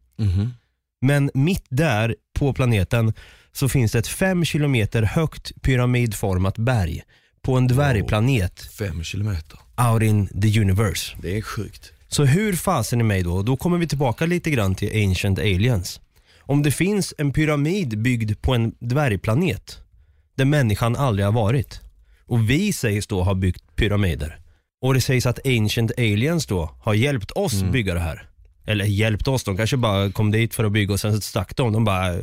Men 1.01 1.31
mitt 1.33 1.65
där 1.69 2.15
på 2.39 2.53
planeten 2.53 3.13
så 3.51 3.69
finns 3.69 3.91
det 3.91 3.99
ett 3.99 4.07
fem 4.07 4.45
kilometer 4.45 5.03
högt 5.03 5.61
pyramidformat 5.61 6.57
berg 6.57 7.01
på 7.41 7.55
en 7.57 7.67
dvärgplanet 7.67 8.61
Fem 8.61 9.03
kilometer. 9.03 9.59
out 9.91 10.03
in 10.03 10.27
the 10.41 10.59
universe. 10.61 11.15
Det 11.21 11.37
är 11.37 11.41
sjukt. 11.41 11.91
Så 12.07 12.25
hur 12.25 12.53
fasen 12.53 12.99
är 12.99 13.03
mig 13.03 13.23
då? 13.23 13.41
Då 13.43 13.57
kommer 13.57 13.77
vi 13.77 13.87
tillbaka 13.87 14.25
lite 14.25 14.49
grann 14.51 14.75
till 14.75 15.09
Ancient 15.09 15.39
Aliens. 15.39 15.99
Om 16.49 16.63
det 16.63 16.71
finns 16.71 17.13
en 17.17 17.33
pyramid 17.33 18.01
byggd 18.01 18.41
på 18.41 18.53
en 18.53 18.75
dvärgplanet 18.79 19.79
där 20.37 20.45
människan 20.45 20.95
aldrig 20.95 21.25
har 21.25 21.33
varit 21.33 21.81
och 22.25 22.49
vi 22.49 22.73
sägs 22.73 23.07
då 23.07 23.23
ha 23.23 23.33
byggt 23.33 23.75
pyramider 23.75 24.39
och 24.81 24.93
det 24.93 25.01
sägs 25.01 25.25
att 25.25 25.47
Ancient 25.47 25.91
Aliens 25.97 26.45
då 26.45 26.69
har 26.81 26.93
hjälpt 26.93 27.31
oss 27.31 27.63
bygga 27.63 27.93
det 27.93 27.99
här. 27.99 28.29
Eller 28.65 28.85
hjälpt 28.85 29.27
oss, 29.27 29.43
de 29.43 29.57
kanske 29.57 29.77
bara 29.77 30.11
kom 30.11 30.31
dit 30.31 30.55
för 30.55 30.63
att 30.63 30.71
bygga 30.71 30.93
och 30.93 30.99
sen 30.99 31.21
stack 31.21 31.55
de. 31.55 31.73
de 31.73 31.85
bara, 31.85 32.15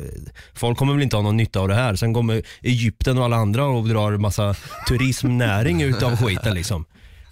folk 0.53 0.77
kommer 0.77 0.93
väl 0.93 1.03
inte 1.03 1.15
ha 1.15 1.23
någon 1.23 1.37
nytta 1.37 1.59
av 1.59 1.67
det 1.67 1.75
här. 1.75 1.95
Sen 1.95 2.13
kommer 2.13 2.43
Egypten 2.61 3.17
och 3.17 3.25
alla 3.25 3.35
andra 3.35 3.65
och 3.65 3.87
drar 3.87 4.17
massa 4.17 4.55
turismnäring 4.87 5.81
utav 5.81 6.17
skiten 6.17 6.53
liksom. 6.53 6.85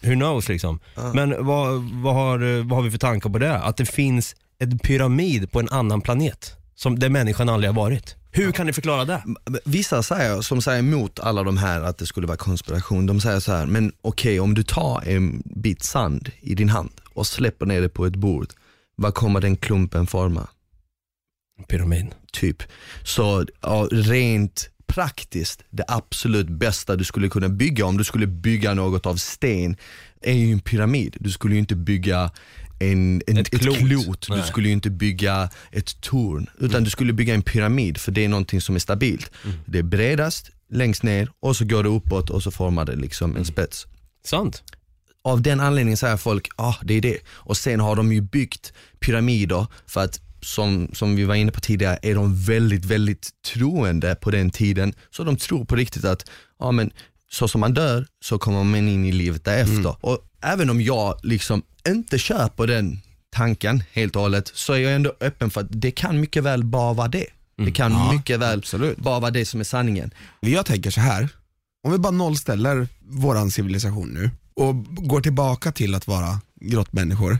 Who 0.03 0.13
knows 0.13 0.49
liksom. 0.49 0.79
Men 1.13 1.45
vad, 1.45 1.91
vad, 2.03 2.15
har, 2.15 2.63
vad 2.63 2.77
har 2.77 2.83
vi 2.83 2.91
för 2.91 2.97
tankar 2.97 3.29
på 3.29 3.37
det? 3.37 3.57
Att 3.57 3.77
det 3.77 3.85
finns 3.85 4.35
en 4.59 4.79
pyramid 4.79 5.51
på 5.51 5.59
en 5.59 5.69
annan 5.69 6.01
planet 6.01 6.57
som, 6.75 6.99
där 6.99 7.09
människan 7.09 7.49
aldrig 7.49 7.69
har 7.69 7.75
varit. 7.75 8.15
Hur 8.31 8.51
kan 8.51 8.65
ni 8.65 8.73
förklara 8.73 9.05
det? 9.05 9.23
Vissa 9.65 10.03
säger, 10.03 10.41
som 10.41 10.61
säger 10.61 10.79
emot 10.79 11.19
alla 11.19 11.43
de 11.43 11.57
här 11.57 11.81
att 11.81 11.97
det 11.97 12.05
skulle 12.05 12.27
vara 12.27 12.37
konspiration, 12.37 13.05
de 13.05 13.21
säger 13.21 13.39
så 13.39 13.51
här, 13.51 13.65
men 13.65 13.91
okej 14.01 14.39
om 14.39 14.53
du 14.53 14.63
tar 14.63 15.03
en 15.07 15.43
bit 15.45 15.83
sand 15.83 16.31
i 16.41 16.55
din 16.55 16.69
hand 16.69 16.91
och 17.13 17.27
släpper 17.27 17.65
ner 17.65 17.81
det 17.81 17.89
på 17.89 18.05
ett 18.05 18.15
bord, 18.15 18.47
vad 18.95 19.13
kommer 19.13 19.41
den 19.41 19.57
klumpen 19.57 20.07
forma? 20.07 20.47
Pyramid. 21.67 22.07
Typ. 22.31 22.63
Så 23.03 23.45
ja, 23.61 23.87
rent 23.91 24.69
praktiskt, 24.87 25.63
det 25.69 25.83
absolut 25.87 26.49
bästa 26.49 26.95
du 26.95 27.03
skulle 27.03 27.29
kunna 27.29 27.49
bygga 27.49 27.85
om 27.85 27.97
du 27.97 28.03
skulle 28.03 28.27
bygga 28.27 28.73
något 28.73 29.05
av 29.05 29.15
sten 29.15 29.77
är 30.21 30.33
ju 30.33 30.51
en 30.51 30.59
pyramid. 30.59 31.17
Du 31.19 31.31
skulle 31.31 31.55
ju 31.55 31.59
inte 31.59 31.75
bygga 31.75 32.31
en, 32.79 33.21
en, 33.27 33.37
Ett 33.37 33.53
ett, 33.53 33.61
klot. 33.61 33.77
klot, 33.77 34.27
du 34.29 34.41
skulle 34.41 34.67
ju 34.67 34.73
inte 34.73 34.89
bygga 34.89 35.49
ett 35.71 36.01
torn, 36.01 36.49
utan 36.59 36.83
du 36.83 36.89
skulle 36.89 37.13
bygga 37.13 37.33
en 37.33 37.41
pyramid 37.41 37.97
för 37.97 38.11
det 38.11 38.25
är 38.25 38.29
någonting 38.29 38.61
som 38.61 38.75
är 38.75 38.79
stabilt. 38.79 39.31
Det 39.65 39.79
är 39.79 39.83
bredast, 39.83 40.51
längst 40.71 41.03
ner 41.03 41.29
och 41.39 41.55
så 41.55 41.65
går 41.65 41.83
det 41.83 41.89
uppåt 41.89 42.29
och 42.29 42.43
så 42.43 42.51
formar 42.51 42.85
det 42.85 42.95
liksom 42.95 43.35
en 43.35 43.45
spets 43.45 43.87
Sant. 44.23 44.63
av 45.23 45.41
den 45.41 45.59
anledningen 45.59 45.97
säger 45.97 46.17
folk, 46.17 46.47
ja 46.57 46.63
ah, 46.63 46.75
det 46.83 46.93
är 46.93 47.01
det. 47.01 47.17
Och 47.27 47.57
sen 47.57 47.79
har 47.79 47.95
de 47.95 48.13
ju 48.13 48.21
byggt 48.21 48.73
pyramider 48.99 49.67
för 49.87 50.03
att 50.03 50.21
som, 50.41 50.89
som 50.93 51.15
vi 51.15 51.23
var 51.23 51.35
inne 51.35 51.51
på 51.51 51.59
tidigare 51.59 51.99
är 52.01 52.15
de 52.15 52.35
väldigt, 52.35 52.85
väldigt 52.85 53.29
troende 53.53 54.15
på 54.15 54.31
den 54.31 54.49
tiden. 54.49 54.93
Så 55.11 55.23
de 55.23 55.37
tror 55.37 55.65
på 55.65 55.75
riktigt 55.75 56.05
att, 56.05 56.29
ja 56.59 56.71
men 56.71 56.91
så 57.31 57.47
som 57.47 57.61
man 57.61 57.73
dör 57.73 58.07
så 58.23 58.37
kommer 58.37 58.63
man 58.63 58.87
in 58.87 59.05
i 59.05 59.11
livet 59.11 59.43
därefter. 59.45 59.95
Och 60.05 60.19
även 60.45 60.69
om 60.69 60.81
jag 60.81 61.19
liksom 61.23 61.61
inte 61.87 62.17
köper 62.17 62.67
den 62.67 62.99
tanken 63.29 63.83
helt 63.91 64.15
och 64.15 64.21
hållet 64.21 64.51
så 64.53 64.73
är 64.73 64.77
jag 64.77 64.93
ändå 64.93 65.13
öppen 65.19 65.49
för 65.49 65.61
att 65.61 65.67
det 65.69 65.91
kan 65.91 66.19
mycket 66.19 66.43
väl 66.43 66.63
bara 66.63 66.93
vara 66.93 67.07
det. 67.07 67.25
Det 67.57 67.71
kan 67.71 68.15
mycket 68.15 68.39
väl 68.39 68.63
bara 68.97 69.19
vara 69.19 69.31
det 69.31 69.45
som 69.45 69.59
är 69.59 69.63
sanningen. 69.63 70.11
Jag 70.39 70.65
tänker 70.65 70.91
så 70.91 71.01
här. 71.01 71.29
om 71.83 71.91
vi 71.91 71.97
bara 71.97 72.11
nollställer 72.11 72.87
våran 73.07 73.51
civilisation 73.51 74.09
nu 74.09 74.31
och 74.53 74.85
går 75.07 75.21
tillbaka 75.21 75.71
till 75.71 75.95
att 75.95 76.07
vara 76.07 76.39
grottmänniskor 76.61 77.37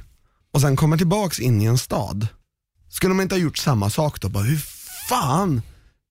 och 0.54 0.62
sen 0.62 0.76
kommer 0.76 0.98
tillbaks 0.98 1.40
in 1.40 1.62
i 1.62 1.66
en 1.66 1.78
stad. 1.78 2.28
Skulle 2.90 3.14
man 3.14 3.24
inte 3.24 3.36
ha 3.36 3.40
gjort 3.40 3.58
samma 3.58 3.90
sak 3.90 4.22
då? 4.22 4.30
Bara, 4.30 4.44
hur 4.44 4.62
fan 5.10 5.62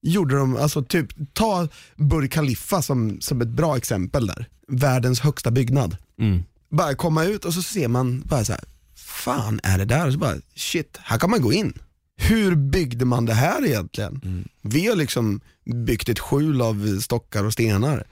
gjorde 0.02 0.36
de, 0.36 0.56
alltså 0.56 0.84
typ, 0.84 1.34
ta 1.34 1.68
Burj 1.96 2.28
Khalifa 2.28 2.82
som, 2.82 3.20
som 3.20 3.40
ett 3.40 3.48
bra 3.48 3.76
exempel 3.76 4.26
där. 4.26 4.48
Världens 4.68 5.20
högsta 5.20 5.50
byggnad. 5.50 5.96
Mm. 6.20 6.42
Bara 6.76 6.94
komma 6.94 7.24
ut 7.24 7.44
och 7.44 7.54
så 7.54 7.62
ser 7.62 7.88
man 7.88 8.20
bara 8.20 8.44
så 8.44 8.52
här, 8.52 8.64
fan 8.96 9.60
är 9.62 9.78
det 9.78 9.84
där? 9.84 10.06
Och 10.06 10.12
så 10.12 10.18
bara, 10.18 10.36
shit, 10.56 10.98
här 11.02 11.18
kan 11.18 11.30
man 11.30 11.42
gå 11.42 11.52
in. 11.52 11.78
Hur 12.16 12.54
byggde 12.54 13.04
man 13.04 13.26
det 13.26 13.34
här 13.34 13.66
egentligen? 13.66 14.44
Vi 14.62 14.86
har 14.86 14.96
liksom 14.96 15.40
byggt 15.86 16.08
ett 16.08 16.18
skjul 16.18 16.62
av 16.62 17.00
stockar 17.00 17.44
och 17.44 17.52
stenar. 17.52 18.04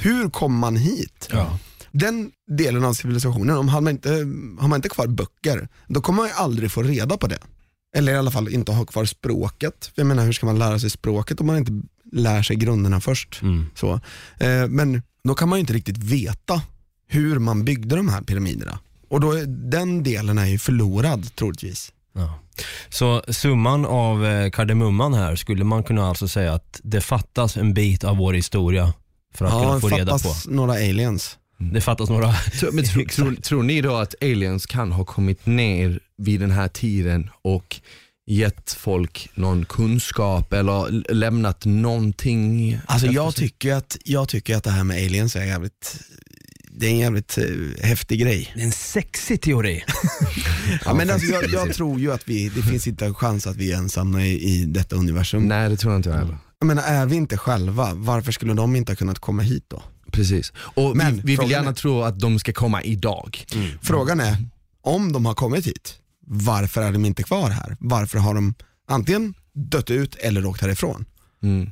Hur 0.00 0.30
kom 0.30 0.58
man 0.58 0.76
hit? 0.76 1.28
Den 1.92 2.30
delen 2.56 2.84
av 2.84 2.92
civilisationen, 2.92 3.56
om 3.56 3.66
man, 3.66 3.88
inte, 3.88 4.10
har 4.58 4.68
man 4.68 4.76
inte 4.76 4.88
kvar 4.88 5.06
böcker, 5.06 5.68
då 5.86 6.00
kommer 6.00 6.16
man 6.16 6.26
ju 6.28 6.34
aldrig 6.34 6.72
få 6.72 6.82
reda 6.82 7.16
på 7.16 7.26
det. 7.26 7.38
Eller 7.96 8.12
i 8.12 8.16
alla 8.16 8.30
fall 8.30 8.48
inte 8.48 8.72
ha 8.72 8.84
kvar 8.84 9.04
språket. 9.04 9.90
Jag 9.94 10.06
menar 10.06 10.24
hur 10.24 10.32
ska 10.32 10.46
man 10.46 10.58
lära 10.58 10.78
sig 10.78 10.90
språket 10.90 11.40
om 11.40 11.46
man 11.46 11.56
inte 11.56 11.82
lär 12.12 12.42
sig 12.42 12.56
grunderna 12.56 13.00
först? 13.00 13.40
Så. 13.74 14.00
Eh, 14.38 14.68
men 14.68 15.02
då 15.24 15.34
kan 15.34 15.48
man 15.48 15.58
ju 15.58 15.60
inte 15.60 15.72
riktigt 15.72 15.98
veta 15.98 16.62
hur 17.08 17.38
man 17.38 17.64
byggde 17.64 17.96
de 17.96 18.08
här 18.08 18.22
pyramiderna. 18.22 18.78
Och 19.08 19.20
då 19.20 19.32
den 19.46 20.02
delen 20.02 20.38
är 20.38 20.46
ju 20.46 20.58
förlorad 20.58 21.34
troligtvis. 21.36 21.92
Ja. 22.14 22.38
Så 22.88 23.22
summan 23.28 23.84
av 23.86 24.26
eh, 24.26 24.50
kardemumman 24.50 25.14
här 25.14 25.36
skulle 25.36 25.64
man 25.64 25.82
kunna 25.82 26.08
alltså 26.08 26.28
säga 26.28 26.52
att 26.54 26.80
det 26.84 27.00
fattas 27.00 27.56
en 27.56 27.74
bit 27.74 28.04
av 28.04 28.16
vår 28.16 28.32
historia 28.34 28.92
för 29.34 29.44
att 29.44 29.52
Ja, 29.52 29.60
kunna 29.62 29.74
det 29.74 29.80
få 29.80 29.88
reda 29.88 30.12
på. 30.12 30.18
fattas 30.18 30.46
några 30.48 30.72
aliens. 30.72 31.38
Det 31.72 31.80
fattas 31.80 32.08
några. 32.10 32.32
Tror- 32.32 32.72
Men 32.72 32.84
tro, 32.84 33.04
tror, 33.10 33.34
tror 33.34 33.62
ni 33.62 33.80
då 33.80 33.96
att 33.96 34.14
aliens 34.22 34.66
kan 34.66 34.92
ha 34.92 35.04
kommit 35.04 35.46
ner 35.46 36.00
vid 36.18 36.40
den 36.40 36.50
här 36.50 36.68
tiden 36.68 37.30
och 37.42 37.76
gett 38.26 38.72
folk 38.72 39.28
någon 39.34 39.64
kunskap 39.64 40.52
eller 40.52 41.12
lämnat 41.14 41.64
någonting? 41.64 42.78
Alltså 42.86 43.06
jag 43.06 43.34
tycker, 43.34 43.74
att, 43.74 43.96
jag 44.04 44.28
tycker 44.28 44.56
att 44.56 44.64
det 44.64 44.70
här 44.70 44.84
med 44.84 44.96
aliens 44.96 45.36
är 45.36 45.44
jävligt, 45.44 46.00
det 46.80 46.86
är 46.86 46.90
en 46.90 46.98
jävligt 46.98 47.38
eh, 47.38 47.44
häftig 47.84 48.20
grej. 48.20 48.52
Det 48.54 48.60
är 48.60 48.64
en 48.64 48.72
sexig 48.72 49.40
teori. 49.42 49.84
Ja, 50.84 50.94
men 50.94 51.10
alltså, 51.10 51.26
jag, 51.32 51.50
jag 51.50 51.74
tror 51.74 52.00
ju 52.00 52.12
att 52.12 52.28
vi, 52.28 52.48
det 52.48 52.62
finns 52.62 52.86
inte 52.86 53.06
en 53.06 53.14
chans 53.14 53.46
att 53.46 53.56
vi 53.56 53.72
är 53.72 53.76
ensamma 53.76 54.22
i, 54.26 54.44
i 54.44 54.64
detta 54.64 54.96
universum. 54.96 55.48
Nej 55.48 55.68
det 55.68 55.76
tror 55.76 55.92
jag 55.92 55.98
inte 55.98 56.08
jag 56.08 56.16
heller. 56.16 56.38
Jag 56.58 56.66
menar, 56.66 56.82
är 56.82 57.06
vi 57.06 57.16
inte 57.16 57.36
själva, 57.36 57.94
varför 57.94 58.32
skulle 58.32 58.54
de 58.54 58.76
inte 58.76 58.92
ha 58.92 58.96
kunnat 58.96 59.18
komma 59.18 59.42
hit 59.42 59.64
då? 59.68 59.82
Precis. 60.12 60.52
Och 60.58 60.96
Men 60.96 61.14
vi, 61.14 61.20
vi 61.20 61.26
vill 61.26 61.36
frågan 61.36 61.50
gärna 61.50 61.70
är- 61.70 61.74
tro 61.74 62.02
att 62.02 62.20
de 62.20 62.38
ska 62.38 62.52
komma 62.52 62.82
idag. 62.82 63.44
Frågan 63.82 64.20
är, 64.20 64.36
om 64.82 65.12
de 65.12 65.26
har 65.26 65.34
kommit 65.34 65.66
hit, 65.66 65.94
varför 66.26 66.82
är 66.82 66.92
de 66.92 67.04
inte 67.04 67.22
kvar 67.22 67.50
här? 67.50 67.76
Varför 67.80 68.18
har 68.18 68.34
de 68.34 68.54
antingen 68.88 69.34
dött 69.54 69.90
ut 69.90 70.14
eller 70.14 70.46
åkt 70.46 70.60
härifrån? 70.62 71.04
Mm. 71.42 71.70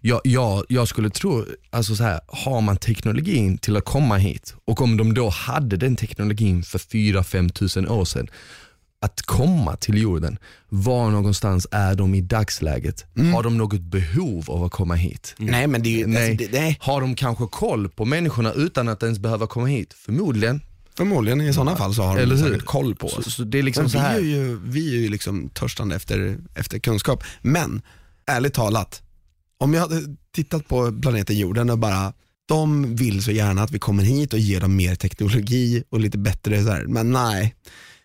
Jag, 0.00 0.20
jag, 0.24 0.64
jag 0.68 0.88
skulle 0.88 1.10
tro, 1.10 1.44
alltså 1.70 1.96
så 1.96 2.02
här, 2.04 2.20
har 2.28 2.60
man 2.60 2.76
teknologin 2.76 3.58
till 3.58 3.76
att 3.76 3.84
komma 3.84 4.16
hit 4.16 4.54
och 4.64 4.80
om 4.82 4.96
de 4.96 5.14
då 5.14 5.28
hade 5.28 5.76
den 5.76 5.96
teknologin 5.96 6.62
för 6.62 6.78
4-5 6.78 7.48
tusen 7.52 7.88
år 7.88 8.04
sedan, 8.04 8.28
att 9.02 9.22
komma 9.22 9.76
till 9.76 9.98
jorden, 10.02 10.38
var 10.68 11.10
någonstans 11.10 11.66
är 11.70 11.94
de 11.94 12.14
i 12.14 12.20
dagsläget? 12.20 13.04
Har 13.34 13.42
de 13.42 13.58
något 13.58 13.80
behov 13.80 14.50
av 14.50 14.64
att 14.64 14.72
komma 14.72 14.94
hit? 14.94 15.34
Nej 15.38 15.66
men 15.66 15.82
det 15.82 15.88
ju, 15.88 16.06
Nej. 16.06 16.30
alltså, 16.30 16.46
det, 16.50 16.60
nej. 16.60 16.76
Har 16.80 17.00
de 17.00 17.14
kanske 17.14 17.46
koll 17.46 17.88
på 17.88 18.04
människorna 18.04 18.52
utan 18.52 18.88
att 18.88 19.02
ens 19.02 19.18
behöva 19.18 19.46
komma 19.46 19.66
hit? 19.66 19.94
Förmodligen. 19.94 20.60
Förmodligen 20.96 21.40
i 21.40 21.52
sådana 21.52 21.76
fall 21.76 21.94
så 21.94 22.02
har 22.02 22.18
Eller 22.18 22.36
de 22.36 22.42
säkert 22.42 22.64
koll 22.64 22.94
på 22.94 23.08
Så, 23.08 23.18
oss. 23.18 23.34
så 23.34 23.42
det 23.42 23.58
är 23.58 23.62
liksom 23.62 23.82
Men 23.82 23.90
så 23.90 23.98
vi, 23.98 24.04
här. 24.04 24.16
är 24.16 24.20
ju, 24.20 24.60
vi 24.64 24.96
är 24.96 25.00
ju 25.00 25.08
liksom 25.08 25.48
törstande 25.48 25.96
efter, 25.96 26.38
efter 26.54 26.78
kunskap. 26.78 27.24
Men 27.42 27.82
ärligt 28.26 28.54
talat, 28.54 29.02
om 29.60 29.74
jag 29.74 29.80
hade 29.80 30.00
tittat 30.34 30.68
på 30.68 30.92
planeten 31.02 31.38
jorden 31.38 31.70
och 31.70 31.78
bara, 31.78 32.12
de 32.48 32.94
vill 32.96 33.22
så 33.22 33.30
gärna 33.30 33.62
att 33.62 33.70
vi 33.70 33.78
kommer 33.78 34.02
hit 34.02 34.32
och 34.32 34.38
ger 34.38 34.60
dem 34.60 34.76
mer 34.76 34.94
teknologi 34.94 35.84
och 35.90 36.00
lite 36.00 36.18
bättre 36.18 36.62
så 36.64 36.70
här. 36.70 36.84
men 36.86 37.10
nej. 37.12 37.54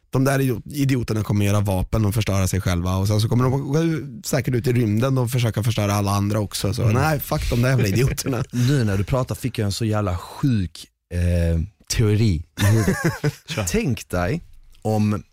De 0.10 0.24
där 0.24 0.39
idiot- 0.39 0.64
idioterna 0.74 1.24
kommer 1.24 1.45
göra 1.45 1.60
vapen 1.60 2.06
och 2.06 2.14
förstöra 2.14 2.47
sig 2.47 2.62
själva 2.62 2.95
och 2.95 3.08
sen 3.08 3.22
så 3.22 3.30
kommer 3.30 3.43
de 3.43 3.51
gå 3.72 3.80
säkert 4.26 4.53
ut 4.56 4.68
i 4.68 4.74
rymden 4.74 5.18
och 5.18 5.32
försöka 5.32 5.64
förstöra 5.64 5.93
alla 5.93 6.12
andra 6.12 6.39
också. 6.39 6.74
Så 6.74 6.89
nej, 6.89 7.20
fuck 7.20 7.49
de 7.49 7.62
där 7.62 7.70
jävla 7.70 7.88
idioterna. 7.88 8.43
Nu 8.51 8.84
när 8.84 8.97
du 8.97 9.03
pratar 9.03 9.36
fick 9.36 9.58
jag 9.60 9.66
en 9.66 9.72
så 9.72 9.86
jävla 9.86 10.18
sjuk 10.18 10.88
eh, 11.14 11.62
teori 11.88 12.43
i 12.62 12.66
huvudet. 12.66 12.97
tänk 13.72 14.10
dig 14.10 14.41
om 14.82 15.24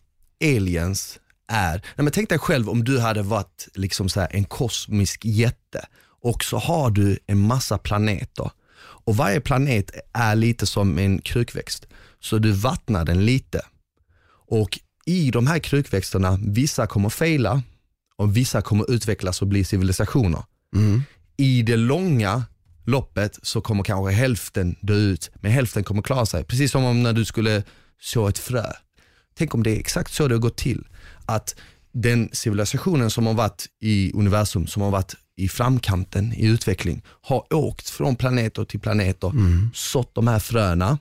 aliens 0.45 1.19
är, 1.49 1.73
nej 1.73 2.05
men 2.05 2.11
tänk 2.13 2.29
dig 2.29 2.39
själv 2.39 2.69
om 2.71 2.85
du 2.85 3.01
hade 3.01 3.23
varit 3.23 3.69
liksom 3.75 4.09
så 4.09 4.27
en 4.31 4.45
kosmisk 4.45 5.25
jätte 5.25 5.87
och 6.23 6.45
så 6.45 6.59
har 6.59 6.91
du 6.91 7.19
en 7.27 7.39
massa 7.39 7.79
planeter 7.79 8.51
och 9.05 9.17
varje 9.17 9.41
planet 9.41 9.91
är 10.13 10.35
lite 10.37 10.67
som 10.67 10.99
en 10.99 11.21
krukväxt. 11.21 11.87
Så 12.21 12.39
du 12.39 12.53
vattnar 12.53 13.05
den 13.05 13.27
lite 13.27 13.61
och 14.49 14.79
i 15.07 15.31
de 15.31 15.47
här 15.47 15.59
krukväxterna, 15.59 16.39
vissa 16.47 16.87
kommer 16.87 17.11
fejla 17.11 17.63
och 18.17 18.37
vissa 18.37 18.63
kommer 18.63 18.91
utvecklas 18.91 19.43
och 19.43 19.49
bli 19.49 19.65
civilisationer 19.65 20.43
Mm. 20.77 21.03
i 21.37 21.63
det 21.63 21.77
långa 21.77 22.45
loppet 22.85 23.39
så 23.43 23.61
kommer 23.61 23.85
kanske 23.85 24.13
hälften 24.13 24.77
dö 24.81 24.95
ut, 24.95 25.31
men 25.35 25.53
hälften 25.53 25.85
kommer 25.85 26.03
klara 26.03 26.27
sig. 26.27 26.45
Precis 26.45 26.71
som 26.71 26.85
om 26.85 27.03
när 27.03 27.13
du 27.13 27.25
skulle 27.25 27.63
så 28.01 28.29
ett 28.29 28.39
frö. 28.39 28.67
Tänk 29.35 29.55
om 29.55 29.63
det 29.63 29.71
är 29.71 29.81
exakt 29.81 30.13
så 30.13 30.29
det 30.29 30.35
har 30.35 30.41
gått 30.41 30.57
till. 30.57 30.85
Att 31.27 31.55
den 31.93 32.29
civilisationen 32.33 33.11
som 33.11 33.27
har 33.27 33.35
varit 33.35 33.67
i 33.81 34.13
universum, 34.15 34.67
som 34.67 34.83
har 34.83 34.91
varit 34.91 35.15
i 35.37 35.49
framkanten 35.49 36.33
i 36.33 36.47
utveckling, 36.47 37.03
har 37.21 37.55
åkt 37.55 37.91
från 37.91 38.17
planeter 38.17 38.65
till 38.65 38.81
planeter, 38.81 39.33
sått 39.75 40.15
de 40.15 40.29
här 40.29 40.39
fröna, 40.39 40.99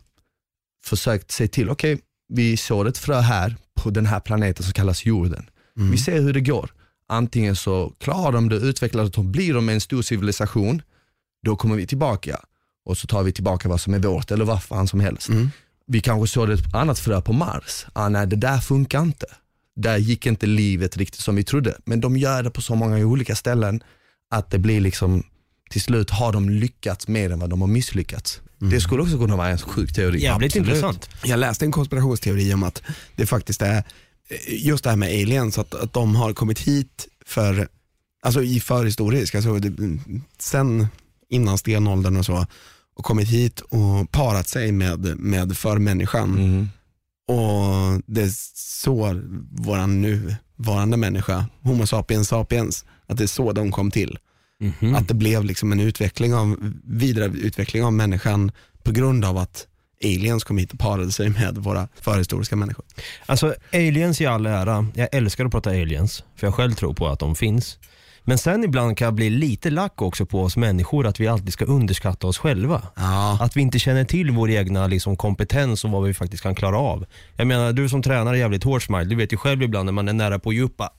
försökt 0.83 1.31
se 1.31 1.47
till, 1.47 1.69
okej, 1.69 1.99
vi 2.33 2.57
såg 2.57 2.87
ett 2.87 2.97
frö 2.97 3.19
här 3.19 3.55
på 3.73 3.89
den 3.89 4.05
här 4.05 4.19
planeten 4.19 4.63
som 4.63 4.73
kallas 4.73 5.05
jorden. 5.05 5.49
Vi 5.91 5.97
ser 5.97 6.21
hur 6.21 6.33
det 6.33 6.41
går. 6.41 6.73
Antingen 7.07 7.55
så 7.55 7.93
klarar 7.99 8.31
de 8.31 8.49
det, 8.49 8.55
utvecklar 8.55 9.03
det, 9.03 9.23
blir 9.23 9.53
de 9.53 9.69
en 9.69 9.81
stor 9.81 10.01
civilisation, 10.01 10.81
då 11.45 11.55
kommer 11.55 11.75
vi 11.75 11.87
tillbaka 11.87 12.39
och 12.85 12.97
så 12.97 13.07
tar 13.07 13.23
vi 13.23 13.31
tillbaka 13.31 13.69
vad 13.69 13.81
som 13.81 13.93
är 13.93 13.99
vårt 13.99 14.31
eller 14.31 14.45
vad 14.45 14.63
fan 14.63 14.87
som 14.87 14.99
helst. 14.99 15.29
Vi 15.87 16.01
kanske 16.01 16.33
såg 16.33 16.49
ett 16.49 16.75
annat 16.75 16.99
frö 16.99 17.21
på 17.21 17.33
Mars. 17.33 17.85
Ah, 17.93 18.09
nej, 18.09 18.27
det 18.27 18.35
där 18.35 18.57
funkar 18.57 19.01
inte. 19.01 19.25
Där 19.75 19.97
gick 19.97 20.25
inte 20.25 20.45
livet 20.45 20.97
riktigt 20.97 21.21
som 21.21 21.35
vi 21.35 21.43
trodde. 21.43 21.77
Men 21.85 22.01
de 22.01 22.17
gör 22.17 22.43
det 22.43 22.49
på 22.49 22.61
så 22.61 22.75
många 22.75 22.97
olika 22.97 23.35
ställen 23.35 23.83
att 24.31 24.51
det 24.51 24.59
blir 24.59 24.81
liksom, 24.81 25.23
till 25.69 25.81
slut 25.81 26.09
har 26.09 26.33
de 26.33 26.49
lyckats 26.49 27.07
mer 27.07 27.31
än 27.31 27.39
vad 27.39 27.49
de 27.49 27.61
har 27.61 27.67
misslyckats. 27.67 28.41
Det 28.59 28.81
skulle 28.81 29.01
också 29.01 29.17
kunna 29.17 29.35
vara 29.35 29.49
en 29.49 29.57
sjuk 29.57 29.93
teori. 29.93 30.21
Jävligt 30.21 30.51
Absolut. 30.51 30.67
intressant. 30.67 31.09
Jag 31.23 31.39
läste 31.39 31.65
en 31.65 31.71
konspirationsteori 31.71 32.53
om 32.53 32.63
att 32.63 32.81
det 33.15 33.25
faktiskt 33.25 33.61
är 33.61 33.83
just 34.47 34.83
det 34.83 34.89
här 34.89 34.97
med 34.97 35.09
aliens, 35.09 35.57
att, 35.57 35.75
att 35.75 35.93
de 35.93 36.15
har 36.15 36.33
kommit 36.33 36.59
hit 36.59 37.07
för, 37.25 37.67
alltså 38.21 38.43
i 38.43 38.59
förhistorisk, 38.59 39.35
alltså 39.35 39.59
det, 39.59 39.99
sen 40.39 40.87
innan 41.29 41.57
stenåldern 41.57 42.17
och 42.17 42.25
så, 42.25 42.47
och 42.95 43.05
kommit 43.05 43.29
hit 43.29 43.59
och 43.59 44.11
parat 44.11 44.47
sig 44.47 44.71
med, 44.71 45.19
med 45.19 45.57
förmänniskan. 45.57 46.37
Mm. 46.37 46.69
Och 47.27 48.01
det 48.05 48.21
är 48.21 48.31
så 48.53 49.21
våran 49.51 50.01
nuvarande 50.01 50.97
människa, 50.97 51.45
Homo 51.61 51.87
sapiens 51.87 52.27
sapiens, 52.27 52.85
att 53.11 53.17
det 53.17 53.23
är 53.23 53.27
så 53.27 53.51
de 53.51 53.71
kom 53.71 53.91
till. 53.91 54.17
Mhm. 54.59 54.95
Att 54.95 55.07
det 55.07 55.13
blev 55.13 55.43
liksom 55.45 55.71
en 55.71 55.79
utveckling 55.79 56.33
av, 56.33 56.73
vidare 56.83 57.25
utveckling 57.25 57.83
av 57.83 57.93
människan 57.93 58.51
på 58.83 58.91
grund 58.91 59.25
av 59.25 59.37
att 59.37 59.67
aliens 60.03 60.43
kom 60.43 60.57
hit 60.57 60.73
och 60.73 60.79
parade 60.79 61.11
sig 61.11 61.29
med 61.29 61.57
våra 61.57 61.87
förhistoriska 61.95 62.55
människor. 62.55 62.85
Alltså 63.25 63.55
aliens 63.73 64.21
i 64.21 64.25
all 64.25 64.45
ära, 64.45 64.87
jag 64.95 65.09
älskar 65.11 65.45
att 65.45 65.51
prata 65.51 65.69
aliens, 65.69 66.23
för 66.35 66.47
jag 66.47 66.53
själv 66.53 66.73
tror 66.73 66.93
på 66.93 67.07
att 67.07 67.19
de 67.19 67.35
finns. 67.35 67.77
Men 68.23 68.37
sen 68.37 68.63
ibland 68.63 68.97
kan 68.97 69.05
jag 69.05 69.13
bli 69.13 69.29
lite 69.29 69.69
lack 69.69 70.01
också 70.01 70.25
på 70.25 70.41
oss 70.41 70.57
människor 70.57 71.07
att 71.07 71.19
vi 71.19 71.27
alltid 71.27 71.53
ska 71.53 71.65
underskatta 71.65 72.27
oss 72.27 72.37
själva. 72.37 72.81
Ja. 72.95 73.37
Att 73.41 73.57
vi 73.57 73.61
inte 73.61 73.79
känner 73.79 74.03
till 74.03 74.31
vår 74.31 74.49
egna 74.49 74.87
liksom, 74.87 75.17
kompetens 75.17 75.85
och 75.85 75.91
vad 75.91 76.03
vi 76.03 76.13
faktiskt 76.13 76.43
kan 76.43 76.55
klara 76.55 76.77
av. 76.77 77.05
Jag 77.35 77.47
menar, 77.47 77.73
du 77.73 77.89
som 77.89 78.01
tränar 78.01 78.33
jävligt 78.33 78.63
hårt 78.63 78.83
smile, 78.83 79.05
du 79.05 79.15
vet 79.15 79.33
ju 79.33 79.37
själv 79.37 79.63
ibland 79.63 79.85
när 79.85 79.93
man 79.93 80.07
är 80.07 80.13
nära 80.13 80.39
på 80.39 80.49
att 80.49 80.55
ge 80.55 80.61
upp, 80.61 80.81
ah, 80.81 80.91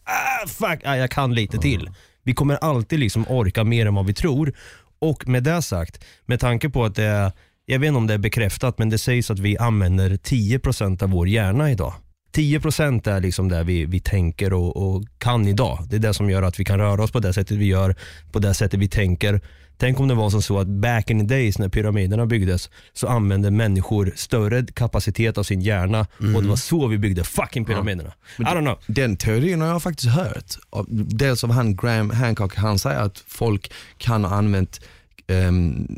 fuck, 0.47 0.81
ah, 0.85 0.97
jag 0.97 1.11
kan 1.11 1.35
lite 1.35 1.59
till. 1.59 1.91
Vi 2.23 2.35
kommer 2.35 2.57
alltid 2.57 2.99
liksom 2.99 3.25
orka 3.29 3.65
mer 3.65 3.87
än 3.87 3.95
vad 3.95 4.07
vi 4.07 4.15
tror. 4.15 4.53
Och 4.99 5.29
med 5.29 5.43
det 5.43 5.63
sagt, 5.63 6.05
med 6.27 6.41
tanke 6.41 6.71
på 6.71 6.85
att 6.85 6.95
det 6.95 7.05
är, 7.05 7.33
jag 7.67 7.79
vet 7.79 7.89
inte 7.89 7.99
om 7.99 8.07
det 8.07 8.15
är 8.15 8.19
bekräftat, 8.19 8.79
men 8.79 8.91
det 8.91 8.99
sägs 8.99 9.31
att 9.31 9.39
vi 9.39 9.59
använder 9.59 10.11
10% 10.11 11.03
av 11.03 11.11
vår 11.11 11.29
hjärna 11.29 11.71
idag. 11.71 11.95
10% 12.33 13.09
är 13.09 13.21
liksom 13.21 13.49
det 13.49 13.65
vi, 13.65 13.87
vi 13.87 14.01
tänker 14.01 14.53
och, 14.53 14.77
och 14.77 15.05
kan 15.19 15.49
idag. 15.49 15.79
Det 15.91 15.97
är 15.97 16.01
det 16.01 16.15
som 16.15 16.31
gör 16.31 16.43
att 16.43 16.61
vi 16.61 16.65
kan 16.65 16.79
röra 16.79 17.03
oss 17.03 17.13
på 17.13 17.21
det 17.21 17.33
sättet 17.33 17.57
vi 17.57 17.67
gör, 17.67 17.97
på 18.33 18.39
det 18.39 18.55
sättet 18.55 18.81
vi 18.81 18.89
tänker. 18.89 19.41
Tänk 19.83 20.01
om 20.01 20.09
det 20.09 20.15
var 20.15 20.31
som 20.31 20.43
så 20.43 20.59
att 20.59 20.67
back 20.67 21.11
in 21.11 21.29
the 21.29 21.35
days 21.35 21.59
när 21.59 21.69
pyramiderna 21.69 22.27
byggdes 22.27 22.71
så 22.93 23.07
använde 23.09 23.51
människor 23.51 24.13
större 24.17 24.67
kapacitet 24.75 25.39
av 25.39 25.43
sin 25.43 25.61
hjärna 25.61 26.07
och 26.35 26.43
det 26.43 26.49
var 26.49 26.57
så 26.57 26.87
vi 26.87 26.99
byggde 26.99 27.25
fucking 27.25 27.65
pyramiderna. 27.65 28.13
I 28.39 28.43
don't 28.43 28.61
know. 28.61 28.79
Den 28.87 29.17
teorin 29.17 29.61
har 29.61 29.69
jag 29.69 29.83
faktiskt 29.83 30.09
hört. 30.09 30.57
Dels 30.89 31.45
av 31.45 31.51
han 31.51 31.77
Graham 31.77 32.11
Hancock, 32.11 32.57
han 32.57 32.79
säger 32.79 33.01
att 33.01 33.25
folk 33.27 33.73
kan 33.99 34.25
ha 34.25 34.37
använt 34.37 34.81
ehm, 35.27 35.89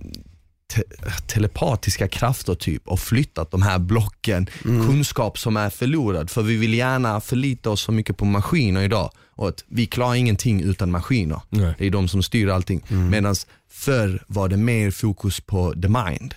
te 0.74 0.82
telepatiska 1.26 2.08
krafter 2.08 2.54
typ 2.54 2.88
och 2.88 3.00
flyttat 3.00 3.50
de 3.50 3.62
här 3.62 3.78
blocken, 3.78 4.46
kunskap 4.62 5.38
som 5.38 5.56
är 5.56 5.70
förlorad. 5.70 6.30
För 6.30 6.42
vi 6.42 6.56
vill 6.56 6.74
gärna 6.74 7.20
förlita 7.20 7.70
oss 7.70 7.80
så 7.80 7.92
mycket 7.92 8.16
på 8.16 8.24
maskiner 8.24 8.82
idag. 8.82 9.10
Och 9.36 9.48
att 9.48 9.64
vi 9.68 9.86
klarar 9.86 10.14
ingenting 10.14 10.62
utan 10.62 10.90
maskiner. 10.90 11.40
Nej. 11.48 11.74
Det 11.78 11.86
är 11.86 11.90
de 11.90 12.08
som 12.08 12.22
styr 12.22 12.48
allting. 12.48 12.82
Medan 12.88 13.34
förr 13.70 14.24
var 14.26 14.48
det 14.48 14.56
mer 14.56 14.90
fokus 14.90 15.40
på 15.40 15.72
the 15.72 15.88
mind. 15.88 16.34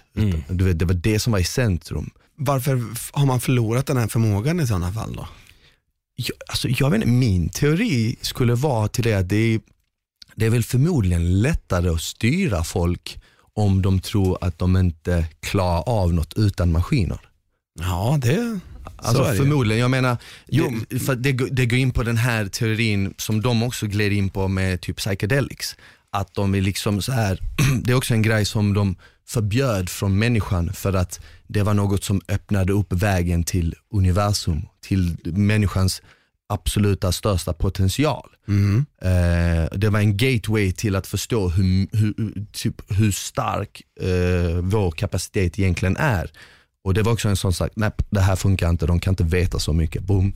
Du 0.50 0.66
vet, 0.66 0.80
det 0.80 0.86
var 0.86 0.94
det 0.94 1.20
som 1.20 1.34
var 1.34 1.40
i 1.40 1.44
centrum. 1.44 2.10
Varför 2.36 2.84
har 3.12 3.26
man 3.26 3.42
förlorat 3.42 3.86
den 3.86 3.98
här 3.98 4.08
förmågan 4.08 4.60
i 4.60 4.68
sådana 4.68 4.92
fall 4.94 5.16
då? 5.16 5.28
Jag, 6.16 6.38
alltså, 6.48 6.68
jag 6.70 6.90
vet 6.90 6.96
inte, 6.96 7.08
min 7.08 7.50
teori 7.50 8.16
skulle 8.22 8.56
vara 8.56 8.88
till 8.88 9.04
det 9.04 9.14
att 9.14 9.30
det 9.30 9.36
är, 9.36 9.60
det 10.36 10.46
är 10.46 10.50
väl 10.50 10.64
förmodligen 10.64 11.42
lättare 11.42 11.90
att 11.90 12.02
styra 12.02 12.64
folk 12.64 13.20
om 13.58 13.82
de 13.82 14.00
tror 14.00 14.38
att 14.42 14.60
de 14.60 14.78
inte 14.78 15.26
klarar 15.40 15.84
av 15.90 16.14
något 16.14 16.34
utan 16.34 16.72
maskiner. 16.72 17.20
Ja, 17.80 18.18
det 18.22 18.60
Alltså 18.96 19.24
det 19.24 19.36
förmodligen, 19.36 19.82
jag 19.82 19.92
menar, 19.92 20.18
Jo. 20.48 20.74
det, 20.90 21.00
för 21.00 21.16
det, 21.16 21.32
går- 21.32 21.48
det 21.52 21.66
går 21.66 21.80
in 21.80 21.92
på 21.92 22.04
den 22.04 22.18
här 22.18 22.46
teorin 22.48 23.14
som 23.18 23.42
de 23.42 23.64
också 23.64 23.88
gled 23.88 24.14
in 24.14 24.30
på 24.30 24.48
med 24.48 24.82
typ 24.82 24.98
psychedelics. 24.98 25.76
Att 26.12 26.34
de 26.34 26.52
vill 26.52 26.64
liksom 26.64 27.02
så 27.02 27.12
här, 27.12 27.40
det 27.84 27.92
är 27.92 27.96
också 27.96 28.14
en 28.14 28.22
grej 28.22 28.46
som 28.46 28.74
de 28.74 28.96
förbjöd 29.28 29.90
från 29.90 30.20
människan 30.20 30.74
för 30.74 30.94
att 30.94 31.20
det 31.48 31.64
var 31.64 31.74
något 31.74 32.04
som 32.04 32.22
öppnade 32.28 32.74
upp 32.74 32.94
vägen 32.94 33.44
till 33.44 33.76
universum, 33.94 34.62
till 34.82 35.18
människans 35.24 36.02
absoluta 36.50 37.12
största 37.12 37.54
potential. 37.54 38.30
Eh, 39.02 39.78
det 39.78 39.90
var 39.90 40.00
en 40.00 40.18
gateway 40.18 40.72
till 40.72 40.96
att 40.96 41.08
förstå 41.08 41.50
hur, 41.50 41.88
hur, 41.98 42.46
typ, 42.52 42.76
hur 42.88 43.12
stark 43.12 43.82
eh, 44.02 44.58
vår 44.62 44.92
kapacitet 44.92 45.60
egentligen 45.60 45.98
är. 45.98 46.32
Och 46.84 46.94
det 46.94 47.04
var 47.04 47.12
också 47.14 47.30
en 47.30 47.38
sån 47.38 47.54
sak, 47.54 47.72
nej 47.76 47.92
det 48.10 48.22
här 48.22 48.36
funkar 48.36 48.70
inte, 48.70 48.86
de 48.86 49.00
kan 49.00 49.12
inte 49.12 49.24
veta 49.24 49.60
så 49.60 49.74
mycket. 49.74 50.04
Boom. 50.04 50.34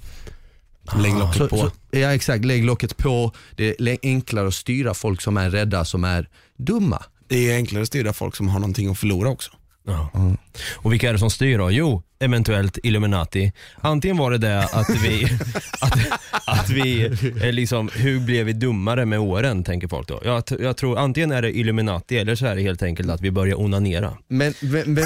Lägg 0.98 1.14
locket 1.14 1.38
Så, 1.38 1.48
på. 1.48 1.58
så, 1.58 1.72
ja 1.92 2.14
exakt, 2.14 2.46
lägg 2.46 2.66
locket 2.66 2.98
på. 2.98 3.32
Det 3.56 3.82
är 3.82 3.98
enklare 4.04 4.48
att 4.48 4.54
styra 4.54 4.94
folk 4.94 5.22
som 5.22 5.38
är 5.38 5.50
rädda, 5.50 5.86
som 5.86 6.04
är 6.04 6.30
dumma. 6.58 7.04
Det 7.28 7.52
är 7.52 7.56
enklare 7.56 7.82
att 7.82 7.88
styra 7.88 8.14
folk 8.14 8.36
som 8.36 8.48
har 8.48 8.60
någonting 8.60 8.92
att 8.92 8.98
förlora 9.00 9.30
också. 9.30 9.52
Ja. 9.88 10.10
Och 10.76 10.94
vilka 10.94 11.10
är 11.10 11.14
det 11.14 11.20
som 11.20 11.30
styr 11.30 11.58
då? 11.58 11.72
Jo, 11.72 12.04
eventuellt 12.20 12.78
Illuminati. 12.84 13.52
Antingen 13.82 14.18
var 14.18 14.32
det 14.32 14.38
det 14.38 14.64
att 14.64 14.90
vi, 15.04 15.26
att, 15.82 15.98
att 16.46 16.70
vi 16.70 17.06
eh, 17.42 17.52
liksom, 17.52 17.90
hur 17.94 18.20
blev 18.20 18.46
vi 18.46 18.54
dummare 18.54 19.06
med 19.06 19.20
åren 19.20 19.64
tänker 19.64 19.88
folk 19.88 20.08
då. 20.08 20.22
Jag, 20.26 20.46
t- 20.46 20.56
jag 20.60 20.78
tror 20.78 20.98
antingen 21.00 21.32
är 21.32 21.42
det 21.42 21.58
Illuminati 21.58 22.18
eller 22.18 22.36
så 22.36 22.46
är 22.46 22.56
det 22.56 22.62
helt 22.62 22.84
enkelt 22.84 23.10
att 23.10 23.22
vi 23.22 23.32
börjar 23.32 23.62
onanera. 23.62 24.18
Men, 24.28 24.54
men, 24.60 24.94
men, 24.94 25.06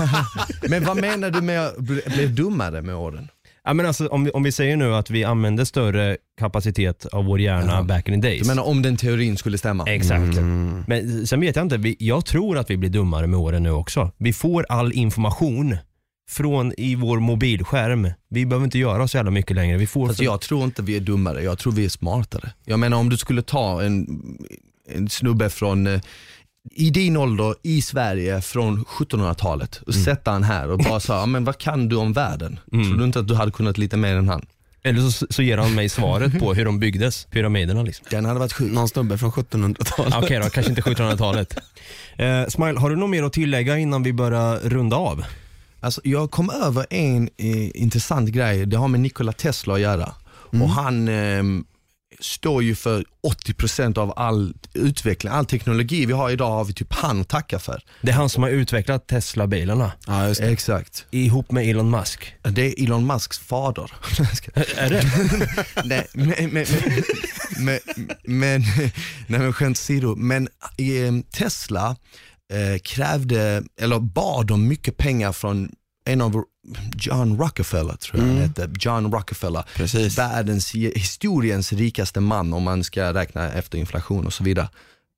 men 0.68 0.84
vad 0.84 0.96
menar 1.00 1.30
du 1.30 1.40
med 1.40 1.66
att 1.66 1.78
bli, 1.78 2.02
bli 2.06 2.26
dummare 2.26 2.82
med 2.82 2.94
åren? 2.94 3.28
Ja, 3.68 3.74
men 3.74 3.86
alltså, 3.86 4.08
om, 4.08 4.24
vi, 4.24 4.30
om 4.30 4.42
vi 4.42 4.52
säger 4.52 4.76
nu 4.76 4.94
att 4.94 5.10
vi 5.10 5.24
använder 5.24 5.64
större 5.64 6.16
kapacitet 6.38 7.06
av 7.06 7.24
vår 7.24 7.40
hjärna 7.40 7.72
Ja. 7.72 7.82
back 7.82 8.08
in 8.08 8.22
the 8.22 8.28
days. 8.28 8.42
Du 8.42 8.48
menar 8.48 8.62
om 8.62 8.82
den 8.82 8.96
teorin 8.96 9.36
skulle 9.36 9.58
stämma? 9.58 9.84
Exakt. 9.86 10.36
Mm. 10.38 10.84
Men 10.86 11.26
sen 11.26 11.40
vet 11.40 11.56
jag 11.56 11.64
inte, 11.64 11.76
vi, 11.76 11.96
jag 11.98 12.24
tror 12.24 12.58
att 12.58 12.70
vi 12.70 12.76
blir 12.76 12.90
dummare 12.90 13.26
med 13.26 13.40
åren 13.40 13.62
nu 13.62 13.70
också. 13.70 14.12
Vi 14.18 14.32
får 14.32 14.66
all 14.68 14.92
information 14.92 15.76
från 16.30 16.72
i 16.78 16.94
vår 16.94 17.20
mobilskärm. 17.20 18.10
Vi 18.30 18.46
behöver 18.46 18.64
inte 18.64 18.78
göra 18.78 19.08
så 19.08 19.16
jävla 19.16 19.30
mycket 19.30 19.56
längre. 19.56 19.76
Vi 19.78 19.86
får 19.86 20.06
Fast 20.06 20.22
jag 20.22 20.40
tror 20.40 20.64
inte 20.64 20.82
vi 20.82 20.96
är 20.96 21.00
dummare, 21.00 21.42
jag 21.42 21.58
tror 21.58 21.72
vi 21.72 21.84
är 21.84 21.88
smartare. 21.88 22.52
Jag 22.64 22.78
menar 22.78 22.96
om 22.96 23.08
du 23.08 23.16
skulle 23.16 23.42
ta 23.42 23.82
en, 23.82 24.06
en 24.94 25.08
snubbe 25.08 25.50
från, 25.50 25.86
eh, 25.86 26.00
i 26.72 26.90
din 26.90 27.16
ålder 27.16 27.54
i 27.62 27.82
Sverige 27.82 28.40
från 28.40 28.84
1700-talet 28.84 29.80
och 29.86 29.94
sätta 29.94 30.30
han 30.30 30.42
här 30.42 30.70
och 30.70 30.78
bara 30.78 31.00
säga, 31.00 31.26
men 31.26 31.44
vad 31.44 31.58
kan 31.58 31.88
du 31.88 31.96
om 31.96 32.12
världen? 32.12 32.60
Tror 32.70 32.98
du 32.98 33.04
inte 33.04 33.18
att 33.18 33.28
du 33.28 33.34
hade 33.34 33.50
kunnat 33.50 33.78
lite 33.78 33.96
mer 33.96 34.16
än 34.16 34.28
han? 34.28 34.46
Eller 34.82 35.00
så, 35.00 35.26
så 35.30 35.42
ger 35.42 35.58
han 35.58 35.74
mig 35.74 35.88
svaret 35.88 36.38
på 36.38 36.54
hur 36.54 36.64
de 36.64 36.78
byggdes, 36.78 37.24
pyramiderna 37.24 37.82
liksom. 37.82 38.06
Den 38.10 38.24
hade 38.24 38.38
varit 38.38 38.52
sjuk. 38.52 38.72
Någon 38.72 38.88
snubbe 38.88 39.18
från 39.18 39.30
1700-talet. 39.30 40.14
Okej 40.16 40.38
då, 40.38 40.50
kanske 40.50 40.70
inte 40.70 40.82
1700-talet. 40.82 41.58
Eh, 42.16 42.46
Smile, 42.46 42.80
har 42.80 42.90
du 42.90 42.96
något 42.96 43.10
mer 43.10 43.22
att 43.22 43.32
tillägga 43.32 43.78
innan 43.78 44.02
vi 44.02 44.12
börjar 44.12 44.56
runda 44.56 44.96
av? 44.96 45.24
Alltså, 45.80 46.00
jag 46.04 46.30
kom 46.30 46.50
över 46.50 46.86
en 46.90 47.28
eh, 47.36 47.82
intressant 47.82 48.30
grej, 48.30 48.66
det 48.66 48.76
har 48.76 48.88
med 48.88 49.00
Nikola 49.00 49.32
Tesla 49.32 49.74
att 49.74 49.80
göra. 49.80 50.12
Och 50.50 50.68
han 50.70 51.08
eh, 51.08 51.42
står 52.20 52.62
ju 52.62 52.74
för 52.74 53.04
80% 53.46 53.98
av 53.98 54.12
all 54.16 54.54
utveckling, 54.74 55.32
all 55.32 55.46
teknologi 55.46 56.06
vi 56.06 56.12
har 56.12 56.30
idag 56.30 56.50
har 56.50 56.64
vi 56.64 56.72
typ 56.72 56.92
han 56.94 57.20
att 57.20 57.28
tacka 57.28 57.58
för. 57.58 57.82
Det 58.02 58.10
är 58.10 58.14
han 58.14 58.28
som 58.28 58.42
har 58.42 58.50
utvecklat 58.50 59.06
Tesla-bilarna 59.06 59.92
Ja. 60.06 60.34
Exakt. 60.40 61.06
ihop 61.10 61.50
med 61.50 61.70
Elon 61.70 61.90
Musk. 61.90 62.34
Det 62.42 62.62
är 62.62 62.84
Elon 62.84 63.06
Musks 63.06 63.38
fader. 63.38 63.92
Är 64.76 64.90
det? 64.90 65.02
nej, 65.84 66.06
men, 66.12 66.50
men, 66.50 66.66
men, 67.58 67.78
men, 68.24 68.62
nej 69.26 69.40
men 69.40 69.52
skämt 69.52 69.78
åsido, 69.78 70.14
men 70.16 70.48
eh, 70.78 71.30
Tesla 71.32 71.96
eh, 72.52 72.78
krävde, 72.78 73.62
eller 73.80 73.98
bad 73.98 74.50
om 74.50 74.68
mycket 74.68 74.96
pengar 74.96 75.32
från 75.32 75.70
en 76.08 76.20
av 76.20 76.44
John 76.96 77.38
Rockefeller 77.38 77.96
tror 77.96 78.22
jag 78.22 78.28
han 78.28 78.38
hette, 78.38 78.70
John 78.80 79.12
Rockefeller. 79.12 79.64
Precis. 79.74 80.18
Världens, 80.18 80.74
historiens 80.74 81.72
rikaste 81.72 82.20
man 82.20 82.52
om 82.52 82.62
man 82.62 82.84
ska 82.84 83.14
räkna 83.14 83.52
efter 83.52 83.78
inflation 83.78 84.26
och 84.26 84.32
så 84.32 84.44
vidare. 84.44 84.68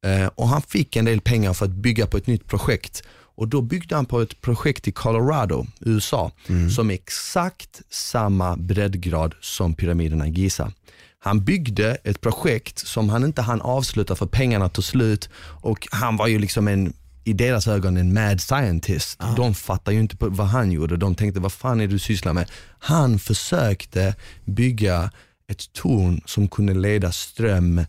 Eh, 0.07 0.26
och 0.26 0.49
han 0.49 0.62
fick 0.62 0.97
en 0.97 1.05
del 1.05 1.20
pengar 1.20 1.53
för 1.53 1.64
att 1.64 1.70
bygga 1.70 2.07
på 2.07 2.16
ett 2.16 2.26
nytt 2.26 2.47
projekt. 2.47 3.03
Och 3.34 3.49
då 3.49 3.62
byggde 3.62 3.95
han 3.95 4.07
på 4.07 4.20
ett 4.20 4.41
projekt 4.41 4.88
i 4.88 4.93
Colorado, 4.93 5.66
USA, 5.80 6.32
som 6.74 6.91
är 6.91 6.95
exakt 6.95 7.80
samma 7.91 8.57
breddgrad 8.57 9.34
som 9.41 9.74
pyramiderna 9.74 10.26
i 10.26 10.30
Giza. 10.30 10.72
Han 11.18 11.45
byggde 11.45 11.97
ett 12.05 12.20
projekt 12.20 12.86
som 12.86 13.09
han 13.09 13.24
inte 13.24 13.43
hann 13.43 13.61
avsluta 13.61 14.16
för 14.16 14.26
pengarna 14.26 14.68
tog 14.68 14.84
slut 14.84 15.28
och 15.62 15.88
han 15.91 16.16
var 16.16 16.26
ju 16.26 16.38
liksom 16.38 16.68
en 16.68 16.93
i 17.25 17.33
deras 17.33 17.66
ögon 17.68 17.97
en 17.97 18.14
mad 18.14 18.41
scientist. 18.41 19.21
De 19.37 19.55
fattar 19.55 19.93
ju 19.93 20.01
inte 20.01 20.16
på 20.16 20.29
vad 20.29 20.47
han 20.47 20.73
gjorde. 20.73 20.97
De 20.97 21.14
tänkte, 21.14 21.41
vad 21.41 21.53
fan 21.53 21.81
är 21.81 21.87
du 21.87 21.99
sysslar 21.99 22.33
med? 22.33 22.51
Han 22.79 23.18
försökte 23.18 24.14
bygga 24.45 25.11
ett 25.49 25.73
torn 25.73 26.21
som 26.27 26.49
kunde 26.49 26.75
leda 26.75 27.12
ström 27.12 27.85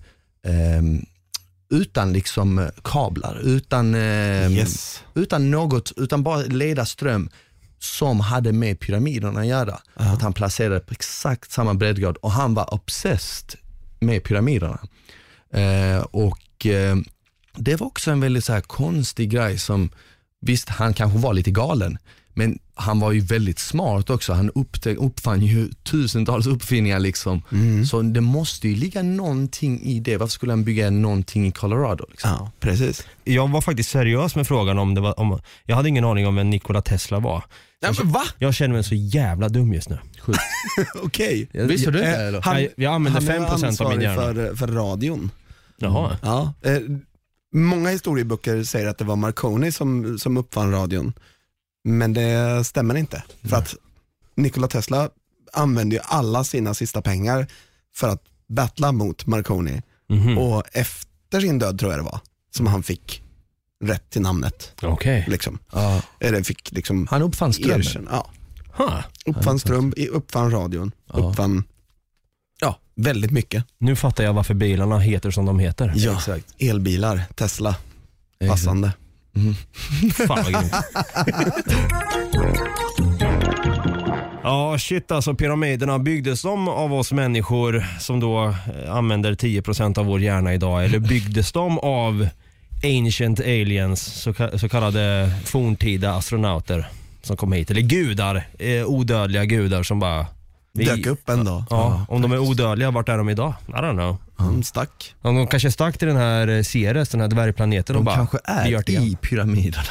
ehm, 0.47 1.05
utan 1.69 2.13
liksom 2.13 2.59
eh, 2.59 2.67
kablar, 2.83 3.39
utan, 3.43 3.95
ehm, 3.95 4.51
Yes. 4.51 5.03
utan 5.15 5.51
något, 5.51 5.91
utan 5.97 6.23
bara 6.23 6.37
leda 6.41 6.85
ström 6.85 7.29
som 7.79 8.19
hade 8.19 8.51
med 8.51 8.79
pyramiderna 8.79 9.39
att 9.39 9.47
göra. 9.47 9.79
Att 9.93 10.21
han 10.21 10.33
placerade 10.33 10.79
på 10.79 10.91
exakt 10.91 11.51
samma 11.51 11.73
breddgrad 11.73 12.17
och 12.17 12.31
han 12.31 12.53
var 12.53 12.73
obsessed 12.73 13.59
med 13.99 14.23
pyramiderna. 14.23 14.79
Eh, 15.53 16.01
och 16.01 16.65
eh, 16.65 16.95
det 17.55 17.75
var 17.75 17.87
också 17.87 18.11
en 18.11 18.19
väldigt 18.19 18.45
så 18.45 18.53
här 18.53 18.61
konstig 18.61 19.29
grej 19.29 19.57
som, 19.57 19.89
visst 20.41 20.69
han 20.69 20.93
kanske 20.93 21.19
var 21.19 21.33
lite 21.33 21.51
galen, 21.51 21.97
men 22.33 22.59
han 22.75 22.99
var 22.99 23.11
ju 23.11 23.19
väldigt 23.19 23.59
smart 23.59 24.09
också. 24.09 24.33
Han 24.33 24.49
uppfann 24.97 25.41
ju 25.41 25.69
tusentals 25.83 26.47
uppfinningar 26.47 26.99
liksom. 26.99 27.41
Så 27.89 28.01
det 28.01 28.21
måste 28.21 28.67
ju 28.67 28.75
ligga 28.75 29.03
någonting 29.03 29.81
i 29.83 29.99
det. 29.99 30.17
Varför 30.17 30.31
skulle 30.31 30.51
han 30.51 30.63
bygga 30.63 30.89
någonting 30.89 31.47
i 31.47 31.51
Colorado? 31.51 32.05
Liksom? 32.11 32.29
Ja, 32.31 32.51
precis. 32.59 33.07
Jag 33.23 33.47
var 33.49 33.61
faktiskt 33.61 33.89
seriös 33.89 34.35
med 34.35 34.47
frågan 34.47 34.79
om 34.79 34.95
det 34.95 35.01
var, 35.01 35.19
om, 35.19 35.39
jag 35.65 35.75
hade 35.75 35.89
ingen 35.89 36.05
aning 36.05 36.27
om 36.27 36.35
vem 36.35 36.49
Nikola 36.49 36.81
Tesla 36.81 37.19
var. 37.19 37.43
Ja, 37.81 37.93
men 38.03 38.11
va? 38.11 38.23
Jag 38.37 38.53
känner 38.53 38.73
mig 38.75 38.83
så 38.83 38.95
jävla 38.95 39.49
dum 39.49 39.73
just 39.73 39.89
nu. 39.89 39.99
Okej. 41.03 41.49
Visste 41.53 41.91
du 41.91 42.01
Eh, 42.03 42.19
eller? 42.27 42.41
Han- 42.41 42.67
jag 42.77 42.93
använder 42.93 43.21
han 43.21 43.29
är 43.43 43.47
5% 43.47 43.51
av 43.51 43.59
min 43.59 43.65
ansvarig 43.67 44.01
hjärna. 44.03 44.21
För, 44.21 44.55
för 44.55 44.67
radion. 44.67 45.31
Jaha. 45.77 46.17
Ja. 46.21 46.53
Många 47.53 47.89
historieböcker 47.89 48.63
säger 48.63 48.87
att 48.87 48.97
det 48.97 49.03
var 49.05 49.15
Marconi 49.15 49.71
som, 49.71 50.19
som 50.19 50.37
uppfann 50.37 50.71
radion. 50.71 51.13
Men 51.83 52.13
det 52.13 52.63
stämmer 52.63 52.95
inte. 52.95 53.23
För 53.43 53.57
att 53.57 53.75
Nikola 54.35 54.67
Tesla 54.67 55.09
använde 55.53 55.95
ju 55.95 56.01
alla 56.05 56.43
sina 56.43 56.73
sista 56.73 57.01
pengar 57.01 57.47
för 57.95 58.07
att 58.07 58.23
battla 58.47 58.91
mot 58.91 59.25
Marconi. 59.25 59.81
Mhm. 60.09 60.37
Och 60.37 60.63
efter 60.71 61.41
sin 61.41 61.59
död 61.59 61.79
tror 61.79 61.91
jag 61.91 61.99
det 61.99 62.03
var, 62.05 62.19
som 62.55 62.67
han 62.67 62.83
fick 62.83 63.23
rätt 63.83 64.09
till 64.09 64.21
namnet. 64.21 64.71
Okej. 64.81 65.25
Liksom. 65.27 65.59
Ja. 65.71 66.01
Eller 66.19 66.43
fick 66.43 66.71
liksom 66.71 67.07
Han 67.09 67.21
uppfann 67.21 67.53
strömmen. 67.53 68.07
Ja. 68.11 68.29
Ha. 68.73 69.03
Uppfann 69.25 69.59
ström, 69.59 69.93
uppfann 70.11 70.51
radion, 70.51 70.91
Ja. 71.13 71.19
uppfann 71.19 71.63
väldigt 73.01 73.31
mycket. 73.31 73.63
Nu 73.77 73.95
fattar 73.95 74.23
jag 74.23 74.33
varför 74.33 74.53
bilarna 74.53 74.99
heter 74.99 75.31
som 75.31 75.45
de 75.45 75.59
heter. 75.59 75.93
Ja, 75.95 76.13
Exakt. 76.13 76.45
elbilar, 76.59 77.21
Tesla, 77.35 77.75
Exakt. 78.39 78.51
passande. 78.51 78.91
Fan 80.27 80.43
vad 80.43 80.53
grymt. 80.53 80.73
Ja 84.43 84.77
shit 84.79 85.11
alltså 85.11 85.33
pyramiderna, 85.35 85.99
byggdes 85.99 86.41
de 86.41 86.67
av 86.67 86.93
oss 86.93 87.11
människor 87.11 87.85
som 87.99 88.19
då 88.19 88.47
eh, 88.85 88.95
använder 88.95 89.33
10% 89.33 89.99
av 89.99 90.05
vår 90.05 90.21
hjärna 90.21 90.53
idag 90.53 90.85
eller 90.85 90.99
byggdes 90.99 91.51
de 91.51 91.79
av 91.79 92.27
ancient 92.83 93.39
aliens, 93.39 94.01
så, 94.21 94.31
ka- 94.31 94.57
så 94.57 94.69
kallade 94.69 95.31
forntida 95.45 96.13
astronauter 96.13 96.87
som 97.21 97.37
kom 97.37 97.51
hit. 97.53 97.71
Eller 97.71 97.81
gudar, 97.81 98.43
eh, 98.59 98.85
odödliga 98.85 99.45
gudar 99.45 99.83
som 99.83 99.99
bara... 99.99 100.25
vi- 100.73 100.85
Dök 100.85 101.05
upp 101.05 101.29
en 101.29 101.45
dag. 101.45 101.63
Ja, 101.69 102.05
om 102.09 102.21
de 102.21 102.31
är 102.31 102.39
odödliga, 102.39 102.91
vart 102.91 103.09
är 103.09 103.17
de 103.17 103.29
idag? 103.29 103.53
I 103.67 103.71
don't 103.71 103.93
know. 103.93 104.17
Han 104.35 104.63
stack. 104.63 105.15
Om 105.21 105.35
de 105.35 105.47
kanske 105.47 105.71
stack 105.71 105.97
till 105.97 106.07
den 106.07 106.17
här 106.17 106.47
eh, 106.47 106.63
Ceres, 106.63 107.09
den 107.09 107.21
här 107.21 107.27
dvärgplaneten 107.27 107.95
och 107.95 108.01
De 108.01 108.05
bara, 108.05 108.15
kanske 108.15 108.37
vi 108.63 108.69
gör 108.69 108.79
är 108.79 108.83
det 108.85 108.91
igen. 108.91 109.03
i 109.03 109.15
pyramiderna. 109.21 109.83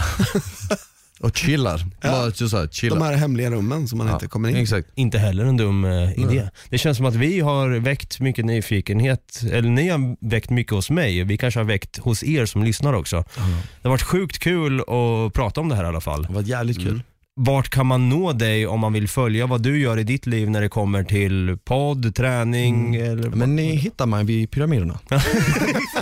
och 1.21 1.37
chillar. 1.37 1.87
Bara 2.03 2.31
så 2.33 2.57
här, 2.57 2.69
chillar. 2.69 2.97
De 2.97 3.05
här 3.05 3.17
hemliga 3.17 3.51
rummen 3.51 3.89
som 3.89 3.99
man 3.99 4.07
Ja, 4.07 4.13
inte 4.13 4.27
kommer 4.27 4.49
in 4.49 4.57
i. 4.57 4.61
Exakt. 4.63 4.89
Inte 4.95 5.19
heller 5.19 5.45
en 5.45 5.57
dum 5.57 5.85
eh, 5.85 6.13
idé. 6.19 6.49
Det 6.69 6.79
känns 6.79 6.97
som 6.97 7.07
att 7.07 7.15
vi 7.15 7.41
har 7.41 7.69
väckt 7.69 8.21
mycket 8.21 8.45
nyfikenhet, 8.45 9.41
eller 9.53 9.69
ni 9.69 9.89
har 9.89 10.17
väckt 10.31 10.51
mycket 10.51 10.73
hos 10.73 10.91
mig. 10.91 11.25
Vi 11.25 11.37
kanske 11.39 11.61
har 11.61 11.65
väckt 11.65 11.99
hos 11.99 12.23
er 12.25 12.47
som 12.47 12.63
lyssnar 12.65 12.93
också. 12.93 13.25
Det 13.37 13.89
har 13.89 13.91
varit 13.91 14.03
sjukt 14.03 14.39
kul 14.39 14.81
att 14.81 15.33
prata 15.35 15.61
om 15.61 15.69
det 15.69 15.75
här 15.75 15.85
i 15.85 15.87
alla 15.87 16.01
fall. 16.01 16.23
Det 16.23 16.33
var 16.33 16.43
jävligt 16.43 16.79
kul. 16.79 17.03
Vart 17.43 17.69
kan 17.69 17.87
man 17.87 18.09
nå 18.09 18.33
dig 18.33 18.67
om 18.67 18.81
man 18.81 18.93
vill 18.93 19.09
följa 19.09 19.47
vad 19.47 19.63
du 19.63 19.81
gör 19.81 19.99
i 19.99 20.03
ditt 20.03 20.27
liv 20.27 20.51
när 20.51 20.61
det 20.61 20.69
kommer 20.69 21.05
till 21.05 21.59
podd, 21.65 22.15
träning 22.15 22.95
eller 22.95 23.31
Men 23.31 23.57
ni 23.57 23.77
hittar 23.77 24.07
mig 24.07 24.25
vid 24.25 24.51
pyramiderna. 24.51 24.99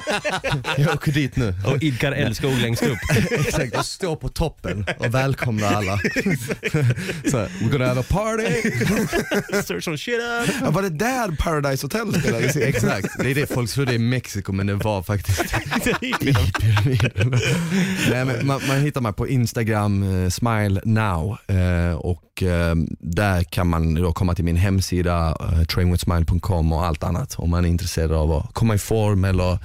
jag 0.76 0.94
åker 0.94 1.12
dit 1.12 1.36
nu. 1.36 1.54
och 1.66 1.82
idkar 1.82 2.12
älskog 2.12 2.58
längst 2.58 2.82
upp? 2.82 2.98
Exakt, 3.30 3.74
jag 3.74 3.84
står 3.84 4.16
på 4.16 4.28
toppen 4.28 4.86
och 4.98 5.14
välkomnar 5.14 5.72
alla. 5.72 5.98
så 7.30 7.38
här, 7.38 7.48
we're 7.60 7.70
gonna 7.70 7.86
have 7.86 8.00
a 8.00 8.04
party. 8.08 8.44
Stir 9.62 9.80
some 9.80 9.98
shit 9.98 10.14
up. 10.14 10.54
Ja, 10.62 10.70
var 10.70 10.82
det 10.82 10.90
där 10.90 11.36
Paradise 11.36 11.84
Hotel 11.86 12.20
spelades 12.20 12.56
in? 12.56 12.62
Exakt, 12.62 13.08
det 13.18 13.30
är 13.30 13.34
det 13.34 13.46
folk 13.46 13.70
tror 13.70 13.86
det 13.86 13.94
är 13.94 13.98
Mexiko 13.98 14.52
men 14.52 14.66
det 14.66 14.74
var 14.74 15.02
faktiskt 15.02 15.54
i. 16.02 16.14
Nej, 18.10 18.24
men 18.24 18.46
man, 18.46 18.60
man 18.68 18.80
hittar 18.80 19.00
mig 19.00 19.12
på 19.12 19.28
Instagram, 19.28 20.22
eh, 20.24 20.28
smile 20.28 20.80
now 20.84 21.38
eh, 21.46 21.94
och 21.96 22.42
eh, 22.42 22.74
där 23.00 23.42
kan 23.42 23.68
man 23.68 23.94
då 23.94 24.12
komma 24.12 24.34
till 24.34 24.44
min 24.44 24.56
hemsida 24.56 25.36
eh, 25.40 25.62
trainwithsmile.com 25.64 26.72
och 26.72 26.86
allt 26.86 27.04
annat 27.04 27.34
om 27.38 27.50
man 27.50 27.64
är 27.64 27.68
intresserad 27.68 28.12
av 28.12 28.32
att 28.32 28.54
komma 28.54 28.74
i 28.74 28.78
form 28.78 29.24
eller 29.24 29.58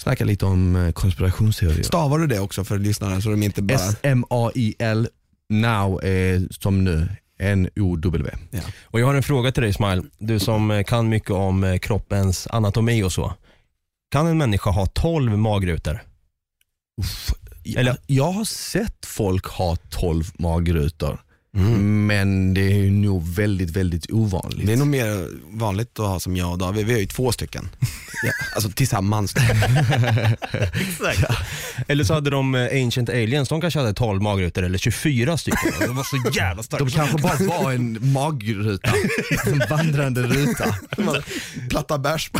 snacka 0.00 0.24
lite 0.24 0.46
om 0.46 0.76
eh, 0.76 0.92
konspirationsteorier. 0.92 1.82
Stavar 1.82 2.18
du 2.18 2.26
det 2.26 2.40
också 2.40 2.64
för 2.64 2.78
lyssnarna 2.78 3.20
så 3.20 3.30
de 3.30 3.42
inte 3.42 3.62
bara... 3.62 3.74
S-M-A-I-L, 3.78 5.08
now 5.48 6.04
är 6.04 6.48
som 6.62 6.84
nu, 6.84 7.08
N-O-W. 7.38 8.30
Och 8.84 9.00
jag 9.00 9.06
har 9.06 9.14
en 9.14 9.22
fråga 9.22 9.52
till 9.52 9.62
dig 9.62 9.72
Smile, 9.72 10.02
du 10.18 10.38
som 10.38 10.70
eh, 10.70 10.82
kan 10.84 11.08
mycket 11.08 11.30
om 11.30 11.64
eh, 11.64 11.78
kroppens 11.78 12.46
anatomi 12.50 13.02
och 13.02 13.12
så. 13.12 13.34
Kan 14.10 14.26
en 14.26 14.38
människa 14.38 14.70
ha 14.70 14.86
12 14.86 15.38
magrutor? 15.38 16.02
Eller- 17.64 17.80
Eller, 17.80 17.96
jag 18.06 18.32
har 18.32 18.44
sett 18.44 19.06
folk 19.06 19.46
ha 19.46 19.76
12 19.76 20.24
magrutor, 20.38 21.20
Mm. 21.56 22.06
men 22.06 22.54
det 22.54 22.60
är 22.60 22.90
nog 22.90 23.28
väldigt, 23.34 23.70
väldigt 23.70 24.10
ovanligt. 24.10 24.66
Det 24.66 24.72
är 24.72 24.76
nog 24.76 24.86
mer 24.86 25.28
vanligt 25.58 25.98
att 25.98 26.06
ha 26.06 26.20
som 26.20 26.36
jag 26.36 26.50
och 26.52 26.58
David, 26.58 26.86
vi 26.86 26.92
har 26.92 27.00
ju 27.00 27.06
två 27.06 27.32
stycken. 27.32 27.68
Ja, 28.22 28.32
alltså 28.54 28.70
tillsammans. 28.70 29.34
Exakt. 30.72 31.20
Eller 31.88 32.04
så 32.04 32.14
hade 32.14 32.30
de 32.30 32.54
eh, 32.54 32.84
Ancient 32.84 33.08
Aliens, 33.08 33.48
de 33.48 33.60
kanske 33.60 33.80
hade 33.80 33.94
12 33.94 34.22
magrutor 34.22 34.62
eller 34.62 34.78
24 34.78 35.38
stycken. 35.38 35.72
De 35.80 35.96
var 35.96 36.04
så 36.04 36.38
jävla 36.38 36.62
starka. 36.62 36.84
De 36.84 36.90
kanske 36.90 37.18
bara 37.18 37.62
var 37.62 37.72
en 37.72 38.12
magruta, 38.12 38.90
en 39.46 39.62
vandrande 39.70 40.22
ruta. 40.22 40.76
Platta 41.70 41.98
bärs 41.98 42.30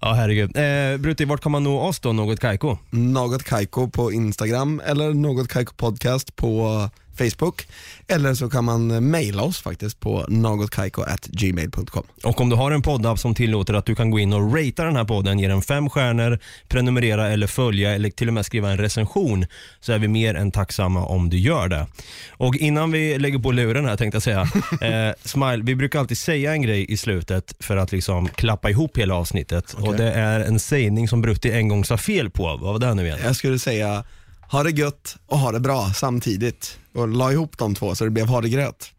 Ja 0.00 0.12
herregud. 0.12 0.56
Eh, 0.56 0.96
Brutti, 0.98 1.24
vart 1.24 1.40
kan 1.40 1.52
man 1.52 1.64
nå 1.64 1.80
oss 1.80 2.00
då, 2.00 2.12
Något 2.12 2.40
Kaiko? 2.40 2.78
Något 2.90 3.42
Kaiko 3.42 3.90
på 3.90 4.12
Instagram 4.12 4.80
eller 4.86 5.14
Något 5.14 5.48
Kaiko 5.48 5.74
podcast 5.74 6.36
på 6.36 6.88
Facebook. 7.20 7.66
Eller 8.08 8.34
så 8.34 8.50
kan 8.50 8.64
man 8.64 9.10
mejla 9.10 9.42
oss 9.42 9.60
faktiskt 9.60 10.00
på 10.00 10.24
nogotkaiko.gmail.com. 10.28 12.02
Och 12.24 12.40
om 12.40 12.48
du 12.48 12.56
har 12.56 12.70
en 12.70 12.82
poddapp 12.82 13.18
som 13.18 13.34
tillåter 13.34 13.74
att 13.74 13.86
du 13.86 13.94
kan 13.94 14.10
gå 14.10 14.18
in 14.18 14.32
och 14.32 14.54
ratea 14.54 14.84
den 14.84 14.96
här 14.96 15.04
podden, 15.04 15.38
ge 15.38 15.48
den 15.48 15.62
fem 15.62 15.90
stjärnor, 15.90 16.38
prenumerera 16.68 17.28
eller 17.28 17.46
följa 17.46 17.94
eller 17.94 18.10
till 18.10 18.28
och 18.28 18.34
med 18.34 18.46
skriva 18.46 18.70
en 18.70 18.78
recension 18.78 19.46
så 19.80 19.92
är 19.92 19.98
vi 19.98 20.08
mer 20.08 20.34
än 20.34 20.50
tacksamma 20.50 21.04
om 21.04 21.30
du 21.30 21.38
gör 21.38 21.68
det. 21.68 21.86
Och 22.30 22.56
innan 22.56 22.92
vi 22.92 23.18
lägger 23.18 23.38
på 23.38 23.52
luren 23.52 23.84
här 23.86 23.96
tänkte 23.96 24.16
jag 24.16 24.22
säga, 24.22 24.40
eh, 25.08 25.14
Smile, 25.24 25.62
vi 25.62 25.74
brukar 25.74 25.98
alltid 25.98 26.18
säga 26.18 26.52
en 26.52 26.62
grej 26.62 26.92
i 26.92 26.96
slutet 26.96 27.54
för 27.60 27.76
att 27.76 27.92
liksom 27.92 28.28
klappa 28.28 28.70
ihop 28.70 28.98
hela 28.98 29.14
avsnittet 29.14 29.72
och 29.72 29.96
det 29.96 30.12
är 30.12 30.40
en 30.40 30.60
sägning 30.60 31.08
som 31.08 31.22
Brutti 31.22 31.50
en 31.50 31.68
gång 31.68 31.84
sa 31.84 31.96
fel 31.96 32.30
på. 32.30 32.42
Vad 32.42 32.60
var 32.60 32.78
det 32.78 32.94
nu 32.94 33.06
igen? 33.06 33.18
Jag 33.24 33.36
skulle 33.36 33.58
säga 33.58 34.04
ha 34.50 34.62
det 34.62 34.70
gött 34.70 35.16
och 35.26 35.38
ha 35.38 35.52
det 35.52 35.60
bra 35.60 35.90
samtidigt. 35.94 36.78
Och 36.94 37.08
la 37.08 37.32
ihop 37.32 37.58
de 37.58 37.74
två 37.74 37.94
så 37.94 38.04
det 38.04 38.10
blev 38.10 38.26
ha 38.28 38.40
det 38.40 38.48
gröt. 38.48 38.90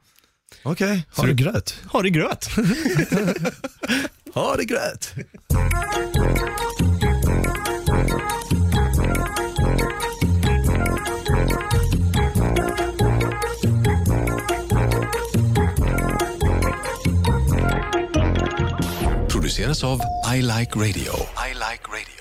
Okej, 0.63 1.05
har 1.15 1.27
du 1.27 1.33
gröt? 1.33 1.75
Har 1.87 2.03
det 2.03 2.09
gröt. 2.09 2.49
Har 4.33 4.57
det 4.57 4.65
gröt? 4.65 5.13
Produceras 19.29 19.83
av 19.83 19.99
I 20.35 20.41
Like 20.41 20.75
Radio. 20.75 21.13
I 21.49 21.53
Like 21.53 21.83
Radio. 21.89 22.20